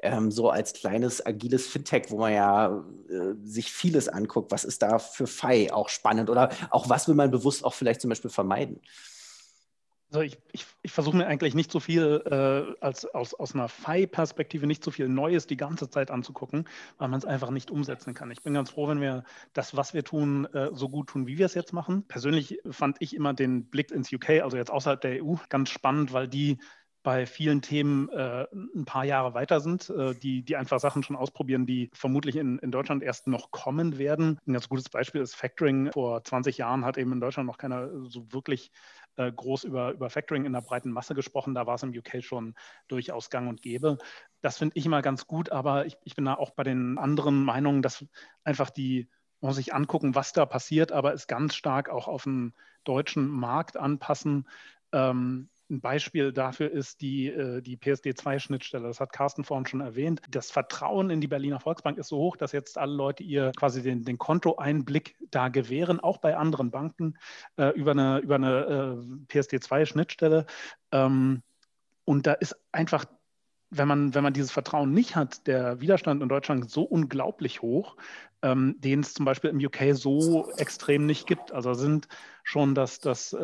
ähm, 0.02 0.30
so 0.30 0.50
als 0.50 0.74
kleines 0.74 1.26
agiles 1.26 1.68
Fintech, 1.68 2.08
wo 2.10 2.18
man 2.18 2.34
ja 2.34 2.84
äh, 3.10 3.34
sich 3.46 3.72
vieles 3.72 4.10
anguckt. 4.10 4.52
Was 4.52 4.66
ist 4.66 4.82
da 4.82 5.00
für 5.00 5.26
FI 5.26 5.72
auch 5.72 5.88
spannend 5.88 6.30
oder 6.30 6.50
auch 6.70 6.90
was 6.90 7.08
will 7.08 7.16
man 7.16 7.32
bewusst 7.32 7.64
auch 7.64 7.74
vielleicht 7.74 8.02
zum 8.02 8.10
Beispiel 8.10 8.30
vermeiden? 8.30 8.82
Also 10.12 10.22
ich, 10.22 10.40
ich, 10.52 10.66
ich 10.82 10.92
versuche 10.92 11.18
mir 11.18 11.28
eigentlich 11.28 11.54
nicht 11.54 11.72
so 11.72 11.80
viel 11.80 12.24
äh, 12.26 12.84
als 12.84 13.06
aus, 13.06 13.36
aus 13.36 13.54
einer 13.54 13.70
FI-Perspektive 13.70 14.66
nicht 14.66 14.84
so 14.84 14.90
viel 14.90 15.08
Neues 15.08 15.46
die 15.46 15.58
ganze 15.58 15.88
Zeit 15.88 16.10
anzugucken, 16.10 16.68
weil 16.98 17.10
man 17.10 17.20
es 17.20 17.26
einfach 17.26 17.52
nicht 17.52 17.70
umsetzen 17.70 18.16
kann. 18.16 18.32
Ich 18.32 18.42
bin 18.42 18.56
ganz 18.56 18.72
froh, 18.72 18.88
wenn 18.88 19.02
wir 19.02 19.24
das, 19.54 19.78
was 19.78 19.94
wir 19.94 20.04
tun, 20.04 20.46
äh, 20.46 20.70
so 20.74 20.90
gut 20.90 21.10
tun, 21.10 21.28
wie 21.28 21.38
wir 21.38 21.46
es 21.46 21.54
jetzt 21.54 21.74
machen. 21.74 22.08
Persönlich 22.08 22.60
fand 22.72 22.98
ich 23.02 23.16
immer 23.16 23.36
den 23.36 23.70
Blick 23.70 23.92
ins 23.92 24.12
UK, 24.12 24.42
also 24.42 24.58
jetzt 24.58 24.72
außerhalb 24.72 25.00
der 25.00 25.24
EU, 25.24 25.36
ganz 25.48 25.70
spannend, 25.70 26.12
weil 26.12 26.28
die 26.28 26.58
bei 27.04 27.26
vielen 27.26 27.62
Themen 27.62 28.10
äh, 28.10 28.46
ein 28.54 28.86
paar 28.86 29.06
Jahre 29.06 29.34
weiter 29.34 29.62
sind, 29.62 29.90
äh, 29.90 30.14
die, 30.16 30.44
die 30.44 30.56
einfach 30.58 30.80
Sachen 30.80 31.04
schon 31.04 31.16
ausprobieren, 31.16 31.66
die 31.66 31.90
vermutlich 31.94 32.36
in, 32.36 32.60
in 32.60 32.72
Deutschland 32.72 33.04
erst 33.04 33.28
noch 33.28 33.52
kommen 33.52 33.98
werden. 33.98 34.38
Ein 34.46 34.54
ganz 34.54 34.68
gutes 34.68 34.90
Beispiel 34.90 35.22
ist 35.22 35.36
Factoring. 35.36 35.92
Vor 35.94 36.24
20 36.24 36.58
Jahren 36.58 36.84
hat 36.84 36.98
eben 36.98 37.14
in 37.14 37.22
Deutschland 37.22 37.48
noch 37.48 37.58
keiner 37.58 37.90
so 38.10 38.32
wirklich 38.34 38.72
äh, 39.20 39.32
groß 39.34 39.66
über, 39.66 39.92
über 39.92 40.10
Factoring 40.10 40.46
in 40.46 40.54
der 40.54 40.62
breiten 40.62 40.92
Masse 40.92 41.14
gesprochen. 41.14 41.54
Da 41.54 41.68
war 41.68 41.76
es 41.76 41.84
im 41.84 41.90
UK 41.90 42.24
schon 42.24 42.56
durchaus 42.88 43.30
gang 43.30 43.50
und 43.50 43.62
gäbe. 43.62 43.98
Das 44.42 44.58
finde 44.58 44.78
ich 44.78 44.86
immer 44.86 45.02
ganz 45.02 45.28
gut, 45.28 45.52
aber 45.52 45.86
ich, 45.86 45.98
ich 46.06 46.16
bin 46.16 46.26
da 46.26 46.36
auch 46.36 46.52
bei 46.52 46.64
den 46.64 46.98
anderen 46.98 47.44
Meinungen, 47.44 47.82
dass 47.82 48.06
einfach 48.46 48.70
die, 48.70 49.10
man 49.42 49.50
muss 49.50 49.58
sich 49.58 49.74
angucken, 49.74 50.16
was 50.16 50.32
da 50.32 50.46
passiert, 50.46 50.94
aber 50.94 51.14
es 51.14 51.28
ganz 51.28 51.54
stark 51.56 51.90
auch 51.90 52.08
auf 52.08 52.24
den 52.24 52.54
deutschen 52.86 53.28
Markt 53.28 53.76
anpassen. 53.76 54.48
Ähm, 54.94 55.50
ein 55.70 55.82
Beispiel 55.82 56.34
dafür 56.34 56.72
ist 56.72 57.02
die, 57.02 57.28
äh, 57.28 57.62
die 57.62 57.78
PSD2-Schnittstelle. 57.78 58.88
Das 58.88 59.00
hat 59.00 59.14
Carsten 59.14 59.44
vorhin 59.44 59.68
schon 59.68 59.82
erwähnt. 59.82 60.22
Das 60.30 60.52
Vertrauen 60.52 61.10
in 61.10 61.22
die 61.22 61.28
Berliner 61.28 61.60
Volksbank 61.60 61.98
ist 61.98 62.08
so 62.08 62.18
hoch, 62.18 62.38
dass 62.38 62.52
jetzt 62.52 62.78
alle 62.78 62.94
Leute 62.94 63.24
ihr 63.24 63.52
quasi 63.56 63.84
den, 63.84 64.04
den 64.04 64.18
Kontoeinblick 64.18 65.16
da 65.32 65.50
gewähren, 65.50 66.00
auch 66.00 66.18
bei 66.18 66.36
anderen 66.36 66.72
Banken 66.72 67.18
äh, 67.58 67.70
über 67.70 67.92
eine, 67.92 68.20
über 68.20 68.36
eine 68.36 68.98
äh, 69.30 69.34
PSD2-Schnittstelle. 69.34 70.46
Ähm, 70.92 71.44
und 72.06 72.26
da 72.26 72.34
ist 72.34 72.56
einfach 72.72 73.06
wenn 73.72 73.88
man, 73.88 74.16
wenn 74.16 74.24
man 74.24 74.34
dieses 74.34 74.50
Vertrauen 74.50 74.94
nicht 74.94 75.16
hat, 75.16 75.46
der 75.46 75.80
Widerstand 75.80 76.24
in 76.24 76.30
Deutschland 76.30 76.72
so 76.72 76.82
unglaublich 76.82 77.62
hoch, 77.62 77.98
ähm, 78.42 78.78
den 78.80 79.02
es 79.02 79.14
zum 79.14 79.26
Beispiel 79.26 79.52
im 79.52 79.64
UK 79.64 79.96
so 79.96 80.50
extrem 80.58 81.06
nicht 81.06 81.28
gibt. 81.28 81.52
Also 81.52 81.76
sind 81.76 82.08
schon 82.44 82.74
das, 82.74 83.00
das 83.00 83.38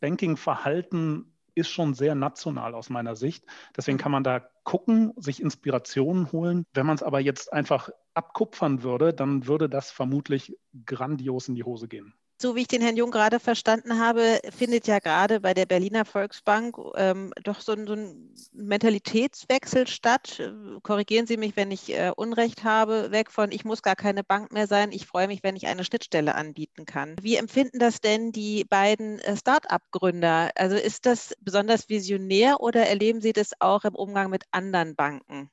Banking-Verhalten 0.00 1.32
ist 1.60 1.70
schon 1.70 1.94
sehr 1.94 2.14
national 2.14 2.74
aus 2.74 2.90
meiner 2.90 3.16
Sicht. 3.16 3.44
Deswegen 3.76 3.98
kann 3.98 4.12
man 4.12 4.24
da 4.24 4.40
gucken, 4.64 5.12
sich 5.16 5.40
Inspirationen 5.40 6.32
holen. 6.32 6.64
Wenn 6.74 6.86
man 6.86 6.96
es 6.96 7.02
aber 7.02 7.20
jetzt 7.20 7.52
einfach 7.52 7.90
abkupfern 8.14 8.82
würde, 8.82 9.14
dann 9.14 9.46
würde 9.46 9.68
das 9.68 9.90
vermutlich 9.90 10.56
grandios 10.84 11.48
in 11.48 11.54
die 11.54 11.64
Hose 11.64 11.88
gehen 11.88 12.14
so 12.40 12.56
wie 12.56 12.62
ich 12.62 12.68
den 12.68 12.80
Herrn 12.82 12.96
Jung 12.96 13.10
gerade 13.10 13.38
verstanden 13.38 13.98
habe, 13.98 14.40
findet 14.56 14.86
ja 14.86 14.98
gerade 14.98 15.40
bei 15.40 15.54
der 15.54 15.66
Berliner 15.66 16.04
Volksbank 16.04 16.76
ähm, 16.96 17.32
doch 17.42 17.60
so 17.60 17.72
ein, 17.72 17.86
so 17.86 17.92
ein, 17.92 18.34
Mentalitätswechsel 18.52 19.86
statt. 19.86 20.42
Korrigieren 20.82 21.26
Sie 21.26 21.36
mich, 21.36 21.56
wenn 21.56 21.70
ich 21.70 21.92
äh, 21.92 22.12
Unrecht 22.16 22.64
habe, 22.64 23.10
weg 23.10 23.30
von 23.30 23.52
ich 23.52 23.64
muss 23.64 23.82
gar 23.82 23.96
keine 23.96 24.24
Bank 24.24 24.52
mehr 24.52 24.66
sein, 24.66 24.92
ich 24.92 25.06
freue 25.06 25.28
mich, 25.28 25.42
wenn 25.42 25.56
ich 25.56 25.66
eine 25.66 25.84
Schnittstelle 25.84 26.34
anbieten 26.34 26.84
kann. 26.84 27.16
Wie 27.20 27.36
empfinden 27.36 27.78
das 27.78 28.00
denn 28.00 28.32
die 28.32 28.64
beiden 28.64 29.18
äh, 29.20 29.36
Start-up-Gründer? 29.36 30.50
Also 30.54 30.76
ist 30.76 31.06
das 31.06 31.34
besonders 31.40 31.88
visionär 31.88 32.60
oder 32.60 32.86
erleben 32.86 33.20
Sie 33.20 33.32
das 33.32 33.52
auch 33.60 33.84
im 33.84 33.94
Umgang 33.94 34.30
mit 34.30 34.44
anderen 34.50 34.96
Banken? 34.96 35.50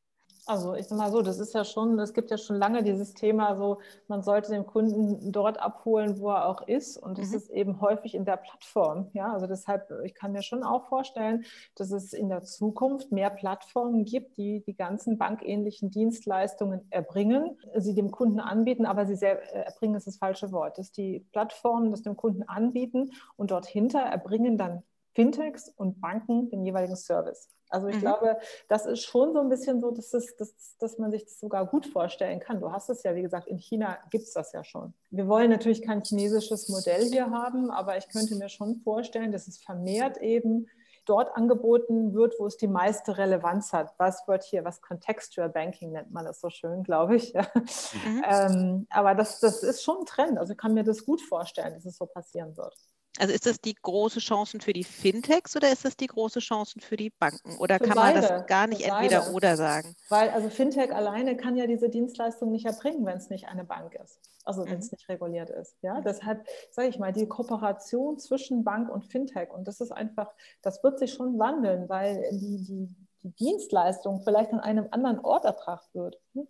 Also 0.47 0.75
ich 0.75 0.87
sag 0.87 0.97
mal 0.97 1.11
so, 1.11 1.21
das 1.21 1.39
ist 1.39 1.53
ja 1.53 1.65
schon, 1.65 1.99
es 1.99 2.13
gibt 2.13 2.31
ja 2.31 2.37
schon 2.37 2.55
lange 2.55 2.81
dieses 2.81 3.13
Thema 3.13 3.57
so, 3.57 3.79
man 4.07 4.23
sollte 4.23 4.51
den 4.51 4.65
Kunden 4.65 5.33
dort 5.33 5.59
abholen, 5.59 6.19
wo 6.21 6.29
er 6.29 6.47
auch 6.47 6.65
ist. 6.65 6.95
Und 6.95 7.17
das 7.17 7.31
mhm. 7.31 7.35
ist 7.35 7.49
eben 7.49 7.81
häufig 7.81 8.15
in 8.15 8.23
der 8.23 8.37
Plattform. 8.37 9.09
Ja, 9.11 9.33
also 9.33 9.45
deshalb, 9.45 9.91
ich 10.05 10.15
kann 10.15 10.31
mir 10.31 10.41
schon 10.41 10.63
auch 10.63 10.87
vorstellen, 10.87 11.43
dass 11.75 11.91
es 11.91 12.13
in 12.13 12.29
der 12.29 12.43
Zukunft 12.43 13.11
mehr 13.11 13.29
Plattformen 13.29 14.05
gibt, 14.05 14.37
die 14.37 14.63
die 14.65 14.73
ganzen 14.73 15.17
bankähnlichen 15.17 15.91
Dienstleistungen 15.91 16.87
erbringen, 16.91 17.57
sie 17.75 17.93
dem 17.93 18.09
Kunden 18.11 18.39
anbieten, 18.39 18.85
aber 18.85 19.05
sie 19.05 19.17
sehr, 19.17 19.53
äh, 19.53 19.65
erbringen 19.65 19.95
ist 19.95 20.07
das 20.07 20.15
falsche 20.15 20.53
Wort, 20.53 20.77
dass 20.77 20.93
die 20.93 21.27
Plattformen 21.33 21.91
das 21.91 22.03
dem 22.03 22.15
Kunden 22.15 22.43
anbieten 22.43 23.11
und 23.35 23.51
dort 23.51 23.65
hinter 23.65 23.99
erbringen 23.99 24.57
dann 24.57 24.83
Fintechs 25.13 25.67
und 25.75 25.99
Banken 25.99 26.49
den 26.49 26.63
jeweiligen 26.63 26.95
Service. 26.95 27.49
Also 27.69 27.87
ich 27.87 27.97
mhm. 27.97 28.01
glaube, 28.01 28.37
das 28.67 28.85
ist 28.85 29.03
schon 29.03 29.33
so 29.33 29.39
ein 29.39 29.49
bisschen 29.49 29.81
so, 29.81 29.91
dass, 29.91 30.13
es, 30.13 30.35
dass, 30.37 30.77
dass 30.77 30.97
man 30.97 31.11
sich 31.11 31.25
das 31.25 31.39
sogar 31.39 31.65
gut 31.65 31.85
vorstellen 31.85 32.39
kann. 32.39 32.59
Du 32.59 32.71
hast 32.71 32.89
es 32.89 33.03
ja, 33.03 33.15
wie 33.15 33.21
gesagt, 33.21 33.47
in 33.47 33.57
China 33.57 33.97
gibt 34.09 34.25
es 34.25 34.33
das 34.33 34.51
ja 34.53 34.63
schon. 34.63 34.93
Wir 35.09 35.27
wollen 35.27 35.49
natürlich 35.49 35.81
kein 35.81 36.01
chinesisches 36.01 36.69
Modell 36.69 37.05
hier 37.05 37.29
haben, 37.29 37.71
aber 37.71 37.97
ich 37.97 38.07
könnte 38.09 38.35
mir 38.35 38.49
schon 38.49 38.77
vorstellen, 38.77 39.31
dass 39.31 39.47
es 39.47 39.57
vermehrt 39.59 40.17
eben 40.17 40.67
dort 41.07 41.35
angeboten 41.35 42.13
wird, 42.13 42.35
wo 42.37 42.45
es 42.45 42.57
die 42.57 42.67
meiste 42.67 43.17
Relevanz 43.17 43.73
hat. 43.73 43.93
Was 43.97 44.27
wird 44.27 44.43
hier, 44.43 44.65
was 44.65 44.81
Contextual 44.81 45.49
Banking 45.49 45.91
nennt 45.91 46.11
man 46.11 46.25
das 46.25 46.41
so 46.41 46.49
schön, 46.49 46.83
glaube 46.83 47.15
ich. 47.15 47.33
Mhm. 47.33 48.23
ähm, 48.25 48.87
aber 48.89 49.15
das, 49.15 49.39
das 49.39 49.63
ist 49.63 49.83
schon 49.83 49.99
ein 49.99 50.05
Trend. 50.05 50.37
Also 50.37 50.51
ich 50.51 50.57
kann 50.57 50.73
mir 50.73 50.83
das 50.83 51.05
gut 51.05 51.21
vorstellen, 51.21 51.73
dass 51.73 51.85
es 51.85 51.97
so 51.97 52.05
passieren 52.05 52.55
wird. 52.57 52.75
Also 53.19 53.33
ist 53.33 53.45
das 53.45 53.59
die 53.59 53.73
große 53.73 54.19
Chance 54.19 54.59
für 54.59 54.73
die 54.73 54.83
Fintechs 54.83 55.55
oder 55.55 55.71
ist 55.71 55.85
das 55.85 55.97
die 55.97 56.07
große 56.07 56.39
Chance 56.39 56.79
für 56.79 56.97
die 56.97 57.09
Banken? 57.09 57.57
Oder 57.57 57.77
für 57.77 57.85
kann 57.85 57.95
beide, 57.95 58.21
man 58.21 58.29
das 58.29 58.47
gar 58.47 58.67
nicht 58.67 58.81
entweder 58.81 59.21
beide. 59.21 59.33
oder 59.33 59.57
sagen? 59.57 59.95
Weil 60.09 60.29
also 60.29 60.49
Fintech 60.49 60.93
alleine 60.93 61.35
kann 61.35 61.55
ja 61.55 61.67
diese 61.67 61.89
Dienstleistung 61.89 62.51
nicht 62.51 62.65
erbringen, 62.65 63.05
wenn 63.05 63.17
es 63.17 63.29
nicht 63.29 63.47
eine 63.47 63.63
Bank 63.63 63.95
ist. 63.95 64.19
Also 64.45 64.65
wenn 64.65 64.79
es 64.79 64.91
mhm. 64.91 64.97
nicht 64.97 65.09
reguliert 65.09 65.49
ist. 65.49 65.75
Ja, 65.81 65.95
mhm. 65.95 66.03
deshalb 66.03 66.45
sage 66.71 66.89
ich 66.89 66.99
mal, 66.99 67.11
die 67.11 67.27
Kooperation 67.27 68.19
zwischen 68.19 68.63
Bank 68.63 68.89
und 68.89 69.05
Fintech 69.05 69.51
und 69.51 69.67
das 69.67 69.81
ist 69.81 69.91
einfach, 69.91 70.31
das 70.61 70.83
wird 70.83 70.99
sich 70.99 71.13
schon 71.13 71.39
wandeln, 71.39 71.89
weil 71.89 72.23
die, 72.31 72.63
die, 72.63 72.95
die 73.23 73.35
Dienstleistung 73.35 74.21
vielleicht 74.21 74.53
an 74.53 74.59
einem 74.59 74.87
anderen 74.91 75.19
Ort 75.19 75.45
erbracht 75.45 75.89
wird. 75.93 76.17
Hm? 76.33 76.47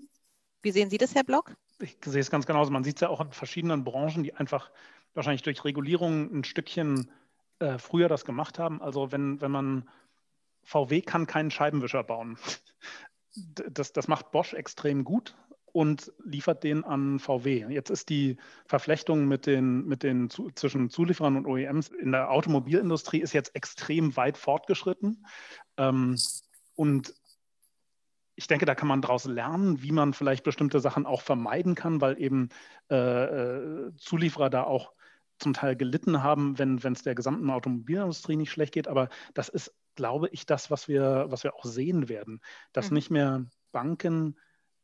Wie 0.62 0.72
sehen 0.72 0.90
Sie 0.90 0.98
das, 0.98 1.16
Herr 1.16 1.24
Block? 1.24 1.56
Ich 1.80 1.98
sehe 2.04 2.22
es 2.22 2.32
ganz 2.32 2.46
genauso. 2.46 2.72
Man 2.72 2.84
sieht 2.84 2.96
es 2.96 3.02
ja 3.02 3.10
auch 3.10 3.22
in 3.22 3.32
verschiedenen 3.32 3.84
Branchen, 3.84 4.24
die 4.24 4.34
einfach 4.34 4.72
wahrscheinlich 5.14 5.42
durch 5.42 5.64
Regulierung 5.64 6.32
ein 6.32 6.44
Stückchen 6.44 7.12
äh, 7.60 7.78
früher 7.78 8.08
das 8.08 8.26
gemacht 8.26 8.60
haben. 8.60 8.82
Also 8.82 9.12
wenn, 9.12 9.42
wenn 9.42 9.52
man 9.52 9.90
VW 10.64 11.02
kann 11.02 11.28
keinen 11.28 11.52
Scheibenwischer 11.52 12.04
bauen. 12.04 12.38
Das, 13.70 13.94
das 13.94 14.08
macht 14.08 14.32
Bosch 14.32 14.54
extrem 14.54 15.04
gut 15.04 15.36
und 15.72 16.12
liefert 16.24 16.64
den 16.64 16.84
an 16.84 17.20
VW. 17.20 17.68
Jetzt 17.70 17.90
ist 17.90 18.10
die 18.10 18.38
Verflechtung 18.66 19.28
mit 19.28 19.46
den, 19.46 19.86
mit 19.86 20.04
den 20.04 20.30
zu, 20.30 20.50
zwischen 20.52 20.90
Zulieferern 20.90 21.38
und 21.38 21.46
OEMs 21.46 21.90
in 21.90 22.12
der 22.12 22.32
Automobilindustrie 22.32 23.22
ist 23.22 23.34
jetzt 23.34 23.56
extrem 23.56 24.16
weit 24.18 24.38
fortgeschritten. 24.38 25.26
Ähm, 25.78 26.18
und 26.76 27.14
ich 28.36 28.48
denke, 28.48 28.66
da 28.66 28.76
kann 28.76 28.88
man 28.88 29.02
daraus 29.02 29.26
lernen, 29.26 29.82
wie 29.82 29.92
man 29.92 30.14
vielleicht 30.14 30.44
bestimmte 30.44 30.80
Sachen 30.80 31.06
auch 31.06 31.22
vermeiden 31.22 31.76
kann, 31.76 32.02
weil 32.02 32.22
eben 32.22 32.50
äh, 32.90 32.96
äh 32.96 33.96
Zulieferer 33.98 34.50
da 34.50 34.64
auch 34.64 34.94
zum 35.40 35.54
Teil 35.54 35.76
gelitten 35.76 36.24
haben, 36.24 36.58
wenn 36.58 36.78
es 36.78 37.04
der 37.04 37.16
gesamten 37.16 37.50
Automobilindustrie 37.50 38.36
nicht 38.36 38.52
schlecht 38.52 38.74
geht. 38.74 38.88
Aber 38.88 39.10
das 39.34 39.50
ist, 39.50 39.74
glaube 39.96 40.30
ich, 40.32 40.46
das, 40.46 40.72
was 40.72 40.88
wir, 40.88 41.26
was 41.30 41.44
wir 41.44 41.56
auch 41.56 41.66
sehen 41.66 42.10
werden, 42.10 42.42
dass 42.74 42.90
mhm. 42.90 42.96
nicht 42.96 43.12
mehr 43.12 43.46
Banken 43.72 44.38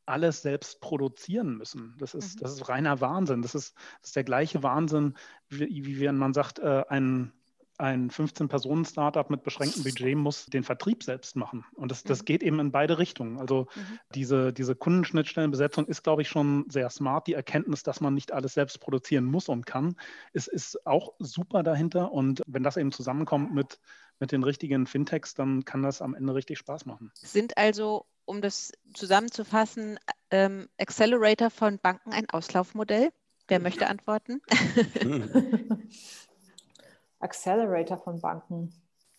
alles 0.06 0.41
selbst 0.41 0.82
produzieren 0.82 1.58
müssen. 1.58 1.95
Das 1.97 2.14
ist, 2.14 2.36
mhm. 2.36 2.43
das 2.43 2.54
ist 2.54 2.70
reiner 2.70 2.99
Wahnsinn. 3.01 3.41
Das 3.41 3.56
ist, 3.56 3.76
das 4.01 4.10
ist 4.10 4.16
der 4.16 4.24
gleiche 4.24 4.64
Wahnsinn, 4.64 5.16
wie, 5.49 5.86
wie 5.86 5.99
wenn 6.01 6.18
man 6.18 6.34
sagt, 6.34 6.60
äh, 6.60 6.84
ein, 6.89 7.34
ein 7.78 8.10
15-Personen-Startup 8.10 9.30
mit 9.30 9.44
beschränktem 9.44 9.84
Budget 9.84 10.16
muss 10.16 10.46
den 10.46 10.64
Vertrieb 10.64 11.04
selbst 11.04 11.36
machen. 11.36 11.66
Und 11.76 11.92
das, 11.92 12.04
das 12.04 12.22
mhm. 12.22 12.26
geht 12.26 12.44
eben 12.44 12.60
in 12.60 12.72
beide 12.72 13.00
Richtungen. 13.00 13.40
Also 13.40 13.68
mhm. 13.76 14.00
diese, 14.14 14.54
diese 14.54 14.76
Kundenschnittstellenbesetzung 14.76 15.88
ist, 15.88 16.04
glaube 16.04 16.22
ich, 16.22 16.30
schon 16.30 16.66
sehr 16.70 16.90
smart. 16.90 17.28
Die 17.28 17.34
Erkenntnis, 17.34 17.84
dass 17.84 18.02
man 18.02 18.14
nicht 18.14 18.32
alles 18.32 18.54
selbst 18.54 18.80
produzieren 18.80 19.26
muss 19.26 19.50
und 19.50 19.66
kann, 19.66 19.96
ist, 20.34 20.48
ist 20.48 20.86
auch 20.86 21.14
super 21.20 21.64
dahinter. 21.64 22.12
Und 22.12 22.42
wenn 22.46 22.64
das 22.64 22.78
eben 22.78 22.92
zusammenkommt 22.92 23.54
mit, 23.54 23.80
mit 24.20 24.32
den 24.32 24.44
richtigen 24.44 24.86
Fintechs, 24.86 25.34
dann 25.34 25.66
kann 25.66 25.82
das 25.82 26.02
am 26.02 26.14
Ende 26.14 26.36
richtig 26.36 26.60
Spaß 26.60 26.86
machen. 26.86 27.12
Sind 27.16 27.58
also, 27.58 28.06
um 28.26 28.42
das 28.42 28.72
zusammenzufassen, 28.94 30.00
ähm, 30.30 30.68
Accelerator 30.80 31.50
von 31.50 31.80
Banken 31.80 32.14
ein 32.14 32.30
Auslaufmodell? 32.30 33.12
Wer 33.48 33.60
möchte 33.60 33.88
antworten? 33.88 34.42
Accelerator 37.24 37.98
von 37.98 38.22
Banken. 38.22 38.74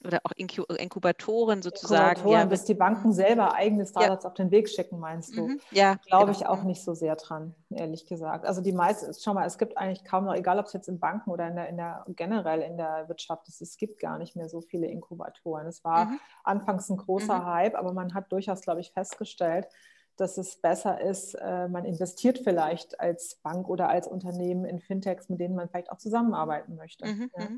Oder 0.06 0.20
auch 0.24 0.32
Inkubatoren 0.36 1.62
sozusagen. 1.62 2.10
Inkubatoren, 2.10 2.40
ja, 2.40 2.44
bis 2.44 2.64
die 2.64 2.74
Banken 2.74 3.14
selber 3.14 3.54
eigene 3.54 3.86
Startups 3.86 4.24
ja. 4.24 4.28
auf 4.28 4.34
den 4.34 4.50
Weg 4.50 4.68
schicken, 4.68 4.98
meinst 4.98 5.34
du? 5.34 5.48
Mhm. 5.48 5.60
Ja. 5.70 5.94
Glaube 6.06 6.26
genau. 6.26 6.38
ich 6.38 6.46
auch 6.46 6.62
nicht 6.62 6.84
so 6.84 6.92
sehr 6.92 7.16
dran, 7.16 7.54
ehrlich 7.70 8.06
gesagt. 8.06 8.44
Also 8.44 8.60
die 8.60 8.72
meisten, 8.72 9.10
schau 9.18 9.32
mal, 9.32 9.46
es 9.46 9.56
gibt 9.56 9.78
eigentlich 9.78 10.04
kaum 10.04 10.26
noch, 10.26 10.34
egal 10.34 10.58
ob 10.58 10.66
es 10.66 10.74
jetzt 10.74 10.88
in 10.88 11.00
Banken 11.00 11.30
oder 11.30 11.48
in 11.48 11.56
der, 11.56 11.68
in 11.70 11.78
der 11.78 12.04
generell 12.08 12.60
in 12.60 12.76
der 12.76 13.08
Wirtschaft 13.08 13.48
ist, 13.48 13.62
es 13.62 13.78
gibt 13.78 13.98
gar 13.98 14.18
nicht 14.18 14.36
mehr 14.36 14.50
so 14.50 14.60
viele 14.60 14.88
Inkubatoren. 14.88 15.66
Es 15.66 15.82
war 15.84 16.04
mhm. 16.04 16.20
anfangs 16.44 16.90
ein 16.90 16.98
großer 16.98 17.38
mhm. 17.38 17.46
Hype, 17.46 17.74
aber 17.74 17.94
man 17.94 18.12
hat 18.12 18.30
durchaus, 18.30 18.60
glaube 18.60 18.80
ich, 18.80 18.92
festgestellt, 18.92 19.68
dass 20.16 20.36
es 20.36 20.60
besser 20.60 21.00
ist, 21.00 21.34
äh, 21.34 21.66
man 21.68 21.86
investiert 21.86 22.38
vielleicht 22.38 23.00
als 23.00 23.36
Bank 23.36 23.68
oder 23.70 23.88
als 23.88 24.06
Unternehmen 24.06 24.66
in 24.66 24.80
Fintechs, 24.80 25.30
mit 25.30 25.40
denen 25.40 25.54
man 25.54 25.70
vielleicht 25.70 25.90
auch 25.90 25.98
zusammenarbeiten 25.98 26.76
möchte. 26.76 27.06
Mhm, 27.06 27.30
ja. 27.36 27.48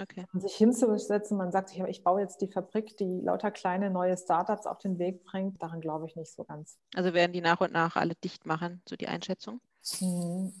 Okay. 0.00 0.24
Und 0.32 0.40
sich 0.42 0.54
hinzusetzen, 0.54 1.36
man 1.36 1.52
sagt, 1.52 1.72
ich, 1.72 1.80
ich 1.80 2.04
baue 2.04 2.20
jetzt 2.20 2.40
die 2.40 2.48
Fabrik, 2.48 2.96
die 2.96 3.20
lauter 3.22 3.50
kleine 3.50 3.90
neue 3.90 4.16
Startups 4.16 4.66
auf 4.66 4.78
den 4.78 4.98
Weg 4.98 5.24
bringt, 5.24 5.62
daran 5.62 5.80
glaube 5.80 6.06
ich 6.06 6.16
nicht 6.16 6.32
so 6.32 6.44
ganz. 6.44 6.78
Also 6.94 7.14
werden 7.14 7.32
die 7.32 7.40
nach 7.40 7.60
und 7.60 7.72
nach 7.72 7.96
alle 7.96 8.14
dicht 8.16 8.46
machen, 8.46 8.82
so 8.88 8.96
die 8.96 9.08
Einschätzung? 9.08 9.60
Mhm. 10.00 10.52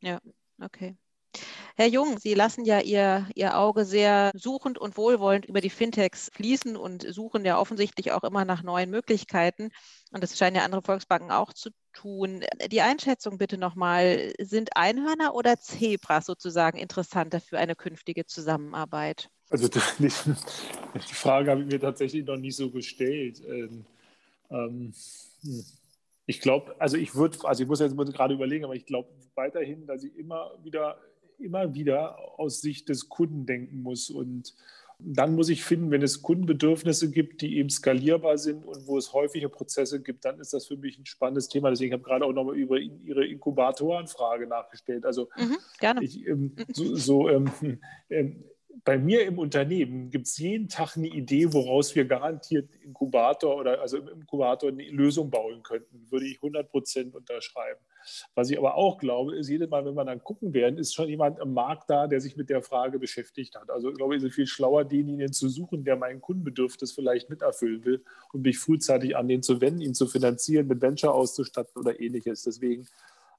Ja, 0.00 0.18
okay. 0.60 0.96
Herr 1.76 1.86
Jung, 1.86 2.18
Sie 2.18 2.34
lassen 2.34 2.64
ja 2.64 2.80
Ihr, 2.80 3.26
Ihr 3.34 3.58
Auge 3.58 3.84
sehr 3.84 4.30
suchend 4.34 4.78
und 4.78 4.96
wohlwollend 4.96 5.46
über 5.46 5.60
die 5.60 5.70
Fintechs 5.70 6.30
fließen 6.34 6.76
und 6.76 7.06
suchen 7.12 7.44
ja 7.44 7.58
offensichtlich 7.58 8.12
auch 8.12 8.24
immer 8.24 8.44
nach 8.44 8.62
neuen 8.62 8.90
Möglichkeiten. 8.90 9.70
Und 10.10 10.22
das 10.22 10.36
scheinen 10.36 10.56
ja 10.56 10.64
andere 10.64 10.82
Volksbanken 10.82 11.30
auch 11.30 11.52
zu 11.54 11.70
tun. 11.94 12.44
Die 12.70 12.82
Einschätzung 12.82 13.38
bitte 13.38 13.56
nochmal, 13.56 14.32
sind 14.38 14.76
Einhörner 14.76 15.34
oder 15.34 15.58
Zebras 15.58 16.26
sozusagen 16.26 16.78
interessanter 16.78 17.40
für 17.40 17.58
eine 17.58 17.74
künftige 17.74 18.26
Zusammenarbeit? 18.26 19.30
Also 19.48 19.68
die, 19.98 20.10
Frage 21.14 21.50
habe 21.50 21.62
ich 21.62 21.66
mir 21.66 21.80
tatsächlich 21.80 22.24
noch 22.24 22.36
nicht 22.36 22.56
so 22.56 22.70
gestellt. 22.70 23.42
Ähm, 23.46 23.86
ähm, 24.50 24.92
hm. 25.42 25.64
ich 26.26 26.40
glaube, 26.40 26.74
also 26.78 26.98
ich 26.98 27.14
würde, 27.14 27.38
also 27.44 27.62
ich 27.62 27.68
muss 27.68 27.80
jetzt 27.80 27.96
gerade 27.96 28.34
überlegen, 28.34 28.64
aber 28.64 28.74
ich 28.74 28.84
glaube 28.84 29.08
weiterhin, 29.34 29.86
dass 29.86 30.04
ich 30.04 30.16
immer 30.16 30.52
wieder 30.62 30.98
immer 31.42 31.74
wieder 31.74 32.18
aus 32.38 32.60
Sicht 32.60 32.88
des 32.88 33.08
Kunden 33.08 33.46
denken 33.46 33.82
muss. 33.82 34.10
Und 34.10 34.54
dann 34.98 35.34
muss 35.34 35.48
ich 35.48 35.64
finden, 35.64 35.90
wenn 35.90 36.02
es 36.02 36.22
Kundenbedürfnisse 36.22 37.10
gibt, 37.10 37.42
die 37.42 37.58
eben 37.58 37.70
skalierbar 37.70 38.38
sind 38.38 38.64
und 38.64 38.86
wo 38.86 38.98
es 38.98 39.12
häufige 39.12 39.48
Prozesse 39.48 40.00
gibt, 40.00 40.24
dann 40.24 40.38
ist 40.38 40.52
das 40.52 40.66
für 40.66 40.76
mich 40.76 40.98
ein 40.98 41.06
spannendes 41.06 41.48
Thema. 41.48 41.70
Deswegen 41.70 41.92
habe 41.92 42.02
ich 42.02 42.06
gerade 42.06 42.24
auch 42.24 42.32
nochmal 42.32 42.56
über 42.56 42.78
Ihre 42.78 43.26
Inkubatorenfrage 43.26 44.46
nachgestellt. 44.46 45.04
Also 45.04 45.28
mhm, 45.36 45.56
gerne. 45.80 46.04
Ich, 46.04 46.26
ähm, 46.26 46.54
so, 46.72 46.94
so 46.94 47.28
ähm, 47.28 47.50
ähm, 48.10 48.44
bei 48.84 48.98
mir 48.98 49.26
im 49.26 49.38
Unternehmen 49.38 50.10
gibt 50.10 50.26
es 50.26 50.38
jeden 50.38 50.68
Tag 50.68 50.96
eine 50.96 51.08
Idee, 51.08 51.52
woraus 51.52 51.94
wir 51.94 52.04
garantiert 52.04 52.68
Inkubator 52.82 53.56
oder 53.56 53.80
also 53.80 53.98
im 53.98 54.08
Inkubator 54.08 54.70
eine 54.70 54.82
Lösung 54.90 55.30
bauen 55.30 55.62
könnten. 55.62 56.10
Würde 56.10 56.26
ich 56.26 56.36
100 56.36 56.68
Prozent 56.68 57.14
unterschreiben. 57.14 57.80
Was 58.34 58.50
ich 58.50 58.58
aber 58.58 58.76
auch 58.76 58.98
glaube, 58.98 59.36
ist, 59.36 59.48
jedes 59.48 59.68
Mal, 59.68 59.84
wenn 59.84 59.94
wir 59.94 60.04
dann 60.04 60.22
gucken 60.22 60.54
werden, 60.54 60.78
ist 60.78 60.94
schon 60.94 61.08
jemand 61.08 61.38
im 61.38 61.52
Markt 61.52 61.88
da, 61.90 62.06
der 62.06 62.20
sich 62.20 62.36
mit 62.36 62.50
der 62.50 62.62
Frage 62.62 62.98
beschäftigt 62.98 63.54
hat. 63.56 63.70
Also 63.70 63.90
ich 63.90 63.96
glaube, 63.96 64.16
es 64.16 64.22
ist 64.22 64.34
viel 64.34 64.46
schlauer, 64.46 64.84
denjenigen 64.84 65.32
zu 65.32 65.48
suchen, 65.48 65.84
der 65.84 65.96
mein 65.96 66.20
Kundenbedürfnis 66.20 66.92
vielleicht 66.92 67.30
miterfüllen 67.30 67.84
will 67.84 68.04
und 68.32 68.42
mich 68.42 68.58
frühzeitig 68.58 69.16
an 69.16 69.28
den 69.28 69.42
zu 69.42 69.60
wenden, 69.60 69.80
ihn 69.80 69.94
zu 69.94 70.06
finanzieren, 70.06 70.66
mit 70.66 70.80
Venture 70.80 71.14
auszustatten 71.14 71.80
oder 71.80 72.00
ähnliches. 72.00 72.42
Deswegen 72.42 72.86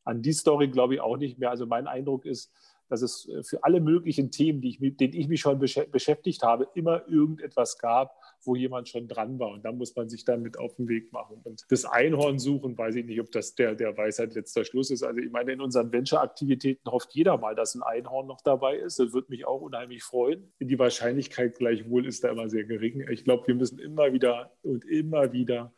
an 0.03 0.21
die 0.21 0.33
Story 0.33 0.67
glaube 0.67 0.95
ich 0.95 1.01
auch 1.01 1.17
nicht 1.17 1.39
mehr. 1.39 1.49
Also 1.49 1.65
mein 1.65 1.87
Eindruck 1.87 2.25
ist, 2.25 2.51
dass 2.89 3.01
es 3.01 3.27
äh, 3.27 3.43
für 3.43 3.63
alle 3.63 3.81
möglichen 3.81 4.31
Themen, 4.31 4.61
die 4.61 4.69
ich, 4.69 4.79
mit 4.79 4.99
denen 4.99 5.13
ich 5.13 5.27
mich 5.27 5.41
schon 5.41 5.59
beschäftigt 5.59 6.43
habe, 6.43 6.67
immer 6.75 7.07
irgendetwas 7.07 7.77
gab, 7.77 8.15
wo 8.45 8.55
jemand 8.55 8.89
schon 8.89 9.07
dran 9.07 9.39
war. 9.39 9.51
Und 9.51 9.63
da 9.63 9.71
muss 9.71 9.95
man 9.95 10.09
sich 10.09 10.25
dann 10.25 10.41
mit 10.41 10.57
auf 10.57 10.75
den 10.75 10.87
Weg 10.87 11.11
machen. 11.11 11.41
Und 11.43 11.63
das 11.69 11.85
Einhorn 11.85 12.39
suchen, 12.39 12.77
weiß 12.77 12.95
ich 12.95 13.05
nicht, 13.05 13.19
ob 13.19 13.31
das 13.31 13.55
der, 13.55 13.75
der 13.75 13.97
Weisheit 13.97 14.35
letzter 14.35 14.65
Schluss 14.65 14.91
ist. 14.91 15.03
Also 15.03 15.19
ich 15.19 15.31
meine, 15.31 15.51
in 15.53 15.61
unseren 15.61 15.91
Venture-Aktivitäten 15.91 16.89
hofft 16.89 17.13
jeder 17.13 17.37
mal, 17.37 17.55
dass 17.55 17.75
ein 17.75 17.83
Einhorn 17.83 18.27
noch 18.27 18.41
dabei 18.41 18.77
ist. 18.77 18.99
Das 18.99 19.13
würde 19.13 19.27
mich 19.29 19.45
auch 19.45 19.61
unheimlich 19.61 20.03
freuen. 20.03 20.51
Die 20.59 20.79
Wahrscheinlichkeit 20.79 21.57
gleichwohl 21.57 22.05
ist 22.05 22.23
da 22.23 22.29
immer 22.29 22.49
sehr 22.49 22.63
gering. 22.63 23.05
Ich 23.09 23.23
glaube, 23.23 23.47
wir 23.47 23.55
müssen 23.55 23.79
immer 23.79 24.13
wieder 24.13 24.51
und 24.61 24.85
immer 24.85 25.33
wieder 25.33 25.73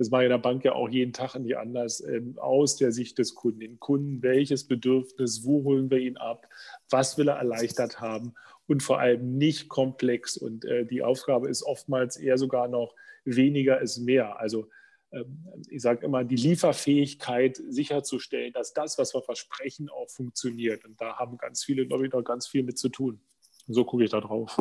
das 0.00 0.08
mache 0.08 0.22
ich 0.22 0.26
in 0.28 0.30
der 0.30 0.38
Bank 0.38 0.64
ja 0.64 0.72
auch 0.72 0.88
jeden 0.88 1.12
Tag 1.12 1.38
nicht 1.38 1.58
anders, 1.58 2.00
ähm, 2.00 2.38
aus 2.38 2.76
der 2.78 2.90
Sicht 2.90 3.18
des 3.18 3.34
Kunden. 3.34 3.60
Den 3.60 3.78
Kunden, 3.78 4.22
welches 4.22 4.66
Bedürfnis, 4.66 5.44
wo 5.44 5.62
holen 5.62 5.90
wir 5.90 5.98
ihn 5.98 6.16
ab, 6.16 6.48
was 6.88 7.18
will 7.18 7.28
er 7.28 7.36
erleichtert 7.36 8.00
haben 8.00 8.32
und 8.70 8.84
vor 8.84 9.00
allem 9.00 9.36
nicht 9.36 9.68
komplex. 9.68 10.36
Und 10.36 10.64
äh, 10.64 10.86
die 10.86 11.02
Aufgabe 11.02 11.48
ist 11.48 11.64
oftmals 11.64 12.16
eher 12.16 12.38
sogar 12.38 12.68
noch 12.68 12.94
weniger 13.24 13.80
ist 13.80 13.98
mehr. 13.98 14.38
Also 14.38 14.68
ähm, 15.10 15.44
ich 15.68 15.82
sage 15.82 16.06
immer, 16.06 16.22
die 16.22 16.36
Lieferfähigkeit 16.36 17.60
sicherzustellen, 17.68 18.52
dass 18.52 18.72
das, 18.72 18.96
was 18.96 19.12
wir 19.12 19.22
versprechen, 19.22 19.88
auch 19.90 20.08
funktioniert. 20.08 20.84
Und 20.84 21.00
da 21.00 21.18
haben 21.18 21.36
ganz 21.36 21.64
viele, 21.64 21.84
glaube 21.84 22.06
ich, 22.06 22.12
noch 22.12 22.22
ganz 22.22 22.46
viel 22.46 22.62
mit 22.62 22.78
zu 22.78 22.90
tun. 22.90 23.20
Und 23.66 23.74
so 23.74 23.84
gucke 23.84 24.04
ich 24.04 24.10
da 24.10 24.20
drauf. 24.20 24.56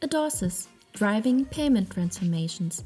Adorsis, 0.00 0.68
Driving 0.94 1.46
Payment 1.46 1.90
Transformations. 1.92 2.84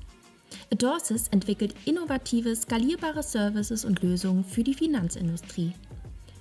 Adorsis 0.71 1.29
entwickelt 1.29 1.75
innovative, 1.87 2.55
skalierbare 2.55 3.23
Services 3.23 3.87
und 3.87 4.03
Lösungen 4.03 4.45
für 4.45 4.63
die 4.63 4.75
Finanzindustrie. 4.75 5.73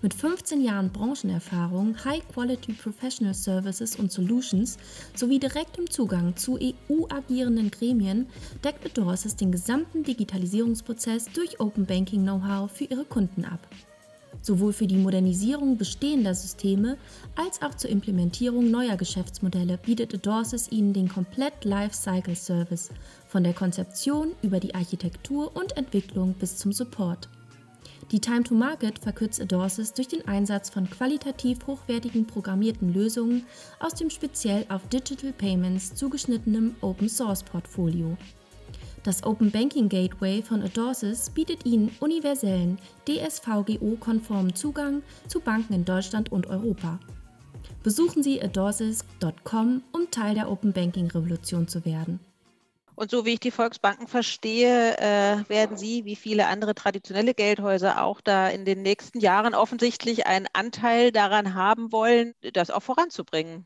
Mit 0.04 0.14
15 0.14 0.62
Jahren 0.62 0.91
Branchenerfahrung, 0.91 1.95
High-Quality 2.04 2.74
Professional 2.74 3.34
Services 3.34 3.95
und 3.95 4.12
Solutions 4.12 4.78
sowie 5.16 5.39
direktem 5.39 5.89
Zugang 5.89 6.36
zu 6.36 6.60
EU-agierenden 6.62 7.72
Gremien 7.72 8.28
deckt 8.66 8.86
Adorsis 8.86 9.38
den 9.38 9.54
gesamten 9.54 10.04
Digitalisierungsprozess 10.04 11.28
durch 11.34 11.62
Open 11.62 11.86
Banking 11.86 12.24
Know-how 12.24 12.70
für 12.70 12.84
ihre 12.84 13.06
Kunden 13.06 13.45
ab 13.45 13.66
sowohl 14.41 14.74
für 14.74 14.88
die 14.88 14.97
Modernisierung 14.97 15.78
bestehender 15.78 16.36
Systeme 16.36 16.97
als 17.38 17.62
auch 17.62 17.76
zur 17.76 17.89
Implementierung 17.89 18.70
neuer 18.70 18.97
Geschäftsmodelle 18.97 19.78
bietet 19.78 20.14
Adorsis 20.14 20.70
Ihnen 20.70 20.91
den 20.91 21.08
komplett 21.08 21.64
Lifecycle 21.64 22.36
Service 22.36 22.89
von 23.28 23.45
der 23.45 23.54
Konzeption 23.54 24.34
über 24.41 24.60
die 24.60 24.76
Architektur 24.76 25.56
und 25.56 25.78
Entwicklung 25.78 26.34
bis 26.34 26.58
zum 26.58 26.74
Support. 26.74 27.30
Die 28.14 28.22
Time 28.22 28.43
to 28.43 28.53
Market 28.53 28.99
verkürzt 28.99 29.41
Adorsis 29.41 29.91
durch 29.91 30.07
den 30.07 30.28
Einsatz 30.28 30.70
von 30.70 30.88
qualitativ 30.88 31.66
hochwertigen 31.66 32.28
programmierten 32.28 32.93
Lösungen 32.93 33.43
aus 33.80 33.95
dem 33.95 34.11
speziell 34.11 34.68
auf 34.70 34.88
Digital 34.89 35.34
Payments 35.34 35.95
zugeschnittenen 35.95 36.76
Open 36.82 37.09
Source 37.09 37.41
Portfolio. 37.41 38.16
Das 39.01 39.24
Open 39.24 39.49
Banking 39.49 39.89
Gateway 39.89 40.43
von 40.43 40.61
Adorsis 40.61 41.32
bietet 41.32 41.66
Ihnen 41.66 41.89
universellen, 42.01 42.78
DSVGO-konformen 43.07 44.53
Zugang 44.53 45.01
zu 45.28 45.39
Banken 45.39 45.74
in 45.74 45.84
Deutschland 45.84 46.32
und 46.32 46.45
Europa. 46.45 46.99
Besuchen 47.82 48.22
Sie 48.22 48.39
adorsis.com, 48.39 49.82
um 49.91 50.11
Teil 50.11 50.36
der 50.36 50.51
Open 50.51 50.72
Banking 50.72 51.07
Revolution 51.07 51.68
zu 51.68 51.84
werden. 51.84 52.20
Und 52.96 53.10
so 53.10 53.26
wie 53.26 53.34
ich 53.34 53.39
die 53.39 53.52
Volksbanken 53.52 54.08
verstehe, 54.08 54.98
äh, 54.98 55.50
werden 55.50 55.78
Sie, 55.78 56.06
wie 56.06 56.16
viele 56.16 56.48
andere 56.48 56.76
traditionelle 56.76 57.34
Geldhäuser, 57.34 58.04
auch 58.04 58.22
da 58.22 58.50
in 58.50 58.66
den 58.66 58.82
nächsten 58.82 59.20
Jahren 59.20 59.56
offensichtlich 59.56 60.28
einen 60.28 60.48
Anteil 60.54 61.12
daran 61.12 61.56
haben 61.56 61.91
wollen, 61.91 62.34
das 62.54 62.70
auch 62.70 62.84
voranzubringen. 62.84 63.66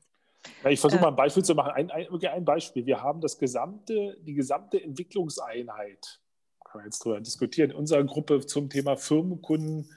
Ja, 0.64 0.70
ich 0.70 0.80
versuche 0.80 1.02
mal 1.02 1.10
ein 1.10 1.16
Beispiel 1.16 1.44
zu 1.44 1.56
machen. 1.56 1.72
Ein, 1.72 1.92
ein, 1.92 2.08
ein, 2.26 2.46
Beispiel. 2.46 2.86
Wir 2.86 3.02
haben 3.02 3.22
das 3.22 3.38
gesamte, 3.38 4.18
die 4.22 4.34
gesamte 4.34 4.82
Entwicklungseinheit, 4.82 6.20
kann 6.64 6.80
man 6.80 6.86
jetzt 6.86 7.06
darüber 7.06 7.20
diskutieren, 7.20 7.72
in 7.72 7.76
unserer 7.76 8.04
Gruppe 8.04 8.46
zum 8.46 8.70
Thema 8.70 8.96
Firmenkunden. 8.96 9.90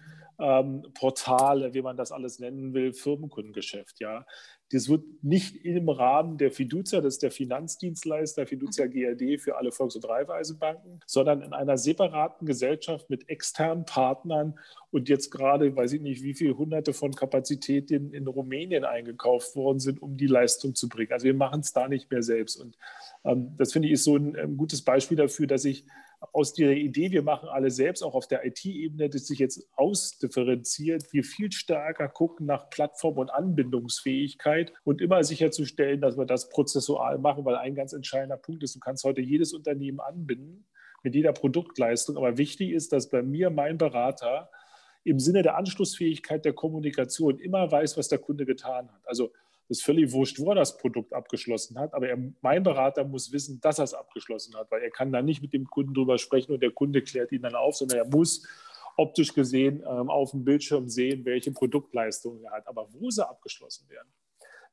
Ähm, 0.42 0.86
Portale, 0.94 1.74
wie 1.74 1.82
man 1.82 1.98
das 1.98 2.12
alles 2.12 2.38
nennen 2.38 2.72
will, 2.72 2.94
Firmenkundengeschäft. 2.94 4.00
Ja, 4.00 4.24
das 4.72 4.88
wird 4.88 5.04
nicht 5.22 5.64
im 5.64 5.88
Rahmen 5.88 6.38
der 6.38 6.52
Fiducia, 6.52 7.00
das 7.00 7.14
ist 7.14 7.22
der 7.22 7.32
Finanzdienstleister 7.32 8.46
Fiducia 8.46 8.86
mhm. 8.86 8.90
GRD 8.90 9.40
für 9.40 9.56
alle 9.56 9.72
Volks- 9.72 9.96
und 9.96 10.08
Raiffeisenbanken, 10.08 11.00
sondern 11.06 11.42
in 11.42 11.52
einer 11.52 11.76
separaten 11.76 12.46
Gesellschaft 12.46 13.10
mit 13.10 13.28
externen 13.28 13.84
Partnern 13.84 14.58
und 14.92 15.08
jetzt 15.08 15.30
gerade, 15.30 15.74
weiß 15.74 15.92
ich 15.94 16.00
nicht, 16.00 16.22
wie 16.22 16.34
viele 16.34 16.56
hunderte 16.56 16.92
von 16.92 17.14
Kapazitäten 17.14 18.12
in 18.12 18.26
Rumänien 18.26 18.84
eingekauft 18.84 19.56
worden 19.56 19.80
sind, 19.80 20.00
um 20.02 20.16
die 20.16 20.26
Leistung 20.26 20.74
zu 20.74 20.88
bringen. 20.88 21.12
Also 21.12 21.24
wir 21.24 21.34
machen 21.34 21.60
es 21.60 21.72
da 21.72 21.88
nicht 21.88 22.10
mehr 22.10 22.22
selbst. 22.22 22.56
Und 22.56 22.76
ähm, 23.24 23.54
das 23.56 23.72
finde 23.72 23.88
ich 23.88 23.94
ist 23.94 24.04
so 24.04 24.16
ein, 24.16 24.36
ein 24.36 24.56
gutes 24.56 24.82
Beispiel 24.82 25.16
dafür, 25.16 25.46
dass 25.46 25.64
ich 25.64 25.84
aus 26.32 26.52
der 26.52 26.76
Idee, 26.76 27.10
wir 27.10 27.22
machen 27.22 27.48
alle 27.48 27.70
selbst, 27.70 28.02
auch 28.02 28.14
auf 28.14 28.28
der 28.28 28.44
IT-Ebene, 28.44 29.08
das 29.08 29.26
sich 29.26 29.38
jetzt 29.38 29.66
ausdifferenziert, 29.76 31.12
wir 31.12 31.24
viel 31.24 31.50
stärker 31.50 32.08
gucken 32.08 32.46
nach 32.46 32.68
Plattform- 32.68 33.18
und 33.18 33.30
Anbindungsfähigkeit 33.30 34.72
und 34.84 35.00
immer 35.00 35.24
sicherzustellen, 35.24 36.00
dass 36.00 36.18
wir 36.18 36.26
das 36.26 36.50
prozessual 36.50 37.18
machen, 37.18 37.44
weil 37.44 37.56
ein 37.56 37.74
ganz 37.74 37.92
entscheidender 37.92 38.36
Punkt 38.36 38.62
ist, 38.62 38.74
du 38.74 38.80
kannst 38.80 39.04
heute 39.04 39.22
jedes 39.22 39.52
Unternehmen 39.52 40.00
anbinden 40.00 40.66
mit 41.02 41.14
jeder 41.14 41.32
Produktleistung, 41.32 42.18
aber 42.18 42.36
wichtig 42.36 42.72
ist, 42.72 42.92
dass 42.92 43.08
bei 43.08 43.22
mir 43.22 43.48
mein 43.48 43.78
Berater 43.78 44.50
im 45.04 45.18
Sinne 45.18 45.42
der 45.42 45.56
Anschlussfähigkeit 45.56 46.44
der 46.44 46.52
Kommunikation 46.52 47.38
immer 47.38 47.70
weiß, 47.72 47.96
was 47.96 48.08
der 48.08 48.18
Kunde 48.18 48.44
getan 48.44 48.90
hat. 48.92 49.00
Also 49.06 49.32
ist 49.70 49.84
völlig 49.84 50.10
wurscht, 50.12 50.40
wo 50.40 50.50
er 50.50 50.56
das 50.56 50.76
Produkt 50.76 51.12
abgeschlossen 51.12 51.78
hat, 51.78 51.94
aber 51.94 52.08
er, 52.08 52.18
mein 52.40 52.62
Berater 52.62 53.04
muss 53.04 53.32
wissen, 53.32 53.60
dass 53.60 53.78
er 53.78 53.84
es 53.84 53.94
abgeschlossen 53.94 54.56
hat, 54.56 54.70
weil 54.70 54.82
er 54.82 54.90
kann 54.90 55.12
dann 55.12 55.24
nicht 55.24 55.42
mit 55.42 55.52
dem 55.52 55.64
Kunden 55.64 55.94
drüber 55.94 56.18
sprechen 56.18 56.52
und 56.52 56.60
der 56.60 56.72
Kunde 56.72 57.02
klärt 57.02 57.30
ihn 57.30 57.42
dann 57.42 57.54
auf, 57.54 57.76
sondern 57.76 57.98
er 57.98 58.06
muss 58.06 58.46
optisch 58.96 59.32
gesehen 59.32 59.82
ähm, 59.88 60.10
auf 60.10 60.32
dem 60.32 60.44
Bildschirm 60.44 60.88
sehen, 60.88 61.24
welche 61.24 61.52
Produktleistungen 61.52 62.44
er 62.44 62.52
hat, 62.52 62.66
aber 62.66 62.88
wo 62.92 63.10
sie 63.10 63.26
abgeschlossen 63.26 63.88
werden. 63.88 64.08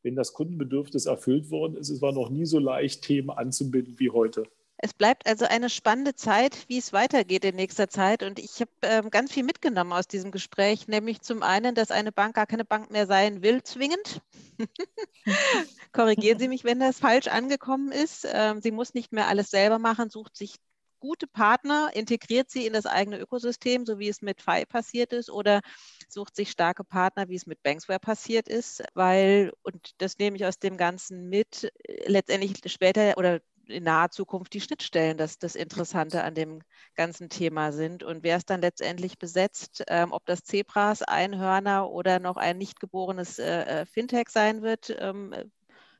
Wenn 0.01 0.15
das 0.15 0.33
Kundenbedürfnis 0.33 1.05
erfüllt 1.05 1.51
worden 1.51 1.77
ist, 1.77 1.89
es 1.89 2.01
war 2.01 2.11
noch 2.11 2.29
nie 2.29 2.45
so 2.45 2.59
leicht, 2.59 3.03
Themen 3.03 3.29
anzubinden 3.29 3.99
wie 3.99 4.09
heute. 4.09 4.43
Es 4.79 4.93
bleibt 4.93 5.25
also 5.25 5.45
eine 5.45 5.69
spannende 5.69 6.13
Zeit, 6.13 6.65
wie 6.67 6.77
es 6.77 6.93
weitergeht 6.93 7.43
in 7.45 7.55
nächster 7.55 7.89
Zeit. 7.89 8.21
Und 8.21 8.37
ich 8.37 8.61
habe 8.61 8.71
ähm, 8.83 9.09
ganz 9.09 9.31
viel 9.31 9.43
mitgenommen 9.43 9.91
aus 9.91 10.07
diesem 10.07 10.31
Gespräch, 10.31 10.87
nämlich 10.87 11.21
zum 11.21 11.41
einen, 11.41 11.73
dass 11.73 11.89
eine 11.89 12.11
Bank 12.11 12.35
gar 12.35 12.45
keine 12.45 12.65
Bank 12.65 12.91
mehr 12.91 13.07
sein 13.07 13.41
will, 13.41 13.63
zwingend. 13.63 14.21
Korrigieren 15.93 16.37
Sie 16.37 16.47
mich, 16.47 16.63
wenn 16.63 16.79
das 16.79 16.99
falsch 16.99 17.27
angekommen 17.27 17.91
ist. 17.91 18.27
Ähm, 18.31 18.61
sie 18.61 18.71
muss 18.71 18.93
nicht 18.93 19.11
mehr 19.11 19.27
alles 19.27 19.49
selber 19.49 19.79
machen, 19.79 20.11
sucht 20.11 20.37
sich 20.37 20.57
gute 20.99 21.27
Partner, 21.27 21.91
integriert 21.93 22.49
sie 22.49 22.65
in 22.65 22.73
das 22.73 22.85
eigene 22.85 23.19
Ökosystem, 23.19 23.85
so 23.85 23.99
wie 23.99 24.09
es 24.09 24.21
mit 24.21 24.41
FI 24.41 24.65
passiert 24.65 25.13
ist, 25.13 25.29
oder 25.29 25.61
sucht 26.09 26.35
sich 26.35 26.51
starke 26.51 26.83
Partner, 26.83 27.29
wie 27.29 27.35
es 27.35 27.45
mit 27.45 27.61
Banksware 27.63 27.99
passiert 27.99 28.47
ist, 28.47 28.83
weil, 28.93 29.53
und 29.61 29.91
das 29.99 30.17
nehme 30.17 30.37
ich 30.37 30.45
aus 30.45 30.59
dem 30.59 30.77
Ganzen 30.77 31.29
mit, 31.29 31.71
letztendlich 32.05 32.59
später 32.65 33.17
oder 33.17 33.41
in 33.69 33.83
naher 33.83 34.09
Zukunft 34.09 34.53
die 34.53 34.61
Schnittstellen 34.61 35.17
das, 35.17 35.39
das 35.39 35.55
Interessante 35.55 36.23
an 36.23 36.35
dem 36.35 36.61
ganzen 36.95 37.29
Thema 37.29 37.71
sind. 37.71 38.03
Und 38.03 38.23
wer 38.23 38.37
es 38.37 38.45
dann 38.45 38.61
letztendlich 38.61 39.17
besetzt, 39.17 39.83
ähm, 39.87 40.11
ob 40.11 40.25
das 40.25 40.43
Zebras, 40.43 41.01
Einhörner 41.01 41.89
oder 41.89 42.19
noch 42.19 42.37
ein 42.37 42.57
nicht 42.57 42.79
geborenes 42.79 43.39
äh, 43.39 43.61
äh 43.81 43.85
Fintech 43.85 44.29
sein 44.29 44.61
wird, 44.61 44.95
ähm, 44.99 45.33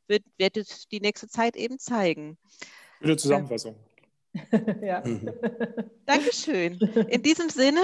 wird, 0.08 0.24
wird 0.38 0.58
es 0.58 0.88
die 0.88 1.00
nächste 1.00 1.28
Zeit 1.28 1.56
eben 1.56 1.80
zeigen. 1.80 2.38
Gute 3.00 3.18
Zusammenfassung. 3.18 3.76
ja. 4.82 5.04
Dankeschön. 6.06 6.80
In 7.10 7.22
diesem 7.24 7.50
Sinne 7.50 7.82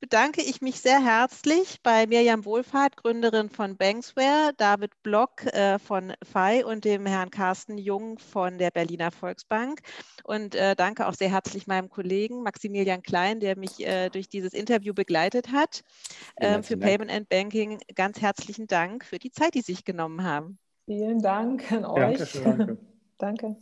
bedanke 0.00 0.42
ich 0.42 0.60
mich 0.60 0.80
sehr 0.80 1.02
herzlich 1.02 1.78
bei 1.82 2.06
Mirjam 2.06 2.44
Wohlfahrt, 2.44 2.96
Gründerin 2.96 3.48
von 3.48 3.76
Banksware, 3.76 4.52
David 4.56 4.92
Block 5.02 5.46
äh, 5.46 5.78
von 5.78 6.12
FI 6.22 6.64
und 6.64 6.84
dem 6.84 7.06
Herrn 7.06 7.30
Carsten 7.30 7.78
Jung 7.78 8.18
von 8.18 8.58
der 8.58 8.70
Berliner 8.70 9.10
Volksbank. 9.10 9.80
Und 10.24 10.54
äh, 10.54 10.76
danke 10.76 11.06
auch 11.06 11.14
sehr 11.14 11.30
herzlich 11.30 11.66
meinem 11.66 11.88
Kollegen 11.88 12.42
Maximilian 12.42 13.02
Klein, 13.02 13.40
der 13.40 13.56
mich 13.56 13.86
äh, 13.86 14.10
durch 14.10 14.28
dieses 14.28 14.52
Interview 14.52 14.94
begleitet 14.94 15.52
hat. 15.52 15.82
Ähm, 16.40 16.62
für 16.62 16.76
Payment 16.76 17.10
and 17.10 17.28
Banking 17.28 17.78
ganz 17.94 18.20
herzlichen 18.20 18.66
Dank 18.66 19.04
für 19.04 19.18
die 19.18 19.30
Zeit, 19.30 19.54
die 19.54 19.60
Sie 19.60 19.72
sich 19.72 19.84
genommen 19.84 20.22
haben. 20.22 20.58
Vielen 20.86 21.20
Dank 21.20 21.70
an 21.72 21.84
euch. 21.84 22.32
Danke. 22.42 22.78
Danke. 23.18 23.56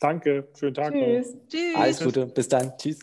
Danke. 0.00 0.48
Schönen 0.56 0.74
Tag 0.74 0.92
Tschüss. 0.92 1.34
noch. 1.34 1.48
Tschüss. 1.48 1.74
Alles 1.74 2.00
Gute. 2.00 2.26
Bis 2.26 2.48
dann. 2.48 2.76
Tschüss. 2.76 3.00